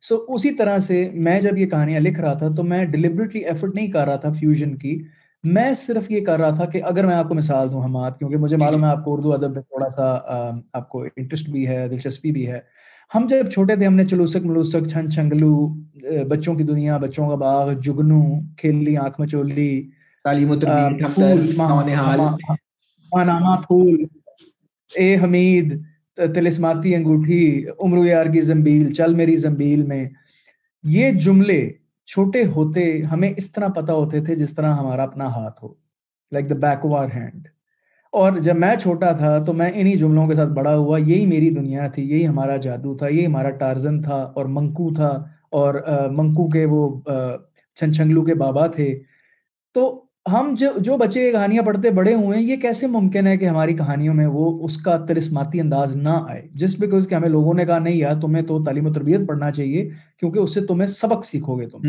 so 0.00 0.16
اسی 0.28 0.50
طرح 0.50 0.78
سے 0.78 1.08
میں 1.14 1.40
جب 1.40 1.58
یہ 1.58 1.66
کہانیاں 1.66 2.00
لکھ 2.00 2.20
رہا 2.20 2.32
تھا 2.34 2.48
تو 2.48 2.62
میں 2.62 2.84
ڈیلیبریٹلی 2.84 3.40
ایفرٹ 3.40 3.74
نہیں 3.74 3.90
کر 3.90 4.06
رہا 4.06 4.16
تھا 4.16 4.32
فیوژن 4.32 4.76
کی. 4.76 5.02
میں 5.44 5.72
صرف 5.74 6.10
یہ 6.10 6.24
کر 6.24 6.38
رہا 6.38 6.50
تھا 6.50 6.64
کہ 6.64 6.82
اگر 6.84 7.06
میں 7.06 7.14
آپ 7.14 7.28
کو 7.28 7.34
مثال 7.34 7.70
دوں 7.72 7.82
حماد، 7.84 8.10
کیونکہ 8.18 8.36
مجھے 8.36 8.56
معلوم 8.56 8.84
ہے 8.84 8.90
آپ 8.90 9.04
کو 9.04 9.12
اردو 9.12 9.32
ادب 9.32 9.52
میں 9.52 9.62
تھوڑا 9.62 9.88
سا 9.88 10.04
آپ 10.72 10.88
کو 10.88 11.04
انٹرسٹ 11.16 11.48
بھی 11.50 11.66
ہے، 11.68 11.88
دلچسپی 11.88 12.32
بھی 12.32 12.46
ہے 12.48 12.60
ہم 13.12 13.26
جب 13.30 13.50
چھوٹے 13.50 13.76
تھے 13.76 13.86
ہم 13.86 13.94
نے 13.94 14.04
چلوسک 14.04 14.44
ملوسک 14.44 14.86
چھن 14.88 15.10
چھنگلو 15.10 15.54
بچوں 16.28 16.54
کی 16.54 16.64
دنیا 16.64 16.96
بچوں 16.98 17.28
کا 17.28 17.34
باغ 17.34 17.72
جگنو 17.84 18.22
کھیلی 18.56 18.96
آنکھ 18.96 19.20
مچولی 19.20 19.72
پھول 23.66 24.04
اے 24.90 25.16
حمید 25.16 25.72
تلسماتی 26.34 26.94
انگوٹھی 26.94 27.42
عمر 27.80 28.06
یار 28.06 28.26
کی 28.26 28.40
زمبیل 28.40 28.92
چل 28.94 29.14
میری 29.14 29.36
زمبیل 29.36 29.82
میں۔ 29.82 30.04
یہ 30.84 31.10
جملے 31.20 31.60
چھوٹے 32.08 32.44
ہوتے 32.56 33.02
ہمیں 33.02 33.32
اس 33.36 33.52
طرح 33.52 33.68
پتا 33.68 33.92
ہوتے 33.92 34.20
تھے 34.20 34.34
جس 34.34 34.54
طرح 34.54 34.74
ہمارا 34.74 35.02
اپنا 35.02 35.26
ہاتھ 35.26 35.62
ہو 35.64 35.72
لائک 36.32 36.50
دا 36.50 36.54
بیکوار 36.60 37.08
ہینڈ 37.14 37.48
اور 38.12 38.32
جب 38.38 38.56
میں 38.56 38.74
چھوٹا 38.76 39.12
تھا 39.12 39.38
تو 39.44 39.52
میں 39.52 39.70
انہی 39.74 39.92
جملوں 39.98 40.26
کے 40.26 40.34
ساتھ 40.34 40.48
بڑا 40.48 40.76
ہوا 40.76 40.98
یہی 40.98 41.26
میری 41.26 41.50
دنیا 41.50 41.86
تھی 41.88 42.02
یہی 42.10 42.26
ہمارا 42.26 42.56
جادو 42.56 42.94
تھا 42.96 43.08
یہی 43.08 43.26
ہمارا 43.26 43.50
ٹارزن 43.50 44.00
تھا 44.02 44.16
اور 44.34 44.46
منکو 44.46 44.92
تھا 44.94 45.08
اور 45.50 45.74
منکو 46.12 46.48
کے 46.48 46.64
وہ 46.64 46.88
چھن 47.76 47.92
چھنگلو 47.92 48.24
کے 48.24 48.34
بابا 48.34 48.66
تھے۔ 48.66 48.94
تو 49.76 49.84
ہم 50.32 50.54
جو 50.58 50.68
جو 50.78 50.96
بچے 50.96 51.30
کہانیاں 51.32 51.62
پڑھتے 51.62 51.90
بڑے 51.90 52.14
ہوئے 52.14 52.38
ہیں 52.38 52.44
یہ 52.44 52.56
کیسے 52.56 52.86
ممکن 52.86 53.26
ہے 53.26 53.36
کہ 53.36 53.46
ہماری 53.46 53.74
کہانیوں 53.76 54.14
میں 54.14 54.26
وہ 54.26 54.64
اس 54.64 54.76
کا 54.76 54.96
ترسماتی 55.06 55.60
انداز 55.60 55.96
نہ 55.96 56.18
آئے؟ 56.28 56.42
جس 56.54 56.78
بیکاز 56.80 57.08
کہ 57.08 57.14
ہمیں 57.14 57.28
لوگوں 57.28 57.54
نے 57.54 57.64
کہا 57.64 57.78
نہیں 57.78 57.96
یار 57.96 58.20
تمہیں 58.20 58.42
تو 58.42 58.62
تعلیم 58.64 58.86
و 58.86 58.92
تربیت 58.92 59.26
پڑھنا 59.28 59.50
چاہیے 59.50 59.88
کیونکہ 60.18 60.38
اس 60.38 60.54
سے 60.54 60.60
تمہیں 60.66 60.86
سبق 60.86 61.24
سیکھو 61.26 61.58
گے 61.60 61.66
تم 61.66 61.86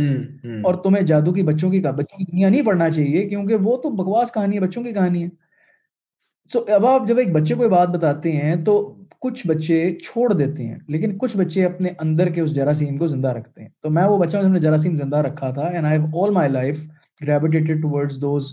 اور 0.63 0.75
تمہیں 0.75 1.03
جادو 1.05 1.33
کی 1.33 1.43
بچوں 1.43 1.69
کی 1.71 1.79
بچوں 1.81 2.17
کی 2.17 2.25
دنیا 2.31 2.49
نہیں 2.49 2.61
پڑھنا 2.61 2.89
چاہیے 2.89 3.27
کیونکہ 3.29 3.55
وہ 3.61 3.77
تو 3.77 3.89
بکواس 3.89 4.33
کہانی 4.33 4.55
ہے 4.55 4.61
بچوں 4.61 4.83
کی 4.83 4.91
کہانی 4.93 5.23
ہے۔ 5.23 5.29
سو 6.53 6.59
اب 6.75 6.85
آپ 6.85 7.07
جب 7.07 7.17
ایک 7.17 7.31
بچے 7.33 7.55
کو 7.55 7.63
یہ 7.63 7.69
بات 7.69 7.89
بتاتے 7.89 8.31
ہیں 8.31 8.55
تو 8.65 8.73
کچھ 9.19 9.45
بچے 9.47 9.77
چھوڑ 10.03 10.31
دیتے 10.33 10.65
ہیں، 10.65 10.77
لیکن 10.87 11.17
کچھ 11.17 11.37
بچے 11.37 11.63
اپنے 11.65 11.89
اندر 11.99 12.29
کے 12.29 12.41
اس 12.41 12.53
جراثیم 12.55 12.97
کو 12.97 13.07
زندہ 13.07 13.27
رکھتے 13.27 13.61
ہیں۔ 13.61 13.69
تو 13.81 13.89
میں 13.89 14.03
وہ 14.03 14.17
بچہ 14.17 14.37
نے 14.47 14.59
جراثیم 14.59 14.95
زندہ 14.95 15.17
رکھا 15.17 15.49
تھا 15.51 15.61
and 15.61 15.85
I 15.85 15.99
all 16.21 16.33
my 16.33 16.49
life 16.49 16.83
gravitated 17.21 17.81
towards 17.81 18.21
those 18.21 18.51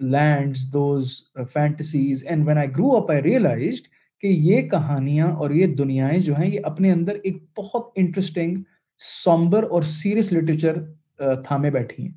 lands 0.00 0.66
those 0.72 1.12
fantasies 1.52 2.24
and 2.26 2.48
when 2.48 2.58
I 2.58 2.68
grow 2.78 2.96
up 2.96 3.10
I 3.10 3.22
realised 3.22 3.88
کہ 4.22 4.26
یہ 4.26 4.68
کہانیاں 4.68 5.30
اور 5.30 5.50
یہ 5.50 5.74
دنیایں 5.74 6.18
جو 6.18 6.34
ہیں، 6.36 6.48
یہ 6.48 6.60
اپنے 6.64 6.92
اندر 6.92 7.16
ایک 7.22 7.42
بہت 7.58 7.90
انٹرسٹنگ 7.94 8.62
سومبر 9.00 9.62
اور 9.70 9.82
سیریس 9.82 10.32
لٹریچر 10.32 10.76
uh, 10.76 11.42
تھامے 11.44 11.70
بیٹھی 11.70 12.02
ہیں۔ 12.02 12.12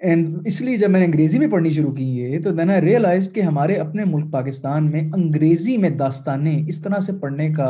اینڈ 0.00 0.46
اس 0.46 0.60
لیے 0.60 0.76
جب 0.76 0.90
میں 0.90 1.00
نے 1.00 1.06
انگریزی 1.06 1.38
میں 1.38 1.46
پڑھنی 1.48 1.70
شروع 1.70 1.92
کی 1.92 2.04
یہ 2.18 2.42
تو 2.42 2.50
دین 2.50 2.70
آئی 2.70 2.80
ریئلائز 2.80 3.32
کہ 3.32 3.40
ہمارے 3.40 3.74
اپنے 3.74 4.04
ملک 4.04 4.32
پاکستان 4.32 4.90
میں 4.90 5.00
انگریزی 5.14 5.76
میں 5.76 5.90
داستانیں 5.90 6.62
اس 6.68 6.80
طرح 6.82 7.00
سے 7.00 7.12
پڑھنے 7.12 7.48
کا 7.52 7.66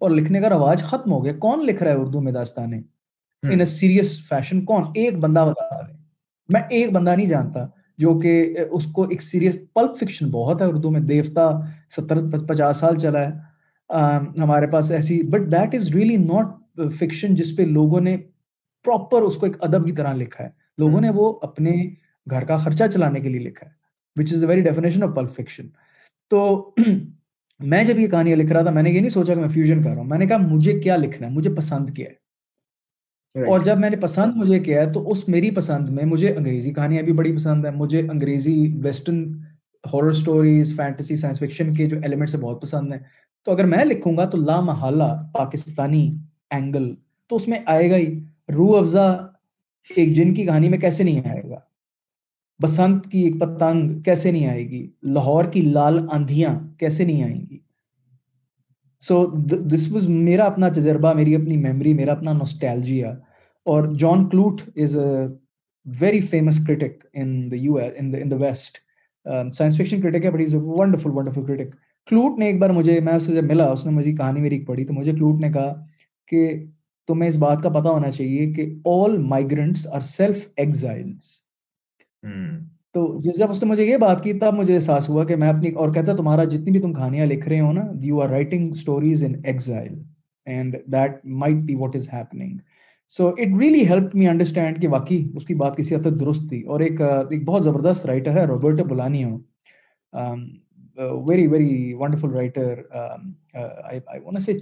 اور 0.00 0.10
لکھنے 0.10 0.40
کا 0.40 0.48
رواج 0.48 0.82
ختم 0.82 1.12
ہو 1.12 1.24
گیا۔ 1.24 1.32
کون 1.38 1.64
لکھ 1.66 1.82
رہا 1.82 1.90
ہے 1.90 1.96
اردو 1.96 2.20
میں 2.20 2.32
داستانیں؟ 2.32 2.80
ان 3.52 3.58
اے 3.58 3.64
سیریس 3.64 4.20
فیشن 4.28 4.64
کون؟ 4.64 4.82
ایک 4.94 5.18
بندہ 5.18 5.44
بتا 5.50 5.80
رہے 5.82 5.96
میں 6.48 6.60
ایک 6.70 6.92
بندہ 6.92 7.14
نہیں 7.16 7.26
جانتا 7.26 7.66
جو 7.98 8.18
کہ 8.18 8.32
اس 8.70 8.86
کو 8.86 9.02
ایک 9.08 9.22
سیریس 9.22 9.56
پلپ 9.74 9.96
فکشن 10.00 10.30
بہت 10.30 10.60
ہے 10.62 10.66
اردو 10.66 10.90
میں۔ 10.90 11.00
دیوتا 11.00 11.50
ستر 11.96 12.18
پچاس 12.48 12.76
سال 12.76 12.96
چلا 12.98 13.20
ہے۔ 13.20 13.30
ہمارے 14.42 14.66
پاس 14.66 14.90
ایسی 14.90 15.22
but 15.22 15.52
that 15.52 15.74
is 15.74 15.90
really 15.90 16.16
not 16.16 16.46
fiction 16.98 17.34
جس 17.34 17.56
پہ 17.56 17.62
لوگوں 17.62 18.00
نے 18.00 18.16
پراپر 18.84 19.22
اس 19.22 19.36
کو 19.36 19.46
ایک 19.46 19.56
ادب 19.60 19.86
کی 19.86 19.92
طرح 19.92 20.12
لکھا 20.14 20.44
ہے۔ 20.44 20.48
لوگوں 20.78 21.00
نے 21.00 21.10
وہ 21.10 21.38
اپنے 21.42 21.74
گھر 22.30 22.44
کا 22.44 22.56
خرچہ 22.56 22.84
چلانے 22.94 23.20
کے 23.20 23.28
لیے 23.28 23.40
لکھا 23.40 23.66
ہے 23.66 23.72
which 24.16 24.32
is 24.32 24.44
very 24.44 24.60
definition 24.60 25.02
of 25.02 25.10
pulp 25.16 25.34
fiction 25.34 25.66
تو 26.30 26.70
میں 27.60 27.84
جب 27.84 27.98
یہ 27.98 28.06
کہانیاں 28.06 28.36
لکھ 28.36 28.52
رہا 28.52 28.62
تھا 28.62 28.70
میں 28.70 28.82
نے 28.82 28.90
یہ 28.90 29.00
نہیں 29.00 29.10
سوچا 29.10 29.34
کہ 29.34 29.40
میں 29.40 29.48
فیوژن 29.48 29.82
کر 29.82 29.90
رہا 29.90 29.98
ہوں 29.98 30.04
میں 30.04 30.18
نے 30.18 30.26
کہا 30.26 30.36
مجھے 30.36 30.80
کیا 30.80 30.96
لکھنا 30.96 31.26
ہے 31.26 31.32
مجھے 31.32 31.54
پسند 31.54 31.90
کیا 31.90 32.06
ہے۔ 32.06 32.14
اور 33.44 33.60
جب 33.60 33.78
میں 33.78 33.90
نے 33.90 33.96
پسند 33.96 34.36
مجھے 34.36 34.58
کیا 34.60 34.80
ہے 34.80 34.92
تو 34.92 35.10
اس 35.10 35.28
میری 35.28 35.50
پسند 35.50 35.88
میں 35.88 36.04
مجھے 36.04 36.36
انگریزی 36.36 36.72
کہانیاں 36.72 37.02
بھی 37.02 37.12
بڑی 37.12 37.36
پسند 37.36 37.64
ہیں۔ 37.64 37.72
مجھے 37.72 38.00
انگریزی 38.00 38.74
western 38.82 39.22
horror 39.84 40.12
stories 40.12 40.76
fantasy 40.76 41.16
science 41.16 41.38
fiction 41.38 41.72
کے 41.74 41.86
جو 41.86 41.98
ایلیمنٹس 42.02 42.34
ہیں 42.34 42.42
بہت 42.42 42.62
پسند 42.62 42.92
ہیں۔ 42.92 43.00
تو 43.46 43.52
اگر 43.52 43.64
میں 43.64 43.84
لکھوں 43.84 44.16
گا 44.16 44.24
تو 44.24 44.38
لا 44.38 44.60
محالہ 44.60 45.04
پاکستانی 45.34 46.04
اینگل 46.50 46.94
تو 47.30 47.36
اس 47.36 47.48
میں 47.48 47.58
آئے 47.66 47.90
گا 47.90 47.96
ہی۔ 47.96 48.06
روح 48.48 48.78
افزا 48.78 49.06
ایک 49.90 50.12
جن 50.14 50.34
کی 50.34 50.44
کہانی 50.44 50.68
میں 50.68 50.78
کیسے 50.78 51.04
نہیں 51.04 51.28
آئے 51.28 51.42
گا؟ 51.50 51.58
بسنت 52.60 53.06
کی 53.10 53.18
ایک 53.18 53.38
پتنگ 53.40 54.00
کیسے 54.02 54.30
نہیں 54.30 54.46
آئے 54.46 54.68
گی؟ 54.70 54.86
لاہور 55.14 55.44
کی 55.44 55.60
لال 55.62 55.98
آندھیاں 56.12 56.54
کیسے 56.78 57.04
نہیں 57.04 57.22
آئیں 57.22 57.40
گی؟ 57.40 57.58
سو 59.02 59.24
دس 59.72 59.86
واز 59.92 60.08
میرا 60.08 60.44
اپنا 60.44 60.68
تجربہ، 60.68 61.12
میری 61.14 61.34
اپنی 61.34 61.56
میموری 61.56 61.92
میرا 61.94 62.12
اپنا 62.12 62.32
نوسٹیلجیا 62.32 63.10
اور 63.66 63.88
John 63.98 64.28
Clute 64.28 64.62
is 64.76 64.96
a 64.96 65.26
very 65.86 66.20
famous 66.20 66.58
critic 66.66 67.04
in 67.12 67.50
the 67.50 67.56
U 67.56 67.76
in 67.76 68.30
the 68.30 68.36
west 68.36 68.78
science 69.54 69.76
fiction 69.76 70.00
critic 70.00 70.24
ہے 70.24 70.30
but 70.30 70.40
is 70.40 70.54
a 70.54 70.60
wonderful 70.60 71.10
wonderful 71.10 71.44
critic 71.46 71.74
Clute 72.08 72.38
نے 72.38 72.46
ایک 72.46 72.58
بار 72.60 72.70
مجھے، 72.70 72.98
میں 73.00 73.12
اسے 73.12 73.34
جب 73.34 73.44
ملا، 73.44 73.64
اس 73.70 73.84
نے 73.86 73.92
مجھے 73.92 74.12
کہانی 74.12 74.40
میری 74.40 74.56
ایک 74.56 74.66
پڑھی 74.66 74.84
تو 74.84 74.92
مجھے 74.94 75.12
کلوٹ 75.12 75.40
نے 75.40 75.52
کہا 75.52 75.74
کہ 76.28 76.48
تمہیں 77.08 77.28
اس 77.28 77.36
بات 77.36 77.62
کا 77.62 77.68
پتا 77.68 77.90
ہونا 77.90 78.10
چاہیے 78.10 78.52
کہ 78.52 78.74
all 78.84 79.18
migrants 79.18 79.86
are 79.92 80.00
self 80.00 80.48
exiles 80.56 81.40
تو 82.94 83.20
جس 83.20 83.38
جب 83.38 83.50
اس 83.50 83.62
نے 83.62 83.70
مجھے 83.70 83.84
یہ 83.84 83.96
بات 83.96 84.22
کی 84.24 84.32
تب 84.32 84.54
مجھے 84.54 84.74
احساس 84.74 85.08
ہوا 85.08 85.24
کہ 85.24 85.36
میں 85.36 85.48
اپنی 85.48 85.70
اور 85.70 85.92
کہتا 85.92 86.16
تمہارا 86.16 86.44
جتنی 86.44 86.70
بھی 86.70 86.80
تم 86.80 86.92
کہانیاں 86.92 87.26
لکھ 87.26 87.48
رہے 87.48 87.60
ہو 87.60 87.72
نا 87.72 87.82
you 88.02 88.20
are 88.20 88.28
writing 88.28 88.70
stories 88.70 89.24
in 89.24 89.34
exile 89.44 90.02
and 90.46 90.76
that 90.86 91.24
might 91.24 91.54
be 91.54 91.74
what 91.74 91.96
is 91.96 92.08
happening 92.12 92.56
so 93.08 93.28
it 93.28 93.60
really 93.60 93.88
help 93.88 94.16
me 94.16 94.28
understand 94.28 94.80
کہ 94.82 94.88
واقعی 94.88 95.28
اس 95.34 95.46
کی 95.46 95.54
بات 95.54 95.76
کسی 95.76 95.94
حد 95.94 96.00
تک 96.00 96.20
درست 96.20 96.48
تھی۔ 96.48 96.62
اور 96.62 96.80
ایک 96.80 97.00
ایک 97.00 97.44
بہت 97.44 97.64
زبردست 97.64 98.06
رائٹر 98.06 98.38
ہے 98.38 98.44
Robert 98.44 98.80
Bolano 98.80 99.24
who 99.24 99.38
very 101.26 101.46
very 101.46 101.94
wonderful 101.94 102.30
writer 102.30 102.82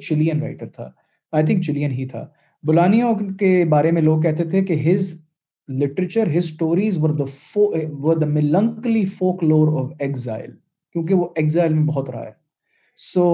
Chilean 0.09 0.41
writer 0.41 0.67
تھا۔ 0.67 0.91
آئی 1.33 1.45
تھنک 1.47 1.63
چلین 1.63 1.91
ہی 1.91 2.07
تھا 2.09 2.27
بلانیوں 2.65 3.15
کے 3.39 3.65
بارے 3.65 3.91
میں 3.91 4.03
لوگ 4.03 4.21
کہتے 4.21 4.45
تھے 4.45 4.65
کہ 4.65 4.75
his 4.87 5.15
literature 5.69 6.27
his 6.27 6.45
stories 6.45 6.99
were 6.99 8.17
the 8.17 8.27
melancholy 8.27 9.05
folklore 9.45 9.69
of 9.83 9.93
exile 9.99 10.51
کیونکہ 10.95 11.15
وہ 11.15 11.29
ایگزائل 11.35 11.75
میں 11.75 11.85
بہت 11.85 12.11
رہا 12.11 12.25
ہے 12.25 12.33
سو 12.99 13.27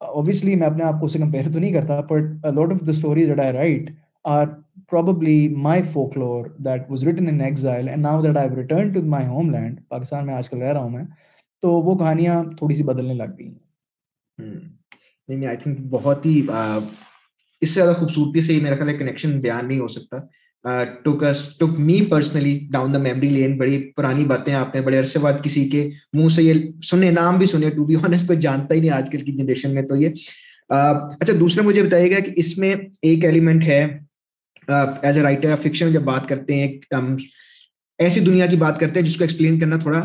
اوبیسلی 0.00 0.54
میں 0.54 0.66
اپنے 0.66 0.84
آپ 0.84 1.00
کو 1.00 1.06
اسے 1.06 1.18
کمپیئر 1.18 1.52
تو 1.52 1.58
نہیں 1.58 1.72
کرتا 1.72 2.00
but 2.00 2.46
lot 2.46 2.72
of 2.72 2.80
the 2.80 2.90
stories 2.90 3.28
that 3.28 3.40
I 3.40 3.52
write 3.52 3.90
are 4.24 4.46
probably 4.88 5.48
my 5.48 5.82
folklore 5.82 6.50
that 6.58 6.88
was 6.88 7.04
written 7.04 7.28
in 7.28 7.40
exile 7.40 7.88
and 7.88 8.02
now 8.02 8.20
that 8.20 8.36
I've 8.36 8.56
returned 8.56 8.94
to 8.94 9.02
my 9.02 9.24
homeland 9.26 9.80
Pakistan 9.88 10.26
میں 10.26 10.34
آج 10.34 10.48
کل 10.50 10.58
رہ 10.58 10.72
رہا 10.72 10.80
ہوں 10.80 10.90
میں 10.90 11.04
تو 11.62 11.70
وہ 11.82 11.96
کہانیاں 11.98 12.42
تھوڑی 12.58 12.74
سی 12.74 12.82
بدلنے 12.82 13.14
لگ 13.14 13.36
گئی 13.38 13.48
ہیں 13.48 14.77
نہیں 15.28 15.46
آئی 15.46 15.56
تھنک 15.62 15.80
بہت 15.90 16.26
ہی 16.26 16.40
اس 16.48 17.68
سے 17.70 17.74
زیادہ 17.74 17.94
خوبصورتی 17.98 18.42
سے 18.42 18.58
میرا 18.62 18.76
خیال 18.76 18.88
ہے 18.88 18.96
کنیکشن 18.98 19.40
بیان 19.40 19.68
نہیں 19.68 19.80
ہو 19.80 19.88
سکتا۔ 19.88 20.16
Take 21.04 21.78
me 21.78 22.00
personally 22.10 22.58
down 22.72 22.94
the 22.94 22.98
memory 22.98 23.28
lane 23.28 23.56
بڑی 23.58 23.78
پرانی 23.96 24.24
باتیں 24.24 24.52
آپ 24.54 24.74
نے، 24.74 24.80
بڑے 24.80 24.98
عرصے 24.98 25.18
بعد 25.18 25.42
کسی 25.42 25.68
کے 25.68 25.88
منہ 26.12 26.28
سے 26.34 26.42
یہ 26.42 26.54
سنے 26.90 27.10
نام 27.10 27.38
بھی 27.38 27.46
سنے 27.46 27.70
ٹو 27.70 27.84
بی 27.84 27.96
آنےسٹ 27.96 28.26
کوئی 28.26 28.38
جانتا 28.40 28.74
ہی 28.74 28.80
نہیں 28.80 28.90
آج 28.90 29.10
کل 29.12 29.24
کی 29.24 29.32
جنریشن 29.36 29.74
میں 29.74 29.82
تو 29.88 29.96
یہ۔ 29.96 30.08
اچھا 30.70 31.32
دوسرا 31.40 31.64
مجھے 31.64 31.82
بتائیے 31.82 32.10
گا 32.10 32.18
کہ 32.20 32.32
اس 32.36 32.56
میں 32.58 32.74
ایک 33.02 33.24
ایلیمنٹ 33.24 33.64
ہے 33.64 33.82
ایز 34.68 35.16
اے 35.16 35.22
رائٹر 35.22 35.54
فکشن 35.62 35.92
جب 35.92 36.02
بات 36.02 36.28
کرتے 36.28 36.54
ہیں 36.54 36.68
ایسی 37.98 38.20
دنیا 38.20 38.46
کی 38.46 38.56
بات 38.56 38.80
کرتے 38.80 39.00
ہیں 39.00 39.06
جس 39.06 39.16
کو 39.16 39.24
ایکسپلین 39.24 39.58
کرنا 39.60 39.76
تھوڑا 39.76 40.00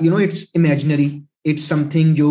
you 0.00 0.10
know 0.10 0.16
it's 0.16 0.44
imaginary 0.54 1.08
it's 1.44 1.62
something 1.90 2.14
جو 2.14 2.30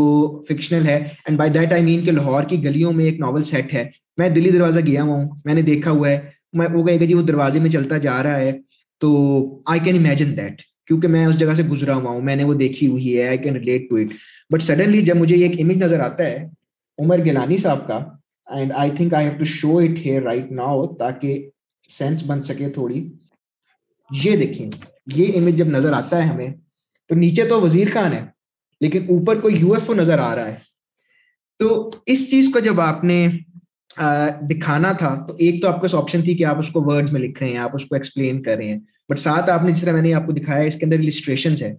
فکشنل 0.49 0.87
ہے. 0.87 0.97
And 1.25 1.37
by 1.37 1.51
that 1.51 1.73
I 1.73 1.83
mean 1.83 2.05
کہ 2.05 2.11
لاہور 2.11 2.43
کی 2.43 2.63
گلیوں 2.63 2.93
میں 2.93 3.05
ایک 3.05 3.19
ناول 3.19 3.43
سیٹ 3.43 3.73
ہے. 3.73 3.85
میں 4.17 4.29
دلی 4.29 4.49
دروازہ 4.49 4.79
گیا 4.79 5.03
ہوا 5.03 5.15
ہوں. 5.15 5.29
میں 5.45 5.55
نے 5.55 5.61
دیکھا 5.61 5.91
ہوا 5.91 6.09
ہے. 6.09 6.19
میں 6.53 6.67
وہ 6.73 6.83
کہے 6.85 6.99
گا 6.99 7.05
جی 7.05 7.13
وہ 7.13 7.21
دروازے 7.21 7.59
میں 7.59 7.69
چلتا 7.69 7.97
جا 7.97 8.21
رہا 8.23 8.39
ہے. 8.39 8.51
تو 9.01 9.09
آئی 9.65 9.79
کین 9.83 9.95
امیجن 9.97 10.35
دیٹ 10.37 10.61
کیونکہ 10.87 11.07
میں 11.07 11.25
اس 11.25 11.39
جگہ 11.39 11.53
سے 11.55 11.63
گزرا 11.63 11.95
ہوا 11.95 12.11
ہوں. 12.11 12.21
میں 12.21 12.35
نے 12.35 12.43
وہ 12.43 12.53
دیکھی 12.53 12.87
ہوئی 12.87 13.17
ہے. 13.17 13.27
I 13.27 13.37
can 13.37 13.55
relate 13.55 13.89
to 13.89 13.95
it 13.95 14.13
but 14.51 14.61
suddenly 14.61 15.01
جب 15.01 15.15
مجھے 15.15 15.35
ایک 15.35 15.59
امیج 15.61 15.83
نظر 15.83 15.99
آتا 15.99 16.23
ہے، 16.23 16.47
عمر 16.99 17.23
گیلانی 17.25 17.57
صاحب 17.57 17.87
کا 17.87 17.97
and 18.47 18.71
I 18.75 18.91
think 18.97 19.13
I 19.13 19.27
have 19.27 19.37
to 19.39 19.45
show 19.45 19.77
it 19.77 19.97
here 20.05 20.23
right 20.23 20.51
now 20.51 20.85
تاکہ 20.95 21.47
سینس 21.89 22.23
بن 22.27 22.43
سکے 22.43 22.69
تھوڑی. 22.69 23.07
یہ 24.09 24.35
دیکھیں. 24.35 24.69
یہ 25.15 25.37
امیج 25.37 25.57
جب 25.57 25.67
نظر 25.67 25.93
آتا 25.93 26.17
ہے 26.17 26.27
ہمیں، 26.27 26.49
تو 27.09 27.15
نیچے 27.15 27.43
تو 27.45 27.61
وزیر 27.61 27.87
خان 27.93 28.13
ہے. 28.13 28.23
لیکن 28.81 29.01
اوپر 29.09 29.39
کوئی 29.39 29.55
یو 29.59 29.73
ایف 29.73 29.89
او 29.89 29.95
نظر 29.95 30.19
آ 30.19 30.35
رہا 30.35 30.45
ہے۔ 30.45 30.55
تو 31.59 31.89
اس 32.05 32.29
چیز 32.31 32.49
کو 32.53 32.59
جب 32.59 32.81
آپ 32.81 33.03
نے 33.03 33.27
دکھانا 34.41 34.91
تھا، 34.91 35.25
تو 35.27 35.35
ایک 35.39 35.61
تو 35.61 35.67
آپ 35.67 35.81
کے 35.81 35.97
آپشن 35.97 36.21
تھی 36.21 36.35
کہ 36.37 36.45
آپ 36.45 36.59
اس 36.59 36.67
کو 36.67 36.81
ورڈ 36.81 37.11
میں 37.11 37.21
لکھ 37.21 37.43
رہے 37.43 37.51
ہیں، 37.51 37.57
آپ 37.57 37.75
اس 37.75 37.85
کو 37.85 37.95
ایکسپلین 37.95 38.41
کر 38.43 38.57
رہے 38.57 38.67
ہیں۔ 38.67 38.79
بٹ 39.09 39.19
ساتھ 39.19 39.49
آپ 39.49 39.63
نے 39.63 39.71
جس 39.71 39.81
طرح 39.81 39.91
میں 39.91 40.01
نے 40.01 40.13
آپ 40.13 40.25
کو 40.25 40.31
دکھایا، 40.31 40.63
اس 40.63 40.75
کے 40.75 40.85
اندر 40.85 40.99
السٹریشن 40.99 41.55
ہے 41.61 41.75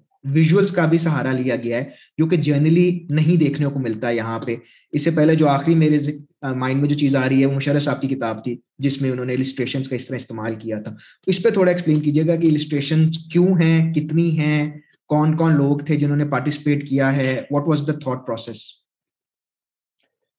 کا 0.75 0.87
بھی 0.87 0.99
سہارا 0.99 1.33
لیا 1.33 1.57
گیا 1.57 1.79
ہے، 1.79 1.85
جو 2.19 2.27
کہ 2.27 2.37
جرنلی 2.37 3.07
نہیں 3.11 3.37
دیکھنے 3.37 3.67
کو 3.67 3.79
ملتا 3.79 4.09
ہے 4.09 4.17
یہاں 4.17 4.39
پہ۔ 4.39 4.57
اس 4.93 5.05
سے 5.05 5.11
پہلے 5.11 5.35
جو 5.35 5.49
آخری 5.49 5.75
میرے 5.75 5.99
مائنڈ 6.55 6.81
میں 6.81 6.89
جو 6.89 6.99
چیز 6.99 7.17
آ 7.17 7.29
رہی 7.29 7.41
ہے، 7.41 7.47
وہ 7.47 7.53
مشرف 7.53 7.85
صاحب 7.85 8.01
کی 8.03 8.09
کتاب 8.09 8.45
تھی، 8.45 8.57
جس 8.79 9.03
میں 9.03 9.11
انہوں 9.11 9.27
نے 9.27 9.35
السٹریشن 9.35 9.83
کا 9.83 9.95
اس 9.95 10.07
طرح 10.07 10.17
استعمال 10.17 10.55
کیا 10.55 10.81
تھا۔ 10.81 10.91
تو 10.91 11.31
اس 11.31 11.43
پہ 11.43 11.51
تھوڑا 11.51 11.71
ایکسپلین 11.73 12.01
کیجیے 12.01 12.27
گا 12.27 12.37
کہ 12.37 12.47
السٹریشن 12.47 13.11
کیوں 13.33 13.55
ہیں، 13.61 13.95
کتنی 13.95 14.39
ہیں؟ 14.39 14.71
کون 15.11 15.37
کون 15.37 15.55
لوگ 15.57 15.79
تھے 15.79 15.97
جنہوں 15.97 16.17
نے 16.17 16.25
پارٹیسپیٹ 16.25 16.89
کیا 16.89 17.17
ہے؟ 17.17 17.43
What 17.51 17.69
was 17.69 17.87
the 17.87 17.93
thought 17.93 18.27
process 18.27 18.59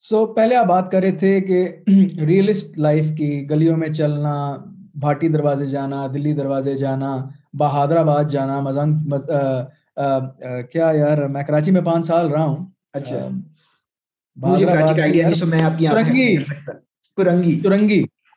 so 0.04 0.26
پہلے 0.34 0.56
آپ 0.56 0.66
بات 0.66 0.92
کر 0.92 1.02
رہے 1.02 1.12
تھے 1.12 1.42
کہ 1.42 1.68
ریئلسٹ 2.22 2.78
لائف 2.78 3.12
کی 3.18 3.50
گلیوں 3.50 3.78
میں 3.78 3.88
چلنا 3.88 4.36
بھاٹی 4.96 5.28
دروازے 5.28 5.66
جانا 5.66 6.08
دلی 6.14 6.34
دروازے 6.34 6.76
جانا 6.76 7.18
بہادر 7.54 7.98
آباد 7.98 8.24
جانا 8.32 8.60
مزنگ 8.60 8.94
کیا 10.72 10.92
یار 10.94 11.28
میں 11.28 11.44
کراچی 11.44 11.72
میں 11.72 11.82
پانچ 11.82 12.06
سال 12.06 12.28
رہا 12.28 12.44
ہوں۔ 12.44 12.66
اچھا۔ 12.94 13.28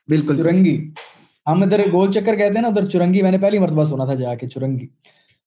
بالکل۔ 0.08 0.36
چرنگی 0.36 0.76
ہم 1.46 1.62
ادھر 1.62 1.80
گول 1.92 2.12
چکر 2.12 2.34
کہتے 2.36 2.54
ہیں 2.54 2.62
نا 2.62 2.68
ادھر 2.68 2.84
چرنگی 2.84 3.22
میں 3.22 3.30
نے 3.30 3.38
پہلی 3.38 3.58
مرتبہ 3.58 3.84
سنا 3.84 4.04
تھا 4.04 4.14
جا 4.14 4.34
کے 4.34 4.48
چرنگی۔ 4.48 4.86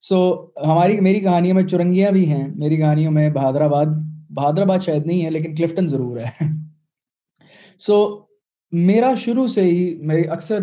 سو 0.01 0.47
ہماری، 0.65 0.99
میری 0.99 1.19
کہانیوں 1.19 1.55
میں 1.55 1.63
چرنگیاں 1.63 2.11
بھی 2.11 2.31
ہیں، 2.31 2.47
میری 2.55 2.77
کہانیوں 2.77 3.11
میں 3.11 3.29
بہادر 3.29 3.61
آباد 3.61 3.85
بہادر 4.29 4.61
آباد 4.61 4.79
شاید 4.79 5.05
نہیں 5.05 5.25
ہے، 5.25 5.29
لیکن 5.29 5.55
کلفٹن 5.55 5.87
ضرور 5.87 6.17
ہے۔ 6.17 6.45
سو 7.77 8.21
میرا 8.71 9.13
شروع 9.17 9.47
سے 9.47 9.61
ہی 9.61 9.97
میں 10.01 10.23
اکثر 10.23 10.59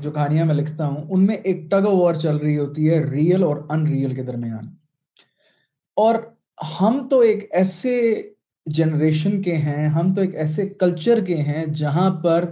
جو 0.00 0.10
کہانیاں 0.10 0.44
میں 0.44 0.54
لکھتا 0.54 0.86
ہوں، 0.86 0.96
ان 1.10 1.26
میں 1.26 1.34
ایک 1.34 1.70
ٹگ 1.70 1.86
وار 1.86 2.14
چل 2.14 2.36
رہی 2.36 2.58
ہوتی 2.58 2.90
ہے 2.90 2.98
ریئل 3.04 3.42
اور 3.44 3.56
ان 3.68 3.86
ریئل 3.86 4.14
کے 4.14 4.22
درمیان۔ 4.22 4.64
اور 5.96 6.14
ہم 6.80 7.08
تو 7.10 7.18
ایک 7.20 7.48
ایسے 7.50 8.22
جنریشن 8.66 9.42
کے 9.42 9.56
ہیں، 9.56 9.88
ہم 9.88 10.14
تو 10.14 10.20
ایک 10.20 10.34
ایسے 10.34 10.68
کلچر 10.68 11.24
کے 11.24 11.36
ہیں، 11.36 11.66
جہاں 11.66 12.10
پر 12.10 12.50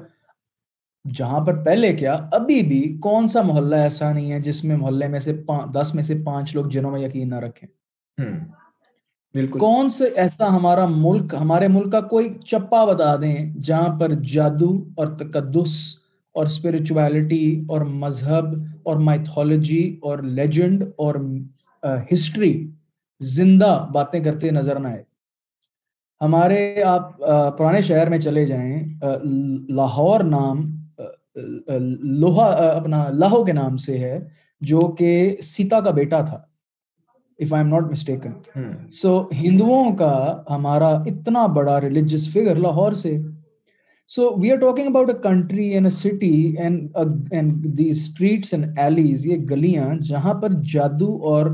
جہاں 1.04 1.40
پر 1.40 1.64
پہلے 1.64 1.92
کیا 1.92 2.28
ابھی 2.32 2.62
بھی 2.62 2.98
کون 3.02 3.26
سا 3.26 3.42
محلہ 3.42 3.76
ایسا 3.76 4.12
نہیں 4.12 4.32
ہے 4.32 4.40
جس 4.40 4.64
میں 4.64 4.76
محلے 4.76 5.08
میں 5.08 5.20
سے 5.20 5.32
دس 5.74 5.94
میں 5.94 6.02
سے 6.02 6.14
پانچ 6.24 6.54
لوگ 6.54 6.64
جنہوں 6.64 6.90
میں 6.90 7.00
یقین 7.00 7.28
نہ 7.28 7.34
رکھیں؟ 7.34 7.68
کون 9.50 9.88
سے 9.88 10.04
ایسا 10.04 10.56
ہمارا 10.56 10.86
ملک 10.86 11.34
ہمارے 11.40 11.68
ملک 11.68 11.92
کا 11.92 12.00
کوئی 12.00 12.28
چپا 12.46 12.84
بتا 12.84 13.16
دیں 13.16 13.60
جہاں 13.60 14.00
پر 14.00 14.12
جادو 14.14 14.84
اور 14.94 15.06
تقدس 15.06 15.96
اور 16.32 16.46
اسپرچویلٹی 16.46 17.64
اور 17.68 17.80
مذہب 17.80 18.44
اور 18.82 18.96
مائتھولوجی 18.96 19.98
اور 20.02 20.18
لیجنڈ 20.18 20.84
اور 20.96 21.14
ہسٹری 22.12 22.70
زندہ 23.20 23.86
باتیں 23.92 24.24
کرتے 24.24 24.50
نظر 24.50 24.80
نہ 24.80 24.88
آئے؟ 24.88 25.02
ہمارے 26.20 26.82
آپ 26.82 27.18
پرانے 27.58 27.80
شہر 27.80 28.10
میں 28.10 28.18
چلے 28.18 28.46
جائیں 28.46 28.86
لاہور 29.68 30.20
نام 30.20 30.79
لوہا 31.36 32.46
اپنا 32.68 33.08
لاہو 33.08 33.44
کے 33.44 33.52
نام 33.52 33.76
سے 33.76 33.98
ہے 33.98 34.18
جو 34.60 34.80
کہ 34.98 35.36
سیتا 35.42 35.80
کا 35.80 35.90
بیٹا 35.90 36.20
تھا 36.20 36.36
if 37.38 37.52
I 37.52 37.62
am 37.62 37.74
not 37.74 37.90
mistaken 37.90 38.32
so 38.92 39.22
ہندوؤں 39.42 39.94
کا 39.96 40.42
ہمارا 40.50 40.88
اتنا 41.06 41.46
بڑا 41.46 41.80
ریلیجیس 41.80 42.28
فگر 42.32 42.56
لاہور 42.56 42.92
سے۔ 42.92 43.16
So 44.10 44.30
we 44.42 44.50
are 44.52 44.58
talking 44.58 44.86
about 44.86 45.10
a 45.10 45.14
country 45.22 45.68
and 45.68 45.86
a 45.86 45.90
city 45.90 46.56
and 46.58 47.66
the 47.78 47.88
streets 47.90 48.54
and 48.54 48.78
alleys 48.78 49.26
یہ 49.26 49.36
گلیاں 49.50 49.94
جہاں 50.00 50.34
پر 50.34 50.52
جادو 50.72 51.14
اور 51.28 51.46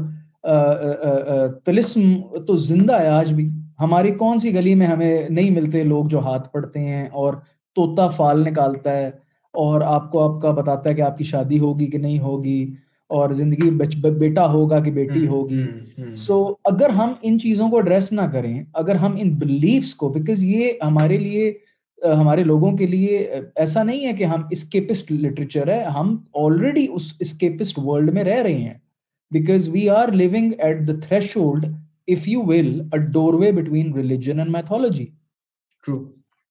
تلسم 1.65 2.03
تو 2.47 2.57
زندہ 2.57 3.01
ہے 3.01 3.09
آج 3.09 3.33
بھی۔ 3.35 3.49
ہماری 3.81 4.11
کون 4.11 4.39
سی 4.39 4.55
گلی 4.55 4.75
میں 4.75 4.87
ہمیں 4.87 5.29
نہیں 5.29 5.51
ملتے 5.51 5.83
لوگ 5.85 6.07
جو 6.07 6.19
ہاتھ 6.19 6.53
پڑتے 6.53 6.81
ہیں 6.81 7.07
اور 7.13 7.35
طوطا 7.77 8.09
فال 8.09 8.45
نکالتا 8.45 8.93
ہے؟ 8.93 9.11
اور 9.57 9.81
آپ 9.81 10.11
کو 10.13 10.21
آپ 10.21 10.43
کا 10.43 10.51
بتاتا 10.51 10.91
ہے 10.91 10.95
کہ 10.95 11.03
آپ 11.03 11.19
کی 11.19 11.25
شادی 11.25 11.59
ہوگی 11.59 11.87
کہ 11.87 11.99
نہیں 11.99 12.19
ہوگی 12.19 12.75
اور 13.11 13.31
زندگی 13.31 13.71
بیٹا 14.11 14.47
ہوگا 14.53 14.81
کہ 14.81 14.91
بیٹی 14.91 15.27
ہوگی۔ 15.27 15.63
سو 16.17 16.55
اگر 16.65 16.91
ہم 16.91 17.13
ان 17.23 17.39
چیزوں 17.39 17.69
کو 17.71 17.77
ایڈریس 17.77 18.13
نہ 18.13 18.21
کریں 18.33 18.63
اگر 18.73 18.95
ہم 18.95 19.17
ان 19.19 19.31
بلیفس 19.35 19.95
کو 19.95 20.09
بیکاز 20.09 20.45
یہ 20.45 20.71
ہمارے 20.83 21.19
لیے 21.19 21.53
ہمارے 22.17 22.45
لوگوں 22.45 22.73
کے 22.77 22.87
لیے 22.87 23.19
ایسا 23.57 23.83
نہیں 23.83 24.07
ہے 24.07 24.13
کہ 24.13 24.25
ہم 24.25 24.43
اسکیپسٹ 24.51 25.13
لٹریچر 25.13 25.69
ہے 25.69 25.83
ہم 25.85 26.17
آلریڈی 26.35 26.87
اس 26.91 27.13
اسکیپسٹ 27.21 27.79
ورلڈ 27.79 28.13
میں 28.15 28.25
رہ 28.25 28.43
رہے 28.43 28.55
ہیں۔ 28.55 28.75
Because 29.33 29.69
we 29.69 29.89
are 29.91 30.09
living 30.09 30.53
at 30.59 30.87
the 30.89 30.93
threshold 31.37 31.67
of 32.09 32.29
you 32.29 32.43
will 32.43 32.81
a 32.93 32.99
doorway 33.35 33.53
between 33.53 33.93
religion 33.95 34.39
and 34.39 34.51
mythology 34.51 35.07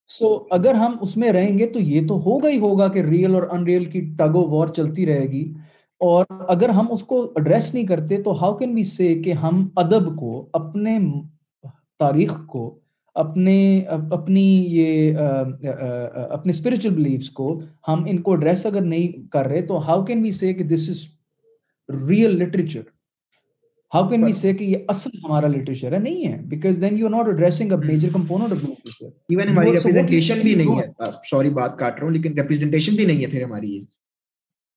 so 0.09 0.47
اگر 0.51 0.73
ہم 0.73 0.97
اس 1.01 1.17
میں 1.17 1.31
رہیں 1.31 1.57
گے 1.57 1.65
تو 1.65 1.79
یہ 1.79 2.07
تو 2.07 2.17
ہوگا 2.19 2.49
ہی 2.49 2.59
ہوگا 2.59 2.87
کہ 2.87 2.99
ریئل 2.99 3.35
اور 3.35 3.43
ان 3.43 3.63
ریئل 3.63 3.85
کی 3.85 4.01
ٹگ 4.17 4.35
و 4.35 4.49
وار 4.49 4.67
چلتی 4.67 5.05
رہے 5.05 5.25
گی 5.25 5.53
اور 6.01 6.25
اگر 6.47 6.69
ہم 6.69 6.87
اس 6.91 7.03
کو 7.03 7.21
ایڈریس 7.35 7.73
نہیں 7.73 7.85
کرتے 7.85 8.21
تو 8.21 8.43
ہاؤ 8.43 8.53
کین 8.53 8.75
بی 8.75 8.83
سے 8.83 9.15
کہ 9.15 9.33
ہم 9.33 9.67
ادب 9.75 10.15
کو، 10.15 10.49
اپنے 10.53 10.99
تاریخ 11.99 12.45
کو، 12.47 12.79
اپنے، 13.15 13.83
اپنی 14.11 14.65
یہ 14.69 15.17
اپنے 16.29 16.49
اسپرچل 16.49 16.89
بلیفس 16.89 17.29
کو 17.29 17.61
ہم 17.87 18.03
ان 18.07 18.21
کو 18.21 18.31
ایڈریس 18.31 18.65
اگر 18.65 18.81
نہیں 18.81 19.31
کر 19.31 19.47
رہے 19.47 19.61
تو 19.61 19.87
ہاؤ 19.87 20.03
کین 20.03 20.21
بی 20.21 20.31
سے 20.31 20.53
کہ 20.53 20.63
this 20.63 20.89
is 20.89 21.05
real 22.09 22.37
literature 22.37 22.81
how 23.91 24.07
can 24.09 24.23
be 24.23 24.33
say 24.33 24.53
کہ 24.53 24.63
یہ 24.63 24.77
اصل 24.87 25.09
ہمارا 25.23 25.47
لٹریچر 25.47 25.93
ہے 25.93 25.97
نہیں 25.99 26.27
ہے 26.27 26.37
because 26.45 26.81
then 26.81 26.97
you 26.97 27.09
not 27.09 27.27
addressing 27.27 27.71
a 27.71 27.75
major 27.85 28.09
component 28.13 28.51
of 28.51 28.63
literature 28.63 29.05
even 29.05 29.47
ہماری 29.47 29.71
ریپرزنٹیشن 29.71 30.39
بھی 30.39 30.55
نہیں 30.55 30.79
ہے 30.79 31.09
سوری 31.29 31.49
بات 31.49 31.77
کاٹ 31.79 31.99
رہا 31.99 32.07
ہوں 32.07 32.13
لیکن 32.13 32.33
ریپرزنٹیشن 32.33 32.95
بھی 32.95 33.05
نہیں 33.05 33.21
ہے 33.21 33.27
پھر 33.27 33.43
ہماری 33.43 33.75
یہ 33.75 33.81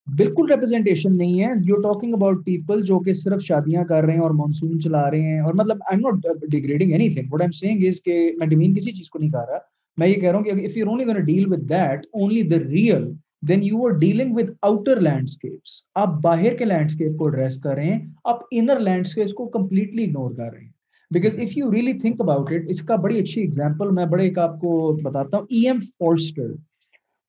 بالکل 0.07 0.51
ریپرزینٹیشن 0.51 1.17
نہیں 1.17 1.41
ہے 1.41 1.51
یو 1.65 1.81
ٹاکنگ 1.81 2.13
اباؤٹ 2.13 2.45
پیپل 2.45 2.81
جو 2.81 2.99
کہ 2.99 3.13
صرف 3.13 3.41
شادیاں 3.41 3.83
کر 3.83 4.03
رہے 4.03 4.13
ہیں 4.13 4.21
اور 4.21 4.31
مانسون 4.31 4.79
چلا 4.79 5.09
رہے 5.11 5.33
ہیں 5.33 5.39
اور 5.39 5.53
مطلب 5.53 5.81
I 5.81 5.97
am 5.97 6.07
not 6.07 6.41
degrading 6.51 6.91
anything 7.09 7.33
what 7.33 7.41
am 7.41 7.51
saying 7.51 7.87
is 7.87 8.01
کہ 8.01 8.31
میں 8.37 8.47
ڈیمین 8.47 8.75
کسی 8.75 8.91
چیز 8.91 9.09
کو 9.09 9.19
نہیں 9.19 9.31
کہہ 9.31 9.45
رہا 9.49 9.57
میں 9.97 10.07
یہ 10.07 10.15
کہہ 10.15 10.29
رہا 10.29 10.37
ہوں 10.37 10.45
کہ 10.45 10.65
if 10.65 10.77
you 10.77 10.89
only 10.89 11.05
gonna 11.05 11.19
deal 11.19 11.51
with 11.51 11.69
that 11.69 12.05
only 12.13 12.41
the 12.41 12.59
real 12.59 13.11
then 13.43 13.63
you 13.63 13.85
are 13.85 13.91
dealing 13.99 14.35
with 14.35 14.49
outer 14.61 14.99
landscapes 15.01 15.71
آپ 15.95 16.21
باہر 16.23 16.55
کے 16.57 16.65
لینڈسکیپ 16.65 17.17
کو 17.17 17.25
ایڈریس 17.25 17.57
کر 17.61 17.73
رہے 17.75 17.85
ہیں، 17.85 17.99
آپ 18.23 18.39
انر 18.51 18.79
لینڈسکیپ 18.79 19.33
کو 19.35 19.47
کمپلیٹلی 19.49 20.03
اگنور 20.03 20.31
کر 20.31 20.51
رہے 20.51 20.61
ہیں۔ 20.61 20.71
Because 21.11 21.37
if 21.41 21.57
you 21.57 21.71
really 21.71 21.93
think 21.99 22.21
about 22.21 22.51
it 22.53 22.65
اس 22.69 22.81
کا 22.81 22.95
بڑی 23.03 23.19
اچھی 23.19 23.41
ایگزامپل 23.41 23.89
میں 23.95 24.05
بڑے 24.05 24.23
ایک 24.23 24.37
آپ 24.39 24.59
کو 24.61 24.71
بتاتا 25.03 25.37
ہوں 25.37 25.45
ای 25.49 25.65
ایم 25.67 25.79
فورسٹر 25.79 26.51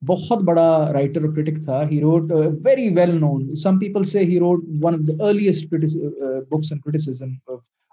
بہت 0.02 0.42
بڑا 0.44 0.92
رائٹر 0.92 1.24
اور 1.24 1.34
کرٹک 1.34 1.64
تھا۔ 1.64 1.82
He 1.90 2.00
wrote 2.00 2.32
very 2.64 2.88
well 2.96 3.14
known 3.20 3.54
some 3.62 3.78
people 3.78 4.04
say 4.12 4.20
he 4.24 4.38
wrote 4.38 4.64
one 4.82 4.94
of 4.94 5.08
the 5.08 5.24
earliest 5.28 5.72
books 5.72 6.72
and 6.72 6.82
criticism 6.82 7.34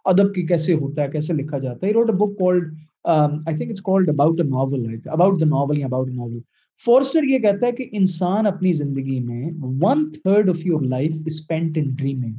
ادب 0.05 0.33
کی 0.33 0.45
کیسے 0.47 0.73
ہوتا 0.73 1.01
ہے، 1.03 1.07
کیسے 1.11 1.33
لکھا 1.33 1.57
جاتا 1.57 1.85
ہے۔ 1.85 1.89
He 1.89 1.93
wrote 1.93 2.09
a 2.09 2.15
book 2.17 2.37
called 2.39 2.73
I 3.05 3.57
think 3.57 3.69
it's 3.71 3.81
called 3.81 4.09
about 4.09 4.41
a 4.41 4.47
novel 4.49 4.85
about 5.05 5.39
the 5.39 5.45
novel 5.45 5.79
یا 5.79 5.85
اباؤٹ 5.85 6.09
ناول 6.09 6.39
فورسٹر 6.85 7.23
یہ 7.23 7.39
کہتا 7.39 7.67
ہے 7.67 7.71
کہ 7.71 7.85
انسان 7.91 8.47
اپنی 8.47 8.71
زندگی 8.71 9.19
میں 9.19 9.51
one 9.81 10.11
third 10.11 10.49
of 10.49 10.65
your 10.65 10.81
life 10.81 11.13
spent 11.25 11.77
in 11.77 11.89
dreaming 11.89 12.33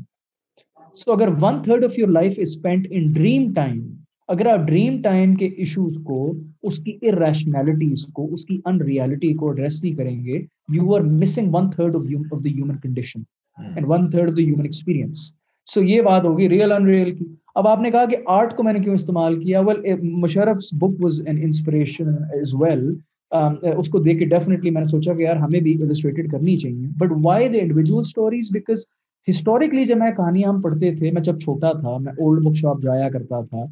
so 0.94 1.12
اگر 1.12 1.28
one 1.40 1.62
third 1.62 1.84
of 1.84 1.98
your 1.98 2.08
life 2.08 2.34
spent 2.36 2.86
in 2.90 3.12
dream 3.12 3.52
time 3.52 3.94
اگر 4.28 4.46
آپ 4.46 4.66
ڈریم 4.66 5.02
ٹائم 5.02 5.34
کے 5.34 5.46
ایشوز 5.46 5.96
کو 6.04 6.34
اس 6.62 6.78
کی 6.78 6.98
ارریشنلٹیز 7.02 8.06
کو 8.06 8.32
اس 8.32 8.44
کی 8.44 8.60
ان 8.64 8.80
ریالٹی 8.80 9.34
کو 9.34 9.50
ایڈریس 9.50 9.84
نہیں 9.84 9.94
کریں 9.94 10.24
گے 10.24 10.42
you 10.74 10.94
are 10.94 11.00
missing 11.00 11.54
one 11.54 11.70
third 11.70 11.96
of 11.96 12.02
the 12.44 12.50
human 12.50 12.76
condition 12.76 13.22
and 13.58 13.86
one 13.88 14.10
third 14.10 14.30
of 14.30 14.36
the 14.36 14.42
human 14.42 14.64
experience 14.64 15.32
so 15.66 15.82
یہ 15.84 16.00
بات 16.02 16.24
ہوگی 16.24 16.48
ریئل 16.48 16.72
ان 16.72 16.86
ریئل 16.86 17.16
کی۔ 17.16 17.24
اب 17.54 17.68
آپ 17.68 17.80
نے 17.80 17.90
کہا 17.90 18.04
کہ 18.04 18.16
آرٹ 18.26 18.56
کو 18.56 18.62
میں 18.62 18.72
نے 18.72 18.80
کیوں 18.80 18.94
استعمال 18.94 19.40
کیا؟ 19.42 19.60
Well 19.60 20.00
Musharraf 20.02 20.56
book 20.72 21.02
was 21.02 21.22
an 21.26 21.38
inspiration 21.42 22.08
as 22.08 22.54
well 22.54 22.94
Um, 23.32 23.54
uh, 23.64 23.74
اس 23.78 23.88
کو 23.88 23.98
دیکھ 23.98 24.18
کے 24.18 24.24
ڈیفینیٹلی 24.24 24.70
میں 24.70 24.80
نے 24.80 24.86
سوچا 24.88 25.14
کہ 25.14 25.22
یار 25.22 25.36
ہمیں 25.36 25.60
بھی 25.60 25.72
السٹریٹڈ 25.82 26.30
کرنی 26.32 26.56
چاہیے۔ 26.58 26.86
But 26.98 27.12
why 27.22 27.48
the 27.48 27.58
individual 27.60 28.00
stories 28.00 28.48
because 28.52 28.84
historically 29.28 29.84
جب 29.84 29.96
میں 29.96 30.10
کہانیاں 30.16 30.48
ہم 30.48 30.60
پڑھتے 30.62 30.94
تھے، 30.96 31.10
میں 31.10 31.22
جب 31.22 31.40
چھوٹا 31.40 31.72
تھا، 31.80 31.96
میں 31.98 32.12
اولڈ 32.12 32.44
بک 32.44 32.56
شاپ 32.56 32.82
جایا 32.82 33.08
کرتا 33.08 33.40
تھا، 33.44 33.64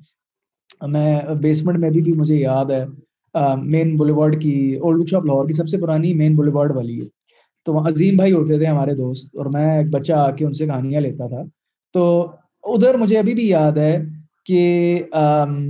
میں 0.88 1.20
بیسمنٹ 1.42 1.78
میں 1.78 1.88
ابھی 1.88 2.02
بھی 2.02 2.12
مجھے 2.12 2.36
یاد 2.36 2.70
ہے 2.70 2.84
um, 3.34 3.62
مین 3.64 3.96
بولیوارڈ 3.96 4.40
کی 4.42 4.54
اولڈ 4.74 5.02
بک 5.02 5.08
شاپ 5.10 5.26
لاہور 5.26 5.46
کی 5.46 5.52
سب 5.52 5.68
سے 5.68 5.78
پرانی 5.80 6.14
مین 6.14 6.36
بولیوارڈ 6.36 6.76
والی۔ 6.76 7.00
ہے 7.00 7.06
تو 7.66 7.72
وہاں 7.72 7.88
عظیم 7.88 8.16
بھائی 8.16 8.32
ہوتے 8.32 8.58
تھے 8.58 8.66
ہمارے 8.66 8.94
دوست، 8.94 9.36
اور 9.36 9.46
میں 9.52 9.76
ایک 9.78 9.90
بچہ 9.90 10.12
آ 10.12 10.30
کے 10.30 10.44
ان 10.44 10.52
سے 10.52 10.66
کہانیاں 10.66 11.00
لیتا 11.00 11.26
تھا۔ 11.28 11.42
تو 11.94 12.04
ادھر 12.64 12.96
مجھے 12.98 13.18
ابھی 13.18 13.34
بھی 13.34 13.48
یاد 13.48 13.76
ہے 13.78 13.98
کہ 14.46 14.62
um, 15.16 15.60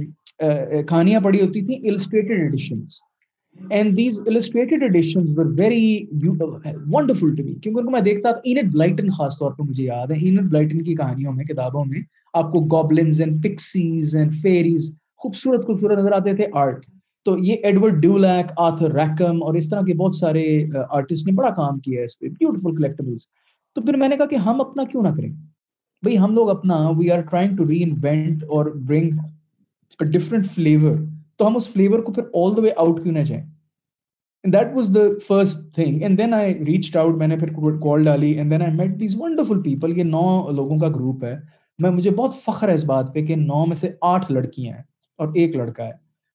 uh, 0.44 0.82
کہانیاں 0.86 1.20
پڑھی 1.20 1.40
ہوتی 1.40 1.64
تھیں 1.66 1.88
illustrated 1.90 2.40
editions 2.40 3.02
and 3.70 3.96
these 3.96 4.20
illustrated 4.26 4.82
editions 4.82 5.38
were 5.38 5.46
very 5.58 6.06
wonderful 6.12 7.34
to 7.36 7.44
me 7.44 7.54
کیونکہ 7.54 7.78
ان 7.78 7.84
کو 7.84 7.90
میں 7.90 8.00
دیکھتا 8.00 8.30
تھا 8.30 8.40
اینٹ 8.44 8.72
بلائٹن 8.72 9.10
خاص 9.10 9.38
طور 9.38 9.52
پہ 9.52 9.62
مجھے 9.62 9.84
یاد 9.84 10.10
ہے۔ 10.10 10.18
اینٹ 10.18 10.50
بلائٹن 10.50 10.82
کی 10.82 10.94
کہانیوں 10.94 11.32
میں، 11.32 11.44
کتابوں 11.44 11.84
میں 11.84 12.00
آپ 12.34 12.52
کو 12.52 12.60
goblins 12.72 13.20
and 13.20 13.42
pixies 13.44 14.16
and 14.16 14.34
fairies 14.42 14.94
خوبصورت 15.22 15.66
خوبصورت 15.66 15.98
نظر 15.98 16.12
آتے 16.12 16.34
تھے 16.36 16.46
آرٹ 16.54 16.84
تو 17.26 17.36
یہ 17.38 17.64
ایڈورڈ 17.64 18.00
ڈیولیک 18.02 18.52
آتھر 18.56 18.92
ریکم 18.94 19.42
اور 19.42 19.54
اس 19.54 19.68
طرح 19.70 19.82
کے 19.82 19.94
بہت 19.94 20.14
سارے 20.16 20.44
آرٹسٹ 20.88 21.26
نے 21.26 21.32
بڑا 21.32 21.50
کام 21.54 21.78
کیا 21.78 21.98
ہے 22.00 22.04
اس 22.04 22.18
پہ۔ 22.18 22.28
بیوٹیفل 22.28 22.76
کلیکٹبلس 22.76 23.26
تو 23.76 23.80
پھر 23.80 23.96
میں 23.96 24.08
نے 24.08 24.16
کہا 24.16 24.26
کہ 24.26 24.36
ہم 24.44 24.60
اپنا 24.60 24.82
کیوں 24.90 25.02
نہ 25.02 25.08
کریں؟ 25.16 25.30
بھائی، 26.02 26.18
ہم 26.18 26.34
لوگ 26.34 26.50
اپنا 26.50 26.76
we 26.98 27.10
are 27.10 27.20
trying 27.20 27.56
to 27.56 27.68
reinvent 27.82 28.44
اور 28.44 28.66
برنگ 28.66 29.10
ڈفرنٹ 30.00 30.46
فلیور 30.46 30.96
تو 31.38 31.46
ہم 31.46 31.56
اس 31.56 31.68
فلیور 31.68 31.98
کو 31.98 32.12
پھر 32.12 32.22
آل 32.34 32.56
دا 32.56 32.62
وے 32.62 32.70
آؤٹ 32.76 33.02
کیوں 33.02 33.14
نہ 33.14 33.24
جائیں؟ 33.24 33.42
That 34.44 34.74
was 34.74 34.90
the 34.94 35.00
first 35.26 35.74
thing 35.74 36.02
and 36.02 36.18
then 36.18 36.34
I 36.34 36.54
reach 36.66 36.96
out 36.96 37.16
میں 37.18 37.26
نے 37.28 37.36
پھر 37.36 37.52
کال 37.82 38.04
ڈالی. 38.04 38.30
And 38.30 38.50
then 38.50 38.62
I 38.62 38.72
met 38.74 38.98
these 39.00 39.16
wonderful 39.20 39.62
people 39.62 39.98
یہ 39.98 40.04
نو 40.04 40.50
لوگوں 40.50 40.78
کا 40.78 40.88
گروپ 40.88 41.24
ہے. 41.24 41.36
میں 41.78 41.90
مجھے 41.90 42.10
بہت 42.10 42.34
فخر 42.44 42.68
ہے 42.68 42.74
اس 42.74 42.84
بات 42.84 43.12
پہ 43.14 43.24
کہ 43.26 43.36
نو 43.36 43.64
میں 43.66 43.76
سے 43.76 43.90
آٹھ 44.02 44.30
لڑکیاں 44.32 44.74
ہیں 44.74 44.82
اور 45.18 45.28
ایک 45.34 45.56
لڑکا 45.56 45.86
ہے. 45.86 45.92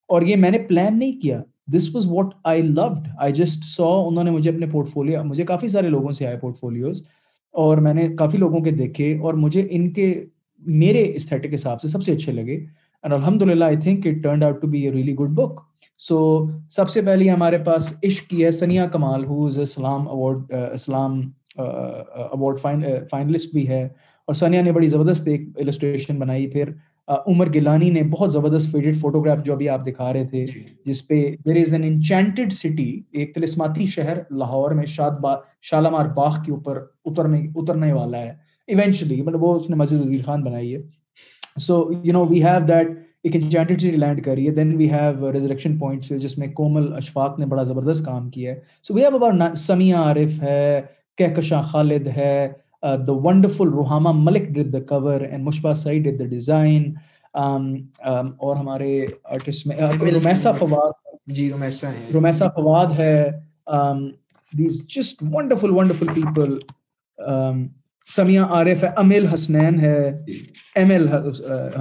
اور 0.10 0.22
یہ 0.22 0.36
میں 0.36 0.52
نے 0.52 0.58
پلان 0.68 1.00
نہیں 1.00 1.20
کیا. 1.22 1.42
This 1.74 1.88
was 1.96 2.08
what 2.08 2.34
I 2.44 2.62
loved 2.62 3.08
I 3.18 3.34
just 3.34 3.64
so 3.64 3.90
انہوں 4.08 4.24
نے 4.24 4.32
مجھے 4.32 4.50
اپنے 4.50 4.66
پورٹ 4.72 4.88
فولیو 4.90 5.24
مجھے 5.24 5.44
کافی 5.46 5.68
سارے 5.68 5.90
لوگوں 5.90 6.12
سے 6.12 6.26
آئے 6.28 6.38
پورٹ 6.38 6.58
فولیوز 6.60 7.04
اور 7.56 7.78
میں 7.78 7.94
نے 7.94 8.08
کافی 8.16 8.38
لوگوں 8.38 8.60
کے 8.60 8.72
دیکھے 8.72 9.18
اور 9.20 9.34
مجھے 9.34 9.68
ان 9.70 9.92
کے 9.94 10.14
میرے 10.64 11.12
استھیٹک 11.16 11.54
حساب 11.54 11.82
سے 11.82 11.88
سب 11.88 12.04
سے 12.04 12.12
اچھے 12.12 12.32
لگے. 12.32 12.58
اور 13.04 13.12
الحمد 13.12 13.42
للہ 13.42 13.66
I 13.66 13.78
think 13.78 14.08
it 14.08 14.24
turned 14.24 14.44
out 14.44 14.62
to 14.62 14.68
be 14.68 14.82
a 14.82 14.92
really 14.92 15.16
good 15.16 15.30
book 15.30 15.60
so 16.00 16.46
سب 16.70 16.90
سے 16.90 17.02
پہلے 17.02 17.30
ہمارے 17.30 17.58
پاس 17.58 17.94
عشق 18.04 18.30
کی 18.30 18.46
ہے 18.46 18.52
Sunya 18.52 18.86
Kamal 18.88 19.26
who 19.26 19.46
is 19.46 19.60
Salam 19.60 20.08
award 20.08 20.54
Salam 20.74 21.22
award 21.58 22.60
finalist 23.10 23.54
بھی 23.54 23.68
ہے 23.68 23.84
اور 24.28 24.34
سنیا 24.34 24.62
نے 24.62 24.72
بڑی 24.72 24.88
زبردست 24.88 25.28
ایک 25.28 25.42
السٹریشن 25.56 26.20
بنائی 26.20 26.48
پھر 26.48 26.70
عمر 27.08 27.54
گیلانی 27.54 27.90
نے 27.90 28.04
بہت 28.04 28.32
زبردست 28.32 28.72
فیڈڈ 28.72 29.00
فوٹوگراف 29.00 29.44
جو 29.44 29.54
ابھی 29.54 29.70
آپ 29.70 29.86
دکھا 29.88 30.14
رہے 30.14 30.26
تھے۔ 30.28 30.46
جس 30.86 31.08
پہ 31.08 31.36
دیر 31.46 31.56
از 31.56 31.74
این 31.74 31.84
انچینٹڈ 31.84 32.54
سٹی 32.54 33.02
ایک 33.12 33.36
تلسماتی 33.36 33.86
شہر 33.86 34.18
لاہور 34.30 34.72
میں 34.72 34.86
شاد 34.86 35.20
با 35.22 35.36
شالامار 35.62 36.06
باغ 36.06 36.36
کے 36.46 36.52
اوپر 36.52 36.78
اترنے 37.06 37.40
اترنے 37.56 37.94
والا 37.94 38.18
ہے 38.18 38.34
ایونچولی 38.68 39.22
مطلب 39.22 39.44
وہ 39.44 39.60
اس 39.60 39.70
نے 39.70 39.76
مسجد 39.76 40.00
وزیر 40.00 40.22
خان 40.26 40.44
بنائی 40.44 40.76
ہے 40.76 40.82
so 41.58 41.84
you 42.04 42.14
know 42.14 42.26
we 42.26 42.44
have 42.44 42.66
that 42.68 42.88
ایک 43.24 43.36
انچانٹیڈ 43.36 43.80
سٹی 43.82 43.92
لینڈ 43.92 44.24
کری 44.26 44.48
ہے. 44.48 44.54
Then 44.54 44.76
we 44.76 44.90
have 44.92 45.32
resurrection 45.34 45.78
points 45.78 46.22
جس 46.22 46.38
میں 46.38 46.48
کومل 46.56 46.94
اشفاق 46.94 47.40
نے 47.40 47.46
بڑا 47.46 47.64
زبردست 47.64 48.06
کام 48.06 48.30
کیا 48.30 48.54
ہے. 48.54 48.60
So 48.84 48.94
we 48.94 49.02
have 49.02 49.16
about 49.16 49.58
Sumaiya 49.58 49.96
Arif 49.96 50.42
ہے 50.44 50.82
کہکشاں 51.18 51.62
خالد 51.72 52.08
ہے 52.18 52.48
the 53.08 53.14
wonderful 53.24 53.70
Roohama 53.70 54.12
Malik 54.14 54.48
did 54.54 54.74
the 54.74 54.80
cover 54.90 55.22
and 55.22 55.44
Mushabbah 55.46 55.74
Saeed 55.74 56.04
did 56.04 56.20
the 56.20 56.26
design 56.30 56.94
اور 57.34 58.56
ہمارے 58.56 59.06
آرٹسٹ 59.24 59.68
میں 59.68 59.78
رومیسا 60.14 60.52
فواد 60.52 60.92
جی 61.36 61.50
رومیسا 61.52 61.92
ہے 61.92 62.10
رومیسا 62.14 62.48
فواد 62.56 63.00
ہے. 63.00 63.30
These 64.54 64.82
just 64.96 65.24
wonderful 65.32 65.72
wonderful 65.72 66.08
people 66.14 66.56
Sumaiya 68.10 68.40
Arif 68.40 68.84
ہے، 68.84 68.90
امیل 68.96 69.26
حسنین 69.28 69.80
ہے 69.80 70.10
M 70.76 70.90
L 70.90 71.08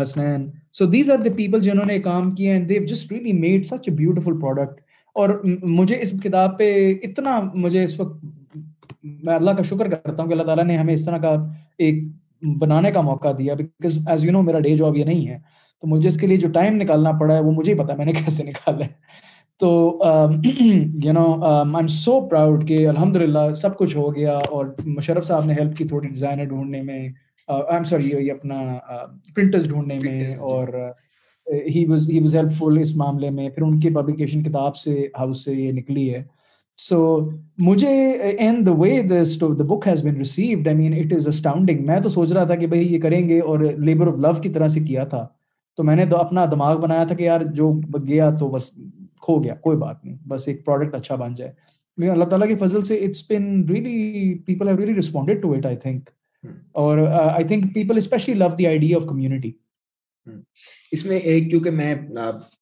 Hasnain. 0.01 0.51
So 0.73 0.87
these 0.87 1.11
are 1.11 1.17
the 1.17 1.31
people 1.37 1.61
جنہوں 1.61 1.87
نے 1.87 1.99
کام 1.99 2.35
کیے 2.35 2.53
ہیں 2.53 2.61
they've 2.61 2.85
just 2.85 3.13
really 3.13 3.33
made 3.33 3.65
such 3.65 3.89
a 3.89 3.95
beautiful 3.95 4.41
product 4.41 4.81
اور 5.17 5.29
مجھے 5.63 5.97
اس 6.01 6.13
کتاب 6.23 6.59
پہ 6.59 6.95
اتنا 7.03 7.41
مجھے 7.55 7.85
اس 7.85 8.01
وقت 8.01 8.25
میں 9.03 9.35
اللہ 9.35 9.51
کا 9.51 9.63
شکر 9.63 9.89
کرتا 9.89 10.23
ہوں 10.23 10.29
کہ 10.29 10.33
اللہ 10.33 10.43
تعالیٰ 10.43 10.65
نے 10.65 10.77
ہمیں 10.77 10.95
اس 10.95 11.05
طرح 11.05 11.19
کا 11.19 11.35
ایک 11.79 12.05
بنانے 12.59 12.91
کا 12.91 13.01
موقع 13.01 13.29
دیا 13.39 13.55
بیکاز 13.55 13.99
ایز 14.07 14.25
یو 14.25 14.33
نو 14.33 14.43
میرا 14.43 14.61
ڈے 14.61 14.77
جاب 14.77 14.97
یہ 14.97 15.05
نہیں 15.05 15.29
ہے۔ 15.29 15.39
تو 15.83 15.87
مجھے 15.87 16.09
اس 16.09 16.17
کے 16.17 16.27
لیے 16.27 16.37
جو 16.37 16.49
ٹائم 16.49 16.77
نکالنا 16.77 17.13
پڑا 17.13 17.35
ہے 17.35 17.41
وہ 17.41 17.53
مجھے 17.53 17.73
ہی 17.73 17.79
پتا 17.79 17.95
میں 17.95 18.05
نے 18.05 18.13
کیسے 18.25 18.45
نکالا 18.45 18.85
ہے۔ 18.85 18.91
تو 19.61 19.71
you 21.05 21.13
know 21.13 21.25
I 21.45 21.75
am 21.77 21.87
so 21.87 22.21
proud 22.29 22.67
کہ 22.69 22.87
الحمد 22.89 23.17
للہ 23.17 23.53
سب 23.55 23.77
کچھ 23.79 23.97
ہو 23.97 24.15
گیا 24.17 24.37
اور 24.51 24.67
مشرف 24.87 25.25
صاحب 25.27 25.45
نے 25.47 25.55
ہیلپ 25.55 25.77
کی 25.77 25.85
تھوڑی 25.85 26.09
ڈیزائنر 26.09 26.45
ڈھونڈنے 26.45 26.83
میں 26.83 27.09
آئی 27.49 27.75
ایم 27.75 27.85
سوری 27.85 28.09
یہ 28.09 28.33
اپنا 28.33 28.63
پرنٹرز 29.35 29.69
ڈھونڈنے 29.69 29.99
میں 30.03 30.35
اور 30.37 30.69
he 31.75 31.85
was 31.87 32.09
he 32.11 32.21
was 32.21 32.35
helpful 32.59 32.79
اس 32.81 32.95
معاملے 32.97 33.31
میں. 33.31 33.49
پھر 33.49 33.63
ان 33.63 33.79
کی 33.81 33.91
پبلیکیشن 33.95 34.43
کتاب 34.43 34.77
سے 34.77 35.07
ہاؤس 35.19 35.45
سے 35.45 35.53
یہ 35.53 35.73
نکلی 35.73 36.13
ہے. 36.15 36.23
سو 36.79 37.19
مجھے 37.59 37.91
and 38.39 38.65
the 38.67 38.73
way 38.73 39.01
the 39.03 39.65
book 39.65 39.89
has 39.89 40.05
been 40.05 40.17
received 40.17 40.69
I 40.69 40.77
mean 40.77 40.95
it 40.95 41.13
is 41.15 41.29
astounding 41.29 41.85
میں 41.87 41.99
تو 42.01 42.09
سوچ 42.09 42.33
رہا 42.33 42.45
تھا 42.45 42.55
کہ 42.55 42.67
بھائی 42.67 42.93
یہ 42.93 43.01
کریں 43.01 43.29
گے 43.29 43.41
اور 43.41 43.61
لیبر 43.79 44.07
آف 44.07 44.19
لو 44.19 44.33
کی 44.43 44.49
طرح 44.49 44.69
سے 44.69 44.81
کیا 44.81 45.05
تھا. 45.05 45.27
تو 45.79 45.85
میں 45.85 45.97
نے 45.97 46.05
تو 46.07 46.17
اپنا 46.17 46.45
دماغ 46.51 46.81
بنایا 46.81 47.05
تھا 47.05 47.15
کہ 47.15 47.23
یار 47.23 47.41
جو 47.55 47.73
گیا 47.99 48.31
تو 48.31 48.49
بس 48.51 48.71
کھو 49.21 49.43
گیا 49.45 49.55
کوئی 49.55 49.77
بات 49.77 50.05
نہیں 50.05 50.17
بس 50.29 50.49
ایک 50.49 50.65
پروڈکٹ 50.65 50.95
اچھا 50.95 51.15
بن 51.15 51.35
جائے۔ 51.35 51.53
لیکن 51.99 52.13
اللہ 52.13 52.25
تعالیٰ 52.25 52.49
کی 52.49 52.55
فضل 52.55 52.83
سے 52.83 52.97
it's 52.97 53.31
been 53.31 53.65
really 53.69 54.35
people 54.39 54.69
have 54.69 54.77
really 54.77 54.95
responded 54.95 55.43
to 55.43 55.53
it 55.53 55.67
I 55.67 55.77
think 55.77 56.11
اور 56.73 56.99
I 56.99 57.45
think 57.45 57.75
people 57.75 57.97
especially 57.97 58.35
love 58.35 58.49
the 58.59 58.67
idea 58.67 58.97
of 58.97 59.09
community 59.09 59.53
اس 60.93 61.05
میں 61.05 61.17
ایک 61.19 61.51
کیونکہ 61.51 61.71
میں 61.71 61.95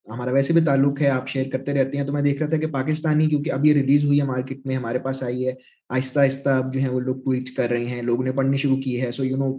ہمارا 0.07 0.31
ویسے 0.31 0.53
بھی 0.53 0.61
تعلق 0.65 1.01
ہے 1.01 1.09
آپ 1.09 1.27
شیئر 1.27 1.49
کرتے 1.49 1.73
رہتے 1.73 1.97
ہیں 1.97 2.05
تو 2.05 2.13
میں 2.13 2.21
دیکھ 2.21 2.41
رہا 2.41 2.49
تھا 2.49 2.57
کہ 2.57 2.67
پاکستانی 2.67 3.27
کیونکہ 3.27 3.51
اب 3.51 3.65
یہ 3.65 3.73
ریلیز 3.73 4.03
ہوئی 4.03 4.19
ہے 4.19 4.25
مارکیٹ 4.25 4.65
میں 4.65 4.75
ہمارے 4.75 4.99
پاس 4.99 5.23
آئی 5.23 5.47
ہے۔ 5.47 5.53
آہستہ 5.89 6.19
آہستہ 6.19 6.49
اب 6.49 6.73
جو 6.73 6.81
ہے 6.81 6.89
وہ 6.89 6.99
لوگ 6.99 7.15
ٹویٹ 7.15 7.49
کر 7.57 7.69
رہے 7.69 7.85
ہیں 7.85 8.01
لوگوں 8.01 8.23
نے 8.23 8.31
پڑھنی 8.31 8.57
شروع 8.57 8.77
کی 8.77 9.01
ہے۔ 9.01 9.11
سو 9.11 9.23
یو 9.23 9.37
نو 9.37 9.57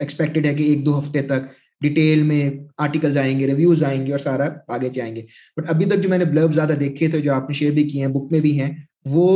ایکسپیکٹڈ 0.00 0.46
ہے 0.46 0.54
کہ 0.54 0.62
ایک 0.62 0.84
دو 0.86 0.98
ہفتے 0.98 1.22
تک 1.22 1.67
ڈیٹیل 1.80 2.22
میں 2.22 2.50
آرٹیکلز 2.78 3.16
آئیں 3.18 3.38
گے 3.40 3.46
ریویوز 3.46 3.82
آئیں 3.84 4.06
گے 4.06 4.12
اور 4.12 4.20
سارا 4.20 4.48
آگے 4.74 4.88
جائیں 4.94 5.14
گے۔ 5.16 5.22
بٹ 5.56 5.64
ابھی 5.68 5.86
تک 5.86 6.02
جو 6.02 6.08
میں 6.08 6.18
نے 6.18 6.24
بلب 6.24 6.54
زیادہ 6.54 6.74
دیکھے 6.80 7.08
تھے، 7.08 7.20
جو 7.20 7.32
آپ 7.34 7.48
نے 7.50 7.54
شیئر 7.54 7.72
بھی 7.72 7.88
کیے 7.88 8.00
ہیں 8.00 8.12
بک 8.12 8.32
میں 8.32 8.40
بھی 8.40 8.60
ہیں، 8.60 8.70
وہ 9.04 9.26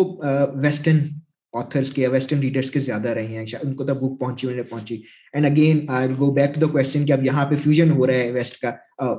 ویسٹرن 0.62 0.98
آتھرس 1.52 1.90
کے 1.92 2.06
ویسٹرن 2.08 2.38
ریڈرس 2.40 2.70
کے 2.70 2.80
زیادہ 2.80 3.08
رہے 3.08 3.26
ہیں۔ 3.26 3.44
ان 3.62 3.74
کو 3.74 3.84
تب 3.84 4.00
بک 4.00 4.18
پہنچی 4.20 4.46
انہیں 4.48 4.62
پہنچی۔ 4.70 4.94
And 5.32 5.46
again 5.46 5.84
I 5.88 6.08
go 6.18 6.30
back 6.34 6.54
to 6.54 6.60
the 6.60 6.66
question 6.72 7.04
کہ 7.06 7.12
اب 7.12 7.24
یہاں 7.24 7.44
پہ 7.46 7.56
فیوژن 7.62 7.90
ہو 7.90 8.06
رہا 8.06 8.14
ہے 8.14 8.30
ویسٹ 8.32 8.56
کا 8.60 8.68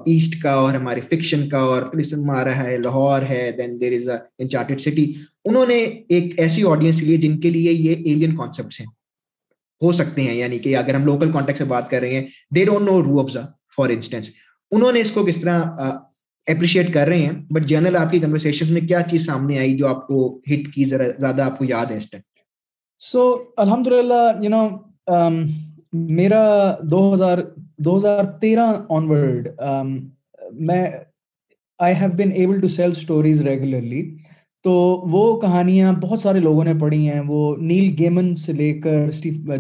ایسٹ 0.05 0.41
کا 0.43 0.51
اور 0.51 0.73
ہمارے 0.73 1.01
فکشن 1.01 1.47
کا 1.49 1.59
اور 1.59 1.83
کرسم 1.83 2.29
آ 2.29 2.43
رہا 2.45 2.63
ہے، 2.63 2.77
لاہور 2.77 3.21
ہے 3.29 3.49
دین 3.57 3.79
دیر 3.81 3.93
از 3.93 4.09
اے 4.09 4.17
انچارٹیڈ 4.39 4.81
سٹی 4.81 5.11
انہوں 5.45 5.65
نے 5.65 5.77
ایک 6.09 6.39
ایسی 6.39 6.63
آڈینس 6.67 7.03
لیے 7.03 7.17
جن 7.17 7.39
کے 7.39 7.49
لیے 7.49 7.71
یہ 7.71 7.95
ایلین 8.05 8.35
کانسیپٹس 8.35 8.79
ہیں۔ 8.81 8.87
ہو 9.83 9.91
سکتے 9.91 10.21
ہیں 10.21 10.35
یعنی 10.35 10.59
کہ 10.59 10.75
اگر 10.77 10.95
ہم 10.95 11.05
لوکل 11.05 11.31
کانٹیکٹ 11.31 11.57
سے 11.57 11.63
بات 11.65 11.89
کر 11.89 12.01
رہے 12.01 12.13
ہیں 12.13 12.25
دے 12.55 12.65
ڈونٹ 12.65 12.89
نو 12.89 13.01
رو 13.03 13.19
افزا 13.19 13.41
فار 13.77 13.89
انسٹینس 13.89 14.29
انہوں 14.71 14.91
نے 14.91 14.99
اس 14.99 15.11
کو 15.11 15.25
کس 15.25 15.41
طرح 15.41 15.89
اپریشیٹ 16.47 16.93
کر 16.93 17.07
رہے 17.07 17.17
ہیں 17.17 17.33
بٹ 17.51 17.65
جنرل 17.65 17.95
آپ 17.95 18.11
کی 18.11 18.19
کنورسیشن 18.19 18.73
میں 18.73 18.81
کیا 18.81 19.01
چیز 19.09 19.25
سامنے 19.25 19.59
آئی 19.59 19.77
جو 19.77 19.87
آپ 19.87 20.07
کو 20.07 20.27
ہٹ 20.51 20.73
کی 20.73 20.85
ذرا 20.85 21.07
زیادہ 21.19 21.41
آپ 21.41 21.57
کو 21.57 21.65
یاد 21.65 21.91
ہے 21.91 21.97
اس 21.97 22.09
ٹائم 22.09 22.21
سو 23.01 23.23
الحمد 23.57 23.87
للہ 23.87 24.23
یو 24.41 24.49
نو 24.49 24.67
میرا 25.93 26.43
دو 26.91 27.13
ہزار 27.13 27.37
دو 27.77 27.97
ہزار 27.97 28.23
تیرہ 28.41 28.71
آن 28.89 29.09
ورڈ 29.09 29.47
میں 30.61 30.85
I 31.79 31.93
have 31.95 32.09
been 32.17 32.31
able 32.31 32.59
to 32.61 32.67
sell 32.67 32.91
stories 32.91 33.41
regularly 33.41 34.01
تو 34.63 34.71
وہ 35.11 35.39
کہانیاں 35.39 35.91
بہت 36.01 36.19
سارے 36.19 36.39
لوگوں 36.39 36.63
نے 36.63 36.73
پڑھی 36.81 37.07
ہیں۔ 37.09 37.21
وہ 37.27 37.55
نیل 37.59 37.93
گیمن 37.99 38.33
سے 38.35 38.53
لے 38.53 38.73
کر 38.81 39.09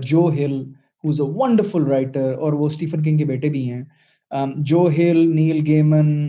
جو 0.03 0.29
ہل 0.35 0.61
ہوز 1.03 1.19
اے 1.21 1.27
ونڈرفل 1.39 1.83
رائٹر 1.87 2.33
اور 2.41 2.53
وہ 2.53 2.65
اسٹیفن 2.65 3.03
کنگ 3.03 3.17
کے 3.17 3.25
بیٹے 3.25 3.49
بھی 3.49 3.69
ہیں۔ 3.71 3.83
جو 4.69 4.87
ہل 4.97 5.17
نیل 5.35 5.59
گیمن 5.67 6.27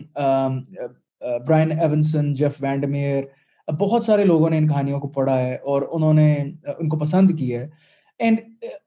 برائن 1.47 1.71
ایونسن 1.81 2.33
جیف 2.35 2.63
وینڈمیئر 2.63 3.23
بہت 3.69 4.05
سارے 4.05 4.25
لوگوں 4.25 4.51
نے 4.51 4.59
ان 4.59 4.67
کہانیوں 4.69 4.99
کو 5.01 5.09
پڑھا 5.09 5.39
ہے 5.39 5.55
اور 5.55 5.83
انہوں 5.93 6.15
نے 6.15 6.35
ان 6.79 6.89
کو 6.89 6.99
پسند 6.99 7.31
کیا 7.39 7.61
ہے۔ 7.61 7.69
اینڈ 8.21 8.39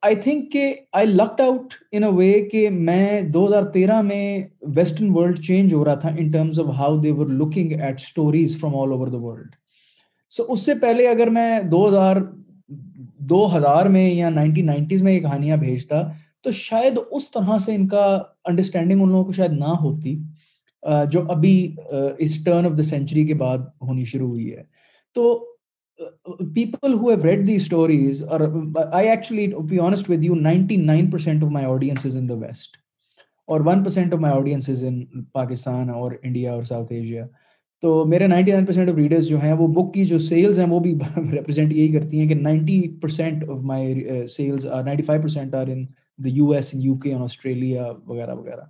آئی 0.02 0.16
تھنک 0.16 0.52
کہ 0.52 0.74
آئی 0.94 1.08
لکڈ 1.08 1.42
آؤٹ 1.42 1.74
ان 1.92 2.04
اے 2.04 2.10
وے 2.10 2.32
کہ 2.52 2.70
میں 2.70 3.22
دو 3.34 3.46
ہزار 3.48 3.64
تیرہ 3.74 4.02
میں 4.02 4.40
ویسٹرن 4.76 5.10
ورلڈ 5.16 5.40
چینج 5.40 5.74
ہو 5.74 5.84
رہا 5.86 5.96
تھا 5.96 6.10
in 6.18 6.32
terms 6.32 6.60
of 6.60 6.68
how 6.78 6.98
they 6.98 7.12
were 7.12 7.28
looking 7.42 7.72
at 7.82 8.02
stories 8.02 8.60
from 8.60 8.76
all 8.76 8.92
over 8.92 9.08
the 9.08 9.18
world. 9.18 9.56
So 10.30 10.44
so, 10.44 10.50
اس 10.50 10.60
سے 10.60 10.76
پہلے 10.76 11.08
اگر 11.08 11.28
میں 11.28 11.62
دو 11.62 11.88
ہزار 11.90 12.16
دو 13.20 13.58
ہزار 13.58 13.86
میں 13.86 14.10
یا 14.10 14.30
نائنٹین 14.30 14.66
نائنٹیز 14.66 15.02
میں 15.04 15.14
یہ 15.14 15.20
کہانیاں 15.20 15.58
بھیجتا 15.58 16.02
تو 16.44 16.52
شاید 16.52 17.00
اس 17.12 17.32
طرح 17.32 17.58
سے 17.58 17.76
ان 17.76 17.88
کا 17.88 18.24
انڈرسٹینڈنگ 18.46 19.02
ان 19.02 19.10
لوگوں 19.10 19.24
کو 19.24 19.32
شاید 19.32 19.52
نہ 19.52 19.74
ہوتی 19.82 20.18
جو 21.12 21.22
ابھی 21.32 21.76
اس 22.18 22.44
ٹرن 22.44 22.66
آف 22.66 22.78
دا 22.78 22.84
سینچری 22.84 23.26
کے 23.26 23.34
بعد 23.34 23.58
ہونی 23.58 24.06
شروع 24.06 24.28
ہوئی 24.28 24.56
ہے۔ 24.56 24.64
تو 25.16 25.46
people 26.56 26.94
who 26.94 27.10
have 27.10 27.24
read 27.24 27.48
the 27.48 27.56
stories 27.56 28.24
اور 28.24 28.40
I 28.92 29.10
actually 29.10 29.48
be 29.70 29.80
honest 29.80 30.10
with 30.10 30.24
you 30.24 30.36
ninety 30.36 30.76
nine 30.76 31.12
percent 31.12 31.44
of 31.44 31.50
my 31.50 31.66
audience 31.66 32.06
is 32.06 32.18
in 32.18 32.30
the 32.30 32.34
west 32.34 32.78
اور 33.48 33.62
one 33.66 33.84
percent 33.84 34.14
of 34.14 34.20
my 34.20 34.36
audience 34.36 34.70
is 34.70 34.84
in 34.84 35.24
Pakistan 35.24 35.90
اور 35.90 36.12
انڈیا 36.24 36.54
اور 36.54 36.64
South 36.64 36.92
Asia 36.92 37.26
تو 37.84 38.06
میرے 38.06 38.28
ninety 38.28 38.52
nine 38.52 38.66
percent 38.66 38.90
of 38.90 38.96
readers 38.96 39.28
جو 39.28 39.42
ہیں 39.42 39.54
وہ 39.54 39.68
بک 39.68 39.94
کی 39.94 40.06
جو 40.06 40.20
سیلز 40.20 40.60
ہیں 40.60 40.66
وہ 40.68 40.80
بھی 40.80 40.94
ریپرزینٹ 41.32 41.74
یہی 41.74 41.92
کرتی 41.94 42.20
ہیں 42.20 42.28
کہ 42.28 42.36
ninety 42.36 42.82
percent 43.02 43.50
of 43.50 43.60
my 43.64 44.28
sales 44.28 44.66
ninety 44.66 45.04
five 45.04 45.22
percent 45.22 45.56
are 45.56 45.68
in 45.68 45.86
the 46.20 46.30
U 46.30 46.50
S 46.52 46.70
in 46.74 46.82
U 46.82 46.98
K 46.98 47.14
Australia 47.14 47.92
وغیرہ 48.08 48.36
وغیرہ۔ 48.36 48.62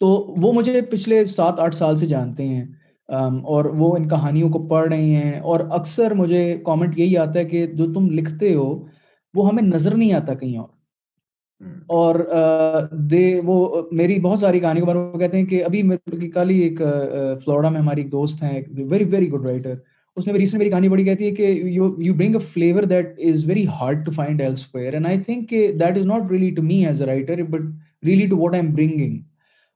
تو 0.00 0.08
وہ 0.42 0.52
مجھے 0.52 0.80
پچھلے 0.82 1.24
سات 1.24 1.60
آٹھ 1.60 1.74
سال 1.74 1.96
سے 1.96 2.06
جانتے 2.06 2.48
ہیں 2.48 2.64
um, 3.08 3.40
اور 3.44 3.64
وہ 3.64 3.96
ان 3.96 4.08
کہانیوں 4.08 4.48
کو 4.50 4.66
پڑھ 4.68 4.88
رہے 4.88 5.04
ہیں۔ 5.04 5.40
اور 5.40 5.60
اکثر 5.70 6.14
مجھے 6.14 6.42
کامنٹ 6.66 6.98
یہی 6.98 7.16
آتا 7.16 7.38
ہے 7.38 7.44
کہ 7.44 7.66
جو 7.66 7.92
تم 7.94 8.10
لکھتے 8.10 8.54
ہو، 8.54 8.68
وہ 9.34 9.48
ہمیں 9.48 9.62
نظر 9.62 9.94
نہیں 9.94 10.12
آتا 10.12 10.34
کہیں 10.34 10.56
اور۔ 10.58 10.75
Hmm. 11.60 11.76
اور 11.88 12.14
دے، 13.10 13.40
وہ 13.44 13.82
میری 13.92 14.18
بہت 14.20 14.38
ساری 14.38 14.60
کہانی 14.60 14.80
کے 14.80 14.86
بارے 14.86 14.98
میں 14.98 15.18
کہتے 15.18 15.38
ہیں 15.38 15.44
کہ 15.46 15.62
ابھی 15.64 16.28
کل 16.30 16.50
ہی 16.50 16.58
ایک 16.60 16.80
فلوریڈا 17.44 17.68
میں 17.68 17.80
ہماری 17.80 18.00
ایک 18.00 18.10
دوست 18.12 18.42
ہیں 18.42 18.60
ویری 18.78 19.04
ویری 19.04 19.30
گڈ 19.32 19.46
رائٹر 19.46 19.74
اس 20.16 20.26
نے 20.26 20.32
ریسنٹ 20.32 20.58
میری 20.58 20.70
کہانی 20.70 20.88
بڑی 20.88 21.04
کہتی 21.04 21.26
ہے 21.26 21.30
کہ 21.34 21.46
you 21.64 21.88
you 21.98 22.14
bring 22.14 22.34
a 22.34 22.40
flavour 22.52 22.82
that 22.82 23.18
is 23.28 23.44
very 23.46 23.66
hard 23.80 24.04
to 24.06 24.10
find 24.10 24.40
elsewhere 24.74 24.92
and 24.92 25.06
I 25.06 25.20
think 25.20 25.48
کہ 25.50 25.70
that 25.80 25.98
is 25.98 26.06
not 26.06 26.30
really 26.30 26.50
to 26.50 26.62
me 26.62 26.84
as 26.86 27.00
a 27.02 27.06
writer 27.06 27.42
but 27.42 27.62
really 28.06 28.26
to 28.26 28.36
what 28.36 28.54
I 28.54 28.62
am 28.62 28.72
bringing 28.74 29.18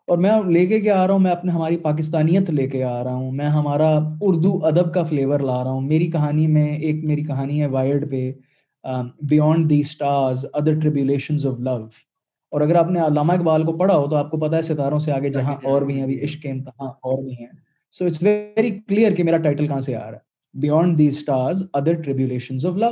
اور 0.09 0.19
میں 0.19 0.31
لے 0.49 0.67
کے 0.67 0.81
کیا 0.81 1.01
آ 1.03 1.07
رہا 1.07 1.15
ہوں، 1.15 1.21
میں 1.21 1.31
اپنے 1.31 1.53
ہماری 1.53 1.77
پاکستانیت 1.79 2.51
لے 2.51 2.67
کے 2.69 2.83
آ 2.85 3.03
رہا 3.05 3.15
ہوں، 3.15 3.33
میں 3.33 3.49
ہمارا 3.49 3.89
اردو 4.21 4.59
ادب 4.67 4.93
کا 4.95 5.03
فلیور 5.05 5.41
لا 5.41 5.63
رہا 5.65 5.71
ہوں. 5.71 5.83
میری 5.83 6.11
کہانی 6.11 6.47
میں 6.47 6.69
ایک 6.69 7.05
میری 7.05 7.23
کہانی 7.25 7.61
ہے 7.61 7.67
وائرڈ 7.67 8.11
پہ. 8.11 8.31
Beyond 9.23 9.71
the 9.71 9.81
stars 9.81 10.47
other 10.53 10.79
tribulations 10.81 11.47
of 11.47 11.61
love 11.61 11.77
اور 12.53 12.61
اگر 12.61 12.75
آپ 12.75 12.91
نے 12.91 13.01
علامہ 13.01 13.33
اقبال 13.33 13.63
کو 13.63 13.73
پڑھا 13.73 13.97
ہو 13.97 14.07
تو 14.11 14.17
آپ 14.17 14.31
کو 14.31 14.39
پتا 14.39 14.57
ہے 14.57 14.63
ستاروں 14.63 14.99
سے 14.99 15.13
آگے 15.13 15.31
جہاں 15.31 15.57
اور 15.65 15.83
بھی 15.83 15.95
ہیں 15.95 16.03
ابھی 16.03 16.25
عشق 16.25 16.43
کے 16.43 16.51
امتحان 16.51 16.89
اور 16.89 17.23
بھی 17.23 17.33
ہیں۔ 17.33 17.47
سو 17.93 18.05
اٹس 18.05 18.23
ویری 18.23 18.71
کلیئر 18.71 19.15
کہ 19.15 19.25
میرا 19.25 19.37
ٹائٹل 19.37 19.69
کہاں 19.69 19.81
سے 19.81 19.97
آ 19.97 20.11
رہا 20.11 20.19
ہے۔ 20.19 20.29
Beyond 20.55 20.99
the 20.99 21.09
stars 21.09 21.63
other 21.73 21.93
tribulations 21.93 22.67
of 22.67 22.77
love 22.77 22.89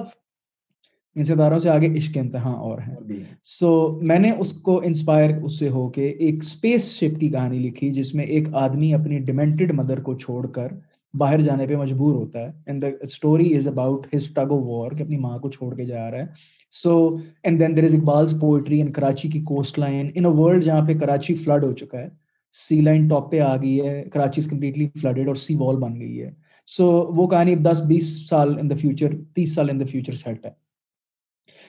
ان 1.17 1.25
ستاروں 1.25 1.59
سے 1.59 1.71
آگے 1.71 1.99
عشق 1.99 2.17
امتحان 2.17 2.55
اور 2.55 2.79
ہیں۔ 2.79 2.97
سو 3.43 3.99
میں 4.03 4.19
نے 4.19 4.31
اس 4.31 4.53
کو 4.53 4.81
انسپائر 4.85 5.31
اس 5.43 5.59
سے 5.59 5.69
ہو 5.69 5.89
کے 5.89 6.07
ایک 6.09 6.35
اسپیس 6.43 6.91
شپ 6.93 7.21
کی 7.21 7.29
کہانی 7.29 7.59
لکھی 7.59 7.91
جس 7.91 8.15
میں 8.15 8.25
ایک 8.25 8.49
آدمی 8.53 8.95
اپنی 8.95 9.19
ڈیمنٹڈ 9.19 9.73
مدر 9.73 10.01
کو 10.01 10.19
چھوڑ 10.19 10.47
کر 10.47 10.69
باہر 11.15 11.41
جانے 11.41 11.67
پہ 11.67 11.77
مجبور 11.77 12.15
ہوتا 12.15 12.39
ہے. 12.39 12.51
And 12.67 12.83
the 12.83 12.89
story 13.03 13.55
is 13.57 13.67
about 13.69 14.07
his 14.15 14.29
tug 14.35 14.51
of 14.51 14.61
war 14.65 14.91
کہ 14.97 15.03
اپنی 15.03 15.17
ماں 15.19 15.39
کو 15.39 15.51
چھوڑ 15.51 15.75
کے 15.77 15.85
جا 15.85 16.11
رہا 16.11 16.19
ہے. 16.19 16.27
So 16.75 17.17
and 17.45 17.61
then 17.61 17.77
there 17.77 17.85
is 17.85 17.95
Iqbal's 17.95 18.35
poetry 18.41 18.81
in 18.81 18.93
Karachi 18.93 19.29
کی 19.29 19.41
coast 19.45 19.79
line 19.79 20.11
in 20.15 20.27
a 20.27 20.33
world 20.37 20.65
جہاں 20.65 20.87
پہ 20.87 20.99
کراچی 20.99 21.35
فلڈ 21.35 21.65
ہو 21.65 21.73
چکا 21.73 21.99
ہے 21.99 22.09
سی 22.55 22.81
لائن 22.81 23.07
ٹاپ 23.09 23.31
پہ 23.31 23.41
آ 23.41 23.57
گئی 23.63 23.81
ہے 23.81 24.03
کراچی 24.13 24.41
از 24.41 24.49
کمپلیٹلی 24.51 24.89
فلڈیڈ 25.01 25.29
اور 25.29 25.37
سی 25.37 25.55
وال 25.61 25.77
بن 25.77 25.99
گئی 26.01 26.23
ہے. 26.23 26.31
سو 26.69 26.87
وہ 27.17 27.27
کہانی 27.27 27.55
دس 27.65 27.83
بیس 27.89 28.07
سال 28.29 28.59
ان 28.59 28.71
دا 28.71 28.75
فیوچر 28.81 29.15
تیس 29.35 29.55
سال 29.55 29.71
ان 29.71 29.81
دا 29.81 29.85
فیوچر 29.91 30.15
سیٹ 30.15 30.45
ہے. 30.47 30.51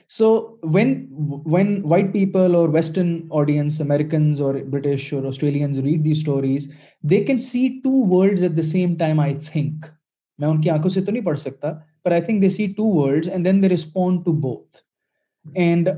So 0.10 0.30
when 0.74 0.94
when 1.46 1.82
white 1.86 2.12
people 2.14 2.56
اور 2.56 2.70
ویسٹرن 2.70 3.18
آڈینس 3.32 3.80
امیریکنز 3.82 4.42
اور 4.42 4.56
برٹش 4.70 5.14
اور 5.14 5.26
Australians 5.26 5.80
read 5.80 6.06
the 6.06 6.12
stories 6.12 6.70
they 7.04 7.24
can 7.24 7.40
see 7.40 7.68
two 7.84 7.92
worlds 8.10 8.44
at 8.44 8.58
the 8.58 8.62
same 8.62 8.96
time 8.96 9.20
I 9.20 9.34
think 9.52 9.86
میں 10.40 10.48
ان 10.48 10.62
کی 10.62 10.70
آنکھوں 10.70 10.90
سے 10.90 11.02
تو 11.02 11.12
نہیں 11.12 11.26
پڑھ 11.26 11.40
سکتا 11.40 11.74
پر 12.04 12.12
I 12.12 12.22
think 12.22 12.42
they 12.42 12.50
see 12.50 12.68
two 12.78 12.86
worlds 12.92 13.30
and 13.30 13.46
then 13.46 13.62
they 13.64 13.70
respond 13.70 14.26
to 14.26 14.32
both 14.40 14.78
and 15.46 15.90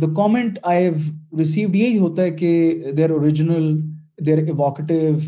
the 0.00 0.14
comment 0.16 0.58
I 0.62 0.84
have 0.84 1.38
received 1.38 1.76
یہی 1.76 1.98
ہوتا 1.98 2.22
ہے 2.22 2.30
کہ 2.30 2.92
دیر 2.96 3.10
اوریجنل 3.10 3.76
دیر 4.26 4.38
ایوکٹیو 4.38 5.18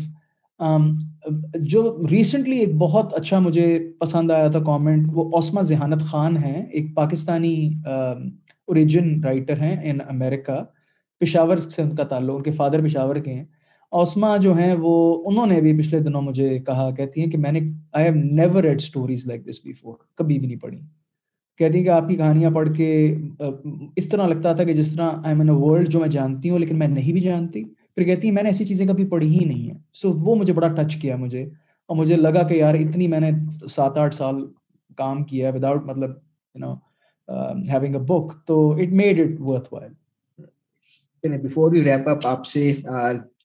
جو 1.53 1.81
ریسنٹلی 2.11 2.57
ایک 2.59 2.75
بہت 2.75 3.13
اچھا 3.13 3.39
مجھے 3.39 3.67
پسند 3.99 4.31
آیا 4.31 4.47
تھا 4.47 4.59
کامنٹ 4.59 5.07
وہ 5.13 5.29
اوسما 5.33 5.61
ذہانت 5.61 6.01
خان 6.01 6.37
ہیں، 6.37 6.65
ایک 6.65 6.93
پاکستانی 6.95 7.55
اوریجن 7.87 9.23
رائٹر 9.23 9.61
ہیں 9.61 9.75
ان 9.83 9.97
امریکہ 10.09 10.63
پشاور 11.21 11.57
سے 11.57 11.81
ان 11.81 11.95
کا 11.95 12.03
تعلق، 12.03 12.35
ان 12.35 12.43
کے 12.43 12.51
فادر 12.51 12.83
پشاور 12.83 13.15
کے 13.15 13.33
ہیں۔ 13.33 13.45
اوسما 13.93 14.35
جو 14.37 14.53
ہیں 14.53 14.73
وہ، 14.79 15.23
انہوں 15.25 15.47
نے 15.47 15.61
بھی 15.61 15.77
پچھلے 15.79 15.99
دنوں 15.99 16.21
مجھے 16.21 16.59
کہا، 16.59 16.89
کہتی 16.91 17.21
ہیں 17.21 17.29
کہ 17.29 17.37
میں 17.37 17.51
نے 17.51 17.59
I 17.93 18.05
have 18.05 18.15
never 18.15 18.63
read 18.63 18.81
stories 18.81 19.25
like 19.27 19.47
this 19.49 19.59
before 19.65 19.95
کبھی 20.15 20.39
بھی 20.39 20.47
نہیں 20.47 20.59
پڑھی۔ 20.59 20.79
کہتی 21.59 21.77
ہیں 21.77 21.85
کہ 21.85 21.89
آپ 21.89 22.07
کی 22.07 22.15
کہانیاں 22.15 22.51
پڑھ 22.51 22.69
کے 22.77 23.15
اس 23.95 24.09
طرح 24.09 24.27
لگتا 24.27 24.53
تھا 24.53 24.63
کہ 24.63 24.73
جس 24.73 24.93
طرح 24.93 25.11
آئی 25.25 25.35
مین 25.35 25.49
اے 25.49 25.55
ورلڈ 25.55 25.89
جو 25.89 25.99
میں 25.99 26.07
جانتی 26.07 26.49
ہوں 26.49 26.59
لیکن 26.59 26.79
میں 26.79 26.87
نہیں 26.87 27.13
بھی 27.13 27.21
جانتی۔ 27.21 27.63
پھر 27.95 28.03
کہتی 28.03 28.27
ہیں 28.27 28.35
میں 28.35 28.43
نے 28.43 28.49
ایسی 28.49 28.65
چیزیں 28.65 28.85
کبھی 28.85 29.05
پڑھی 29.05 29.39
ہی 29.39 29.45
نہیں 29.45 29.71
ہیں۔ 29.71 29.77
سو 29.93 30.09
so, 30.09 30.17
وہ 30.19 30.35
مجھے 30.35 30.53
بڑا 30.53 30.67
ٹچ 30.67 30.95
کیا 30.95 31.15
مجھے۔ 31.15 31.49
اور 31.85 31.97
مجھے 31.97 32.15
لگا 32.15 32.47
کہ 32.47 32.53
یار 32.53 32.73
اتنی 32.73 33.07
میں 33.07 33.19
نے 33.19 33.31
سات 33.71 33.97
آٹھ 33.97 34.15
سال 34.15 34.35
کام 34.97 35.23
کیا 35.23 35.49
ہے 35.49 35.57
وداؤٹ 35.57 35.85
مطلب 35.85 36.09
you 36.55 36.59
know 36.59 36.73
having 37.73 37.95
a 37.95 38.01
book 38.01 38.47
تو 38.47 38.71
it 38.71 38.87
made 38.87 39.19
it 39.19 39.39
worthwhile 39.73 39.91
before 41.23 41.73
we 41.73 41.83
wrap 41.83 42.09
up 42.09 42.27
آپ 42.27 42.45
سے 42.45 42.73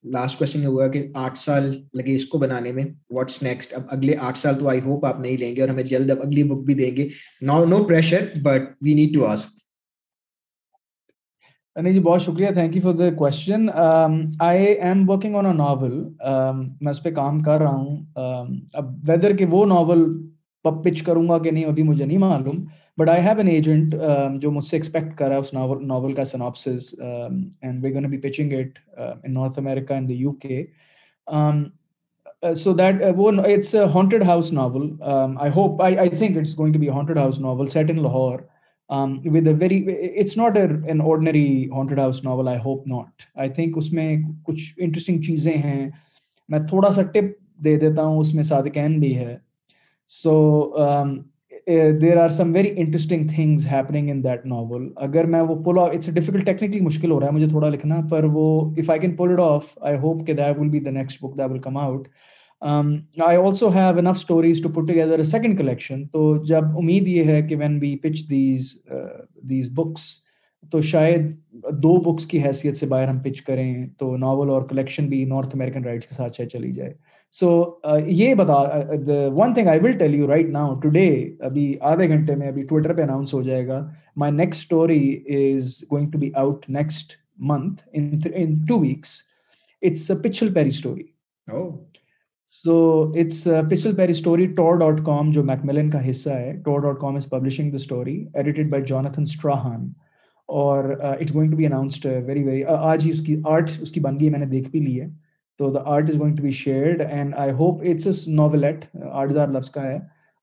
لاسٹ 0.04 0.38
کوشچن 0.38 0.62
یہ 0.62 0.66
ہوا 0.66 0.88
کہ 0.88 1.06
آٹھ 1.14 1.38
سال 1.38 1.82
لگے 1.94 2.16
اس 2.16 2.26
کو 2.26 2.38
بنانے 2.38 2.72
میں۔ 2.72 2.84
واٹس 3.10 3.42
نیکسٹ 3.42 3.74
اب 3.74 3.82
اگلے 3.90 4.16
آٹھ 4.20 4.38
سال 4.38 4.54
تو 4.54 4.68
آئی 4.68 4.80
ہوپ 4.80 5.04
آپ 5.04 5.20
نہیں 5.20 5.36
لیں 5.36 5.56
گے 5.56 5.60
اور 5.60 5.68
ہمیں 5.68 5.82
جلد 5.82 6.10
اب 6.10 6.16
اگلی 6.20 6.42
بک 6.42 6.64
بھی 6.64 6.74
دیں 6.74 6.96
گے۔ 6.96 7.08
No 7.42 7.64
no 7.64 7.84
pressure 7.84 8.26
but 8.42 8.62
we 8.82 8.94
need 8.94 9.14
to 9.14 9.26
ask 9.26 9.50
نہیں 11.82 11.92
جی 11.92 12.00
بہت 12.00 12.22
شکریہ 12.22 12.50
thank 12.54 12.76
you 12.76 12.82
for 12.82 12.92
the 12.92 13.10
question 13.16 13.68
I 14.40 14.64
am 14.64 15.08
working 15.10 15.34
on 15.34 15.46
a 15.46 15.52
novel 15.52 15.92
میں 16.80 16.90
اس 16.90 17.02
پہ 17.02 17.10
کام 17.10 17.38
کر 17.38 17.60
رہا 17.60 17.70
ہوں 17.70 17.96
اب 18.74 18.92
ویدر 19.08 19.36
کہ 19.36 19.46
وہ 19.46 19.64
ناول 19.66 20.04
پچ 20.64 21.02
کروں 21.02 21.28
گا 21.28 21.38
کہ 21.38 21.50
نہیں 21.50 21.64
ابھی 21.64 21.82
مجھے 21.82 22.04
نہیں 22.04 22.18
معلوم 22.18 22.64
but 22.98 23.08
I 23.08 23.22
have 23.22 23.38
an 23.38 23.48
agent 23.48 23.94
جو 24.40 24.50
مجھ 24.50 24.64
سے 24.64 24.76
ایکسپیکٹ 24.76 25.16
کر 25.18 25.28
رہا 25.28 25.34
ہے 25.34 25.40
اس 25.40 25.52
ناول 25.54 25.86
ناول 25.86 26.14
کا 26.14 26.24
synopsis 26.24 26.94
and 27.00 27.84
we 27.84 27.94
gonna 27.94 28.10
be 28.10 28.18
pitching 28.18 28.52
it 28.52 28.78
in 29.24 29.34
North 29.34 29.58
America 29.58 29.94
in 29.94 30.08
the 30.08 30.14
U 30.14 30.32
K 30.32 30.64
so 32.54 32.72
that 32.72 33.02
وہ 33.16 33.30
it's 33.30 33.74
haunted 33.94 34.22
house 34.22 34.52
novel 34.52 34.90
I 35.02 35.50
hope 35.56 35.82
I 35.82 35.96
I 35.96 36.08
think 36.08 36.36
it's 36.36 36.58
going 36.58 36.72
to 36.72 36.80
be 36.80 36.88
haunted 36.88 37.18
house 37.18 37.40
novel 37.40 37.66
set 37.66 37.90
in 37.90 38.02
Lahore 38.02 38.38
with 38.90 39.46
a 39.46 39.54
very 39.60 39.84
it's 40.20 40.36
not 40.36 40.56
an 40.56 41.00
ordinary 41.00 41.68
haunted 41.70 41.98
house 41.98 42.24
novel 42.24 42.48
I 42.48 42.58
hope 42.64 42.86
not 42.86 43.22
I 43.34 43.48
think 43.48 43.76
اس 43.76 43.92
میں 43.92 44.16
کچھ 44.44 44.72
interesting 44.76 45.20
چیزیں 45.20 45.52
ہیں 45.52 45.88
میں 46.48 46.58
تھوڑا 46.58 46.90
سا 46.90 47.02
ٹپ 47.02 47.36
دے 47.64 47.76
دیتا 47.76 48.02
ہوں 48.02 48.18
اس 48.18 48.34
میں 48.34 48.42
صادقین 48.42 48.98
بھی 49.00 49.16
ہے 49.16 49.36
so 50.10 50.74
there 52.00 52.16
are 52.16 52.28
some 52.28 52.52
very 52.54 52.72
interesting 52.76 53.26
things 53.26 53.66
happening 53.66 54.10
in 54.10 54.24
that 54.24 54.46
novel 54.46 54.88
اگر 54.96 55.24
میں 55.24 55.40
وہ 55.40 55.54
pull 55.64 55.78
off 55.78 55.88
it's 55.88 56.14
difficult 56.14 56.46
technically 56.46 56.80
مشکل 56.80 57.10
ہو 57.10 57.20
رہا 57.20 57.26
ہے 57.26 57.32
مجھے 57.32 57.48
تھوڑا 57.48 57.68
لکھنا 57.68 58.00
پر 58.10 58.24
وہ 58.24 58.74
if 58.76 58.90
I 58.90 59.00
can 59.00 59.16
pull 59.16 59.32
it 59.32 59.40
off 59.40 59.66
I 59.80 59.96
hope 59.96 60.26
کہ 60.26 60.32
that 60.32 60.58
will 60.58 60.68
be 60.68 60.80
the 60.80 60.90
next 60.90 61.22
book 61.22 61.38
that 61.38 61.50
will 61.50 61.58
come 61.58 61.76
out 61.76 62.08
I 62.62 63.36
also 63.36 63.68
have 63.68 63.98
enough 63.98 64.16
stories 64.16 64.62
to 64.62 64.68
put 64.68 64.88
together 64.88 65.22
second 65.22 65.58
collection 65.58 66.06
تو 66.06 66.36
جب 66.44 66.64
امید 66.78 67.08
یہ 67.08 67.24
ہے 67.24 67.42
کہ 67.42 67.56
when 67.56 67.78
be 67.78 67.96
pitch 67.96 68.28
these 68.30 68.74
these 69.42 69.70
books 69.74 70.06
تو 70.72 70.80
شاید 70.80 71.30
دو 71.82 71.96
books 72.00 72.26
کی 72.26 72.42
حیثیت 72.42 72.76
سے 72.76 72.86
باہر 72.86 73.08
ہم 73.08 73.18
پچ 73.18 73.42
کریں 73.42 73.86
تو 73.98 74.16
ناول 74.16 74.50
اور 74.50 74.62
کلیکشن 74.62 75.06
بھی 75.06 75.24
نارتھ 75.24 75.54
امیریکن 75.54 75.84
رائٹس 75.84 76.06
کے 76.06 76.14
ساتھ 76.14 76.36
شاید 76.36 76.48
چلی 76.48 76.72
جائے. 76.72 76.92
سو 77.30 77.48
uh, 77.88 78.00
یہ 78.06 78.34
بتا 78.34 78.54
one 79.34 79.54
thing 79.54 79.68
I 79.68 79.80
will 79.82 79.92
tell 79.92 80.14
you 80.14 80.26
right 80.28 80.48
now 80.48 80.74
today 80.80 81.08
ابھی 81.40 81.74
آدھے 81.80 82.08
گھنٹے 82.08 82.34
میں 82.34 82.48
ابھی 82.48 82.62
ٹویٹر 82.62 82.94
پہ 82.94 83.02
اناؤنس 83.02 83.34
ہو 83.34 83.42
جائے 83.42 83.66
گا. 83.66 83.80
My 84.16 84.32
next 84.32 84.60
story 84.60 85.14
is 85.36 85.74
going 85.92 86.10
to 86.10 86.18
be 86.18 86.30
out 86.34 86.68
next 86.70 87.12
month 87.38 87.82
in 87.92 88.58
two 88.68 88.78
weeks 88.78 89.16
it's 89.82 90.10
Pichal 90.22 90.52
Peri 90.54 90.68
story 90.68 91.02
so 92.64 92.76
it's 93.20 93.46
Pichal 93.70 93.94
Peri 93.96 94.12
story 94.12 94.46
Tor 94.54 94.76
dot 94.78 95.04
com 95.06 95.30
جو 95.30 95.42
Macmillan 95.44 95.90
کا 95.90 96.08
حصہ 96.08 96.30
ہے. 96.30 96.52
Tor 96.64 96.80
dot 96.82 97.00
com 97.00 97.16
is 97.16 97.28
publishing 97.30 97.70
the 97.70 97.76
story 97.76 98.16
edited 98.34 98.70
by 98.70 98.82
Jonathan 98.86 99.22
Strahan 99.22 99.86
اور 100.48 100.84
it's 101.00 101.34
going 101.34 101.50
to 101.50 101.56
be 101.56 101.66
announced 101.66 102.06
very 102.26 102.42
very 102.44 102.64
آج 102.64 103.04
ہی 103.06 103.10
اس 103.10 103.20
کی 103.26 103.36
art 103.46 103.70
اس 103.82 103.92
کی 103.92 104.00
بن 104.00 104.18
گئی 104.20 104.30
میں 104.30 104.38
نے 104.38 104.46
دیکھ 104.46 104.68
بھی 104.70 104.80
لی 104.80 105.00
ہے. 105.00 105.06
تو 105.60 105.70
the 105.72 105.80
art 105.84 106.10
is 106.10 106.18
going 106.20 106.36
to 106.36 106.42
be 106.42 106.50
shared 106.50 107.02
and 107.02 107.34
I 107.36 107.52
hope 107.58 107.82
it's 107.90 108.06
a 108.06 108.34
novelette 108.34 108.84
آٹھ 109.02 109.30
ہزار 109.30 109.48
لفظ 109.48 109.70
کا 109.70 109.84
ہے 109.84 109.96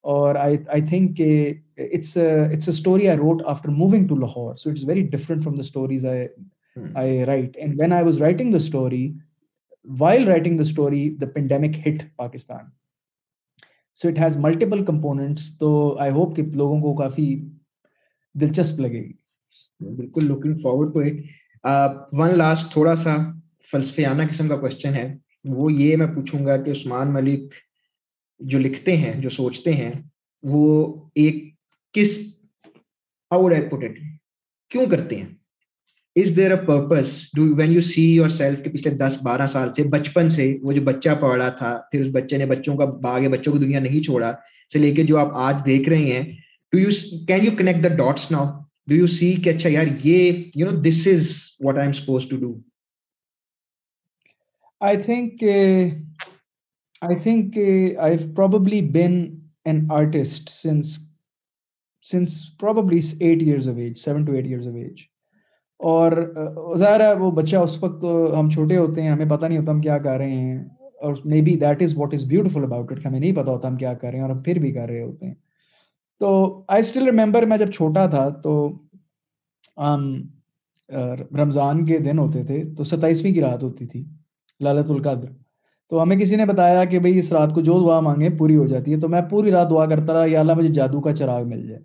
اور 0.04 0.34
آئی 0.36 0.56
آئی 0.68 0.82
تھنک 0.82 1.16
کہ 1.16 1.52
it's 1.78 2.16
it's 2.16 2.68
a 2.68 2.70
story 2.70 3.08
I 3.08 3.16
wrote 3.18 3.42
after 3.46 3.68
moving 3.68 4.06
to 4.08 4.16
Lahore 4.16 4.54
so 4.56 4.70
it's 4.70 4.84
very 4.88 5.02
different 5.12 5.42
from 5.44 5.54
the 5.54 5.60
stories 5.60 6.04
I 6.06 6.26
I 6.94 7.24
write 7.24 7.56
and 7.56 7.80
when 7.80 7.92
I 7.92 8.04
was 8.04 8.22
writing 8.22 8.50
the 8.50 8.56
story 8.56 9.06
while 9.86 10.26
writing 10.26 10.56
the 10.56 10.64
story, 10.64 11.16
the 11.18 11.26
pandemic 11.26 11.76
hit 11.76 12.04
Pakistan. 12.16 12.72
So 13.92 14.08
it 14.08 14.18
has 14.18 14.36
multiple 14.36 14.84
components. 14.84 15.50
تو 15.58 15.98
I 16.00 16.10
hope 16.10 16.34
کہ 16.36 16.42
لوگوں 16.54 16.80
کو 16.80 16.94
کافی 16.94 17.34
دلچسپ 18.34 18.80
لگے 18.80 19.02
گی 19.04 19.12
بالکل 19.80 20.24
looking 20.24 20.56
forward 20.56 20.92
to 20.94 21.00
it 21.00 22.12
one 22.12 22.36
last 22.38 22.72
تھوڑا 22.72 22.96
سا 22.96 23.16
فلسفیانہ 23.70 24.22
قسم 24.30 24.48
کا 24.48 24.56
کوشچن 24.56 24.94
ہے 24.94 25.06
وہ 25.44 25.72
یہ 25.72 25.96
میں 25.96 26.06
پوچھوں 26.06 26.44
گا 26.46 26.56
کہ 26.56 26.70
عثمان 26.70 27.12
ملک 27.12 27.54
جو 28.40 28.58
لکھتے 28.58 28.96
ہیں 28.96 29.12
جو 29.22 29.30
سوچتے 29.30 29.72
ہیں 29.72 29.92
وہ 30.42 30.94
ایک 31.14 31.44
کس 31.94 32.18
ہاؤ 33.30 33.48
آئی 33.50 33.68
پٹ 33.68 33.84
اٹ 33.84 33.98
کیوں 34.70 34.86
کرتے 34.86 35.16
ہیں 35.16 35.35
is 36.16 36.36
there 36.36 36.50
a 36.50 36.56
purpose 36.66 37.08
do 37.36 37.42
when 37.56 37.72
you 37.72 37.80
see 37.80 38.02
yourself 38.36 38.62
کے 38.64 38.70
پچھلے 38.70 38.94
دس 38.96 39.16
بارہ 39.22 39.46
سال 39.52 39.72
سے 39.74 39.82
بچپن 39.94 40.28
سے 40.30 40.46
وہ 40.62 40.72
جو 40.72 40.82
بچہ 40.82 41.14
پڑھ 41.20 41.36
رہا 41.38 41.48
تھا، 41.58 41.76
پھر 41.90 42.00
اس 42.00 42.06
بچے 42.12 42.36
نے 42.38 42.46
بچوں 42.46 42.76
کا 42.76 42.84
باغ 43.02 43.22
ہے 43.22 43.28
بچوں 43.28 43.52
کو 43.52 43.58
دنیا 43.58 43.80
نہیں 43.80 44.02
چھوڑا، 44.02 44.32
سے 44.72 44.78
لے 44.78 44.90
کے 44.94 45.02
جو 45.02 45.18
آپ 45.18 45.34
آج 45.46 45.64
دیکھ 45.66 45.88
رہے 45.88 46.12
ہیں 46.12 46.22
do 46.72 46.78
you 46.78 46.90
can 47.28 47.44
you 47.44 47.50
connect 47.58 47.84
the 47.84 47.94
dots 47.96 48.30
now 48.30 48.46
do 48.88 48.94
you 48.94 49.06
see 49.06 49.34
کہ 49.44 49.50
اچھا 49.50 49.68
یار 49.68 49.86
یہ 50.04 50.42
you 50.54 50.70
know 50.70 50.80
this 50.82 51.06
is 51.12 51.28
what 51.64 51.78
I 51.78 51.86
am 51.86 51.92
suppose 51.92 52.28
to 52.28 52.36
do 52.36 52.52
I 54.80 54.96
think 55.02 55.42
I 57.02 57.18
think 57.22 57.58
I 57.98 58.16
probably 58.36 58.80
been 58.92 59.18
an 59.64 59.86
artist 59.90 60.48
since 60.50 60.98
since 62.04 62.40
probably 62.60 63.00
eight 63.20 63.42
years 63.42 63.68
of 63.68 63.76
age 63.76 63.98
seven 63.98 64.24
to 64.24 64.32
eight 64.32 64.46
years 64.46 64.66
of 64.66 64.74
age 64.74 65.02
اور 65.78 66.12
ظاہر 66.78 67.00
ہے 67.00 67.12
وہ 67.12 67.30
بچہ 67.30 67.56
اس 67.56 67.82
وقت 67.82 68.04
ہم 68.38 68.48
چھوٹے 68.48 68.76
ہوتے 68.76 69.02
ہیں، 69.02 69.10
ہمیں 69.10 69.26
پتہ 69.26 69.46
نہیں 69.46 69.58
ہوتا 69.58 69.72
ہم 69.72 69.80
کیا 69.80 69.98
کر 69.98 70.16
رہے 70.16 70.30
ہیں۔ 70.30 70.64
اور 71.02 71.14
maybe 71.40 71.56
that 71.56 71.82
is 71.82 71.98
what 71.98 72.14
is 72.14 72.24
beautiful 72.24 72.62
about 72.64 72.92
it 72.92 73.06
ہمیں 73.06 73.20
نہیں 73.20 73.36
پتا 73.36 73.52
ہوتا 73.52 73.68
ہم 73.68 73.76
کیا 73.76 73.94
کر 73.94 74.08
رہے 74.08 74.18
ہیں 74.18 74.22
اور 74.22 74.30
ہم 74.30 74.42
پھر 74.42 74.58
بھی 74.58 74.72
کر 74.72 74.88
رہے 74.88 75.02
ہوتے 75.02 75.26
ہیں۔ 75.26 75.34
تو 76.20 76.62
آئی 76.68 76.80
اسٹل 76.80 77.08
ریمبر 77.08 77.42
میں 77.42 77.58
جب 77.58 77.72
چھوٹا 77.72 78.06
تھا 78.06 78.28
تو 78.28 78.68
رمضان 81.36 81.84
کے 81.84 81.98
دن 81.98 82.18
ہوتے 82.18 82.44
تھے 82.44 82.64
تو 82.76 82.84
ستائیسویں 82.84 83.32
کی 83.34 83.40
رات 83.40 83.62
ہوتی 83.62 83.86
تھی، 83.86 84.04
لالت 84.60 84.90
القدر۔ 84.90 85.28
تو 85.90 86.02
ہمیں 86.02 86.16
کسی 86.16 86.36
نے 86.36 86.44
بتایا 86.44 86.84
کہ 86.84 86.98
بھائی 86.98 87.18
اس 87.18 87.32
رات 87.32 87.54
کو 87.54 87.60
جو 87.60 87.80
دعا 87.80 88.00
مانگے 88.00 88.30
پوری 88.30 88.56
ہو 88.56 88.66
جاتی 88.66 88.92
ہے، 88.92 89.00
تو 89.00 89.08
میں 89.08 89.22
پوری 89.30 89.50
رات 89.50 89.70
دعا 89.70 89.86
کرتا 89.86 90.12
رہا، 90.12 90.24
یا 90.26 90.40
اللہ 90.40 90.52
مجھے 90.54 90.68
جادو 90.68 91.00
کا 91.00 91.12
چراغ 91.12 91.48
مل 91.48 91.68
جائے۔ 91.68 91.82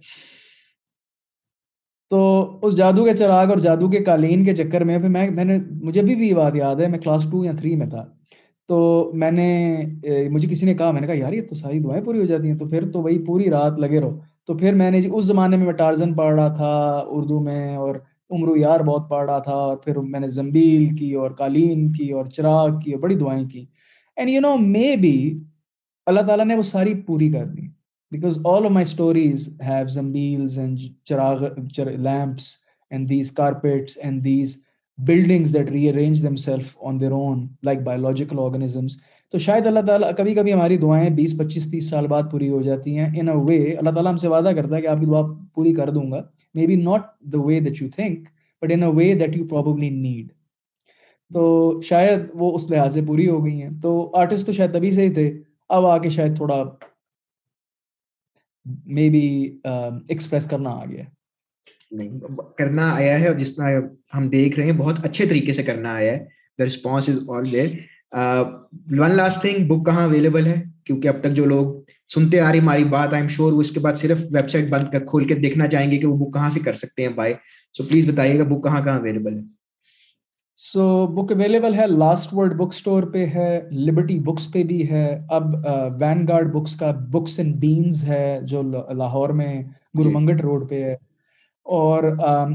تو 2.12 2.20
اس 2.62 2.76
جادو 2.76 3.06
کے 3.06 3.14
چراغ 3.14 3.50
اور 3.50 3.58
جادو 3.58 3.90
کے 3.90 4.04
قالین 4.04 4.44
کے 4.44 4.56
چکر 4.56 4.84
میں 4.84 4.98
میں 5.00 5.30
میں 5.30 5.46
نے 5.46 5.58
مجھے 5.72 6.02
بھی 6.02 6.16
بھی 6.16 6.34
بات 6.34 6.56
یاد 6.56 6.76
ہے، 6.76 6.88
میں 6.88 7.00
کلاس 7.00 7.28
ٹو 7.32 7.46
یا 7.46 7.52
تھری 7.52 7.76
میں 7.76 7.88
تھا۔ 7.88 8.06
تو 8.68 9.12
میں 9.16 9.32
نے 9.32 9.50
مجھے 10.32 10.50
کسی 10.50 10.66
نے 10.66 10.74
کہا، 10.74 10.92
میں 10.92 11.02
نے 11.02 11.08
کہا، 11.08 11.16
یار، 11.18 11.34
یہ 11.34 11.42
تو 11.50 11.56
ساری 11.56 11.80
دعائیں 11.80 12.04
پوری 12.04 12.20
ہو 12.20 12.26
جاتی 12.26 12.50
ہیں، 12.50 12.58
تو 12.58 12.70
پھر 12.70 12.92
تو 12.92 13.02
وہی 13.02 13.26
پوری 13.26 13.50
رات 13.50 13.80
لگے 13.80 14.02
رہو۔ 14.02 14.20
تو 14.48 14.58
پھر 14.58 14.74
میں 14.74 14.92
نے 14.92 15.02
جی 15.02 15.10
اس 15.14 15.26
زمانے 15.26 15.58
میں 15.58 15.66
میں 15.66 15.74
ٹارزن 15.74 16.14
پڑھ 16.14 16.36
رہا 16.36 16.48
تھا 16.48 17.04
اردو 17.08 17.40
میں 17.40 17.76
اور 17.76 17.96
عمر 18.30 18.58
یار 18.58 18.80
بہت 18.80 19.10
پڑھ 19.10 19.26
رہا 19.32 19.40
تھا 19.40 19.54
اور 19.54 19.78
پھر 19.78 19.96
میں 19.98 20.20
نے 20.20 20.28
زمبیل 20.28 20.88
کی 20.96 21.14
اور 21.14 21.32
قالین 21.32 21.92
کی 21.92 22.12
اور 22.12 22.26
چراغ 22.26 22.80
کی 22.80 22.92
اور 22.92 23.02
بڑی 23.02 23.16
دعائیں 23.16 23.46
کی۔ 23.50 23.66
And 24.18 24.30
you 24.30 24.42
know 24.42 24.58
may 24.58 24.96
be 24.96 25.40
اللہ 26.06 26.22
تعالیٰ 26.22 26.46
نے 26.46 26.56
وہ 26.56 26.64
ساری 26.64 26.94
پوری 26.94 27.32
کر 27.32 27.46
دی۔ 27.46 27.81
Because 28.12 28.38
all 28.46 28.66
of 28.66 28.72
my 28.72 28.86
stories 28.88 29.48
have 29.68 29.88
zambeels 29.88 30.58
and 30.60 30.80
chirag 31.10 31.44
lamps 31.78 32.52
and 32.92 33.10
these 33.10 33.32
carpets 33.32 33.98
and 34.02 34.24
these 34.26 34.58
buildings 34.98 35.54
that 35.54 35.70
rearrange 35.90 36.24
them 36.24 36.36
self 36.36 36.78
on 36.82 37.00
their 37.00 37.12
own 37.12 37.48
like 37.64 37.80
biological 37.84 38.40
organisms 38.40 38.98
تو 39.34 39.38
شاید 39.38 39.68
اللہ 39.68 39.80
تعالیٰ 39.88 40.10
کبھی 40.18 40.34
کبھی 40.34 40.54
ہماری 40.54 40.78
دعائیں 40.78 41.10
بیس، 41.10 41.38
پچیس، 41.38 41.70
تیس 41.72 41.90
سال 41.90 42.08
بعد 42.08 42.24
پوری 42.32 42.50
ہو 42.50 42.62
جاتی 42.62 42.98
ہیں. 42.98 43.10
ان 43.20 43.30
اے 43.30 43.36
وے 43.46 43.58
اللہ 43.74 43.90
تعالیٰ 43.90 44.12
ہم 44.12 44.18
سے 44.18 44.28
وعدہ 44.28 44.52
کرتا 44.56 44.76
ہے 44.76 44.82
کہ 44.82 44.88
آپ 44.88 45.00
کی 45.00 45.06
دعا 45.06 45.22
پوری 45.56 45.74
کر 45.74 45.90
دوں 45.90 46.12
گا. 46.12 46.22
Maybe 46.68 46.76
not 46.76 47.02
the 47.34 47.42
way 47.42 47.60
that 47.60 47.82
you 47.82 47.88
think 47.96 48.28
but 48.62 48.72
in 48.72 48.84
a 48.84 48.90
way 48.96 49.14
that 49.20 49.38
you 49.38 49.48
probably 49.48 49.90
need 49.90 50.32
تو 51.32 51.82
شاید 51.82 52.20
وہ 52.34 52.54
اس 52.56 52.70
لحاظ 52.72 52.94
سے 52.94 53.02
پوری 53.08 53.30
ہو 53.30 53.44
گئی 53.46 53.62
ہیں. 53.62 53.70
تو 53.82 54.12
آرٹسٹ 54.14 54.46
تو 54.46 54.52
شاید 54.52 54.74
تبھی 54.74 54.92
سے 54.92 55.04
ہی 55.04 55.14
تھے. 55.14 55.32
اب 55.70 55.86
آ 55.86 55.98
کے 55.98 56.10
شاید 56.10 56.36
تھوڑا 56.38 56.64
مے 58.66 59.10
بی 59.10 59.28
ایکسپریس 59.64 60.46
کرنا 60.50 60.70
آ 60.70 60.86
گیا 60.86 61.04
نہیں 61.92 62.20
کرنا 62.58 62.90
آیا 62.94 63.20
ہے 63.20 63.28
اور 63.28 63.36
جس 63.36 63.56
طرح 63.56 63.80
ہم 64.14 64.28
دیکھ 64.30 64.60
رہے 64.60 64.66
ہیں، 64.66 64.78
بہت 64.78 65.06
اچھے 65.06 65.26
طریقے 65.26 65.54
سے 65.54 65.64
کرنا 65.64 65.94
آیا 65.94 66.14
ہے۔ 66.14 66.26
The 66.60 66.66
response 66.66 67.10
is 67.10 67.18
all 67.30 67.52
there 67.52 67.68
one 69.00 69.16
last 69.16 69.42
thing 69.42 69.68
book 69.68 69.86
کہاں 69.86 70.06
اویلیبل 70.06 70.46
ہے؟ 70.48 70.62
کیونکہ 70.86 71.08
اب 71.08 71.22
تک 71.22 71.34
جو 71.36 71.46
لوگ 71.46 71.82
سنتے 72.14 72.40
آ 72.40 72.52
رہی 72.52 72.60
ہماری 72.60 72.84
بات 72.84 73.14
آئی 73.14 73.22
ایم 73.22 73.28
شیور 73.30 73.52
وہ 73.54 73.62
اس 73.62 73.72
کے 73.72 73.80
بعد 73.80 73.98
صرف 73.98 74.22
ویب 74.32 74.50
سائٹ 74.50 74.70
بند 74.70 74.92
کر، 74.92 75.06
کھول 75.06 75.28
کے 75.28 75.36
دیکھنا 75.36 75.68
چاہیں 75.68 75.92
گے 75.92 75.98
کہ 75.98 76.08
وہ 76.08 76.18
بک 76.18 76.34
کہاں 76.34 76.50
سے 76.50 76.60
کر 76.60 76.74
سکتے 76.74 77.02
ہیں 77.02 77.14
بائی 77.16 77.34
سو 77.76 77.84
پلیز 77.84 78.10
بتائیے 78.10 78.40
گا 78.40 78.44
بک 78.44 78.64
کہاں 78.64 78.84
کہاں 78.86 79.00
اویلیبل 79.00 79.38
ہے؟ 79.38 79.44
سو 80.60 81.06
بک 81.10 81.32
اویلیبل 81.32 81.74
ہے 81.74 81.86
لاسٹ 81.88 82.34
ورڈ 82.34 82.54
بک 82.56 82.74
اسٹور 82.74 83.04
پہ 83.04 83.26
ہے 83.28 83.50
لبرٹی 83.72 84.18
بکس 84.20 84.52
پہ 84.52 84.64
بھی 84.64 84.90
ہے 84.90 85.06
اب 85.30 85.56
وین 85.98 86.26
گارڈ 86.28 86.52
بکس 86.54 86.76
کا 86.76 86.92
بکس 87.10 87.38
اینڈ 87.40 87.56
بینز 87.56 88.04
ہے 88.04 88.40
جو 88.44 88.62
لاہور 88.64 89.30
میں 89.30 89.54
گرو 89.98 90.04
جی۔ 90.04 90.14
منگٹ 90.16 90.42
روڈ 90.42 90.70
پہ 90.70 90.84
ہے 90.84 90.94
اور 91.66 92.04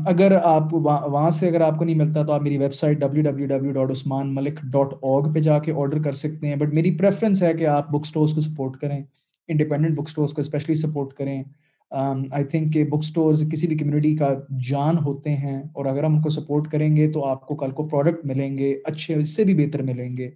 اگر 0.06 0.36
آپ 0.44 0.74
وہاں 0.74 1.30
سے 1.30 1.48
اگر 1.48 1.60
آپ 1.60 1.78
کو 1.78 1.84
نہیں 1.84 1.96
ملتا 1.96 2.22
تو 2.22 2.32
آپ 2.32 2.42
میری 2.42 2.58
website 2.74 2.98
W 2.98 3.22
W 3.22 3.46
W 3.48 3.72
dot 3.72 3.90
Usman 3.90 4.34
Malik 4.34 4.60
dot 4.72 4.94
org 5.02 5.32
پہ 5.34 5.40
جا 5.40 5.58
کے 5.58 5.72
آرڈر 5.74 6.02
کر 6.02 6.12
سکتے 6.14 6.48
ہیں 6.48 6.56
بٹ 6.56 6.74
میری 6.74 6.96
پریفرنس 6.98 7.42
ہے 7.42 7.52
کہ 7.54 7.66
آپ 7.68 7.90
بک 7.90 8.00
اسٹورس 8.02 8.34
کو 8.34 8.40
سپورٹ 8.40 8.76
کریں 8.76 9.00
انڈیپینڈنٹ 9.48 9.96
بک 9.96 10.08
اسٹورس 10.08 10.32
کو 10.32 10.40
اسپیشلی 10.40 10.74
سپورٹ 10.76 11.12
کریں 11.14 11.42
آئی 11.90 12.44
تھنک 12.44 12.72
کہ 12.72 12.84
بک 12.84 12.98
اسٹورز 12.98 13.42
کسی 13.52 13.66
بھی 13.66 13.76
کمیونٹی 13.78 14.16
کا 14.16 14.34
جان 14.68 14.98
ہوتے 14.98 15.36
ہیں 15.36 15.62
اور 15.72 15.86
اگر 15.86 16.04
ہم 16.04 16.14
ان 16.14 16.22
کو 16.22 16.28
سپورٹ 16.28 16.68
کریں 16.68 16.96
گے 16.96 17.12
تو 17.12 17.24
آپ 17.24 17.46
کو 17.46 17.56
کل 17.56 17.70
کو 17.70 17.88
پروڈکٹ 17.88 18.24
ملیں 18.26 18.58
گے، 18.58 18.72
اچھے، 18.84 19.14
اس 19.14 19.36
سے 19.36 19.44
بھی 19.44 19.54
بہتر 19.54 19.82
ملیں 19.82 20.16
گے۔ 20.16 20.30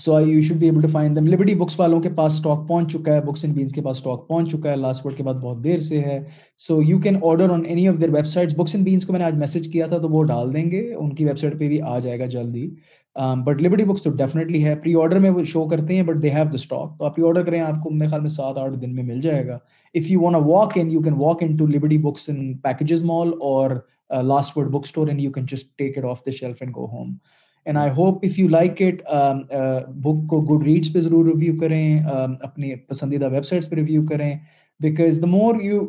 So 0.00 0.14
I 0.14 0.30
you 0.30 0.40
should 0.42 0.56
be 0.58 0.66
able 0.66 0.80
to 0.82 0.88
find 0.88 1.16
them 1.16 1.26
Liberty 1.26 1.54
Books 1.54 1.78
والوں 1.80 2.00
کے 2.00 2.08
پاس 2.14 2.32
اسٹاک 2.32 2.66
پہنچ 2.68 2.92
چکا 2.92 3.14
ہے. 3.14 3.20
بکس 3.20 3.44
اینڈ 3.44 3.56
بینس 3.56 3.72
کے 3.72 3.82
پاس 3.82 3.96
اسٹاک 3.96 4.26
پہنچ 4.28 4.50
چکا 4.52 4.70
ہے. 4.70 4.76
لاسٹ 4.76 5.04
ورڈ 5.06 5.16
کے 5.16 5.22
بعد 5.22 5.34
بہت 5.42 5.62
دیر 5.64 5.78
سے 5.80 6.00
ہے. 6.02 6.18
So 6.58 6.80
you 6.82 6.98
can 7.00 7.16
order 7.22 7.50
on 7.50 7.64
any 7.66 7.86
of 7.88 8.00
their 8.00 8.10
websites 8.26 8.54
Books 8.58 8.74
and 8.74 8.86
Beans 8.86 9.06
کو 9.06 9.12
میں 9.12 9.18
نے 9.20 9.24
آج 9.24 9.34
میسج 9.38 9.68
کیا 9.72 9.86
تھا 9.86 9.98
تو 9.98 10.08
وہ 10.08 10.22
ڈال 10.24 10.52
دیں 10.54 10.70
گے. 10.70 10.82
ان 10.94 11.14
کی 11.14 11.24
ویب 11.24 11.38
سائٹ 11.38 11.58
پہ 11.58 11.68
بھی 11.68 11.80
آ 11.82 11.98
جائے 11.98 12.18
گا 12.18 12.26
جلدی. 12.26 12.68
بٹ 13.46 13.62
لبرٹی 13.62 13.84
بکس 13.84 14.02
تو 14.02 14.10
ڈیفینیٹلی 14.10 14.64
ہے. 14.64 14.74
پری 14.74 14.94
آرڈر 15.00 15.18
میں 15.18 15.30
وہ 15.30 15.42
شو 15.44 15.66
کرتے 15.68 15.96
ہیں 15.96 16.02
but 16.02 16.22
they 16.22 16.30
have 16.30 16.44
the 16.44 16.54
stock 16.54 16.98
تو 16.98 17.04
آپ 17.04 17.16
پری 17.16 17.24
آرڈر 17.26 17.44
کریں، 17.44 17.60
آپ 17.60 17.82
کو 17.82 17.90
میرے 17.90 18.08
خیال 18.08 18.20
میں 18.20 18.30
سات 18.30 18.58
آٹھ 18.58 18.76
دن 18.82 18.94
میں 18.94 19.04
مل 19.04 19.20
جائے 19.20 19.46
گا. 19.46 19.58
If 19.94 20.10
you 20.10 20.20
want 20.20 20.46
walk 20.46 20.78
in 20.80 20.90
you 20.90 21.02
can 21.02 21.14
walk 21.18 21.42
in 21.42 21.56
to 21.56 21.66
Liberty 21.66 21.98
Books 21.98 22.28
in 22.28 22.52
Packages 22.58 23.02
Mall 23.04 23.32
اور 23.40 23.70
Last 24.24 24.56
Word 24.56 24.70
book 24.70 24.84
store 24.84 25.08
and 25.08 25.20
you 25.20 25.30
can 25.32 25.46
just 25.50 25.76
take 25.78 25.98
it 25.98 26.04
off 26.04 26.24
the 26.26 26.30
shelf 26.30 26.56
and 26.60 26.74
go 26.76 26.86
home 26.92 27.12
and 27.66 27.78
I 27.78 27.90
hope 27.90 28.24
if 28.24 28.38
you 28.38 28.48
like 28.48 28.82
it 28.82 29.02
book 29.96 30.26
کو 30.28 30.40
good 30.40 30.66
reads 30.66 30.92
پہ 30.92 31.00
ضرور 31.00 31.24
review 31.24 31.56
کریں 31.56 32.00
اپنی 32.40 32.74
پسندیدہ 32.76 33.28
web 33.32 33.46
sites 33.46 33.70
پہ 33.70 33.76
review 33.76 34.06
کریں 34.06 34.34
because 34.80 35.22
the 35.22 35.26
more 35.26 35.60
you 35.62 35.86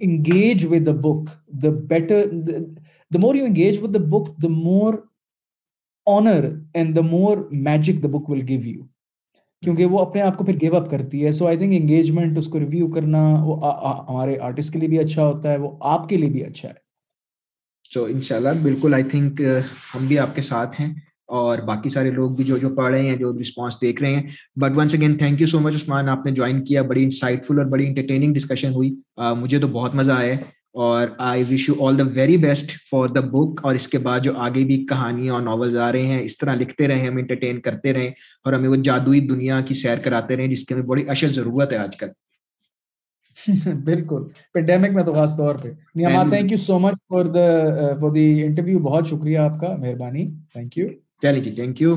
engage 0.00 0.66
with 0.70 0.86
the 0.86 0.92
book 0.92 1.30
the 1.62 1.70
better 1.88 2.30
the 3.10 3.18
more 3.18 3.34
you 3.34 3.44
engage 3.44 3.82
with 3.82 3.94
the 3.94 4.04
book 4.08 4.42
the 4.42 4.48
more 4.48 4.94
honour 6.06 6.48
and 6.74 6.96
the 6.96 7.00
more 7.00 7.36
magic 7.50 8.02
the 8.02 8.08
book 8.08 8.30
will 8.30 8.40
give 8.48 8.60
you 8.60 8.82
کیونکہ 9.62 9.86
وہ 9.86 9.98
اپنے 9.98 10.20
آپ 10.20 10.38
کو 10.38 10.44
پھر 10.44 10.54
give 10.60 10.76
up 10.76 10.90
کرتی 10.90 11.26
ہے 11.26 11.32
so 11.32 11.46
I 11.46 11.56
think 11.56 11.72
engagement 11.72 12.38
اس 12.38 12.46
کو 12.46 12.60
review 12.60 12.90
کرنا 12.90 13.22
وہ 13.44 13.56
ہمارے 14.08 14.38
آرٹسٹ 14.38 14.72
کے 14.72 14.78
لیے 14.78 14.88
بھی 14.88 14.98
اچھا 14.98 15.26
ہوتا 15.26 15.52
ہے 15.52 15.56
وہ 15.56 15.70
آپ 15.80 16.08
کے 16.08 16.16
لیے 16.16 16.28
بھی 16.28 16.44
اچھا 16.44 16.68
ہے 16.68 16.74
سو 17.90 18.04
ان 18.04 18.20
شاء 18.20 18.36
اللہ 18.36 18.62
بالکل 18.62 18.94
آئی 18.94 19.02
تھنک 19.02 19.40
ہم 19.94 20.06
بھی 20.06 20.18
آپ 20.18 20.34
کے 20.34 20.42
ساتھ 20.42 20.80
ہیں 20.80 20.92
اور 21.30 21.58
باقی 21.58 21.88
سارے 21.88 22.10
لوگ 22.10 22.30
بھی 22.30 22.44
جو 22.44 22.56
جو 22.58 22.70
پڑھ 22.70 22.90
رہے 22.90 23.08
ہیں 23.08 23.16
جو 23.16 23.32
رسپانس 23.40 23.74
دیکھ 23.82 24.02
رہے 24.02 24.14
ہیں۔ 24.14 24.22
But 24.56 24.76
once 24.76 24.94
again 24.94 25.18
thank 25.18 25.40
you 25.40 25.46
so 25.46 25.60
much 25.60 25.74
Usman 25.74 26.08
آپ 26.08 26.26
نے 26.26 26.32
جوائن 26.32 26.64
کیا 26.64 26.82
بڑی 26.82 27.04
انسائٹ 27.04 27.46
فل 27.46 27.58
اور 27.58 27.66
بڑی 27.66 27.86
انٹرٹیننگ 27.86 28.34
ڈسکشن 28.34 28.72
ہوئی۔ 28.72 28.94
مجھے 29.16 29.58
تو 29.58 29.68
بہت 29.68 29.94
مزہ 29.94 30.12
آیا 30.12 30.34
اور 30.74 31.06
I 31.18 31.44
wish 31.50 31.68
you 31.68 31.86
all 31.86 31.98
the 31.98 32.04
very 32.14 32.36
best 32.36 32.70
for 32.90 33.08
the 33.08 33.20
book 33.20 33.60
اور 33.62 33.74
اس 33.74 33.88
کے 33.88 33.98
بعد 33.98 34.20
جو 34.20 34.32
آگے 34.36 34.64
بھی 34.64 34.86
کہانیاں 34.86 35.34
اور 35.34 35.42
ناولز 35.42 35.76
آ 35.76 35.92
رہے 35.92 36.06
ہیں 36.06 36.20
اس 36.22 36.38
طرح 36.38 36.54
لکھتے 36.54 36.88
رہیں 36.88 37.06
ہم 37.08 37.16
انٹرٹین 37.16 37.60
کرتے 37.60 37.92
رہیں۔ 37.92 38.10
اور 38.44 38.52
ہمیں 38.52 38.68
وہ 38.68 38.76
جادوئی 38.76 39.20
دنیا 39.20 39.60
کی 39.60 39.74
سیر 39.74 39.98
کراتے 39.98 40.36
رہیں 40.36 40.46
جس 40.46 40.64
کی 40.64 40.74
ہمیں 40.74 40.84
بڑی 40.84 41.04
اشد 41.08 41.34
ضرورت 41.34 41.72
ہے 41.72 41.76
آج 41.76 41.96
کل۔ 41.96 42.08
بالکل۔ 43.84 44.22
پینڈیمک 44.54 44.90
میں 44.90 45.02
تو 45.02 45.14
خاص 45.14 45.36
طور 45.36 45.54
پہ۔ 45.54 45.68
Neema 45.94 46.22
thank 46.28 46.50
you 46.50 46.56
so 46.56 46.78
much 46.78 46.94
for 47.08 47.24
the 47.24 47.46
for 48.00 48.10
the 48.10 48.42
interview 48.44 48.78
بہت 48.78 49.06
شکریہ 49.06 49.38
آپ 49.38 49.60
کا 49.60 49.76
مہربانی۔ 49.76 50.30
تھینک 50.52 50.78
یو 50.78 50.88
چلیے 51.22 51.40
جی 51.44 51.50
تھینک 51.56 51.76
یو 51.82 51.92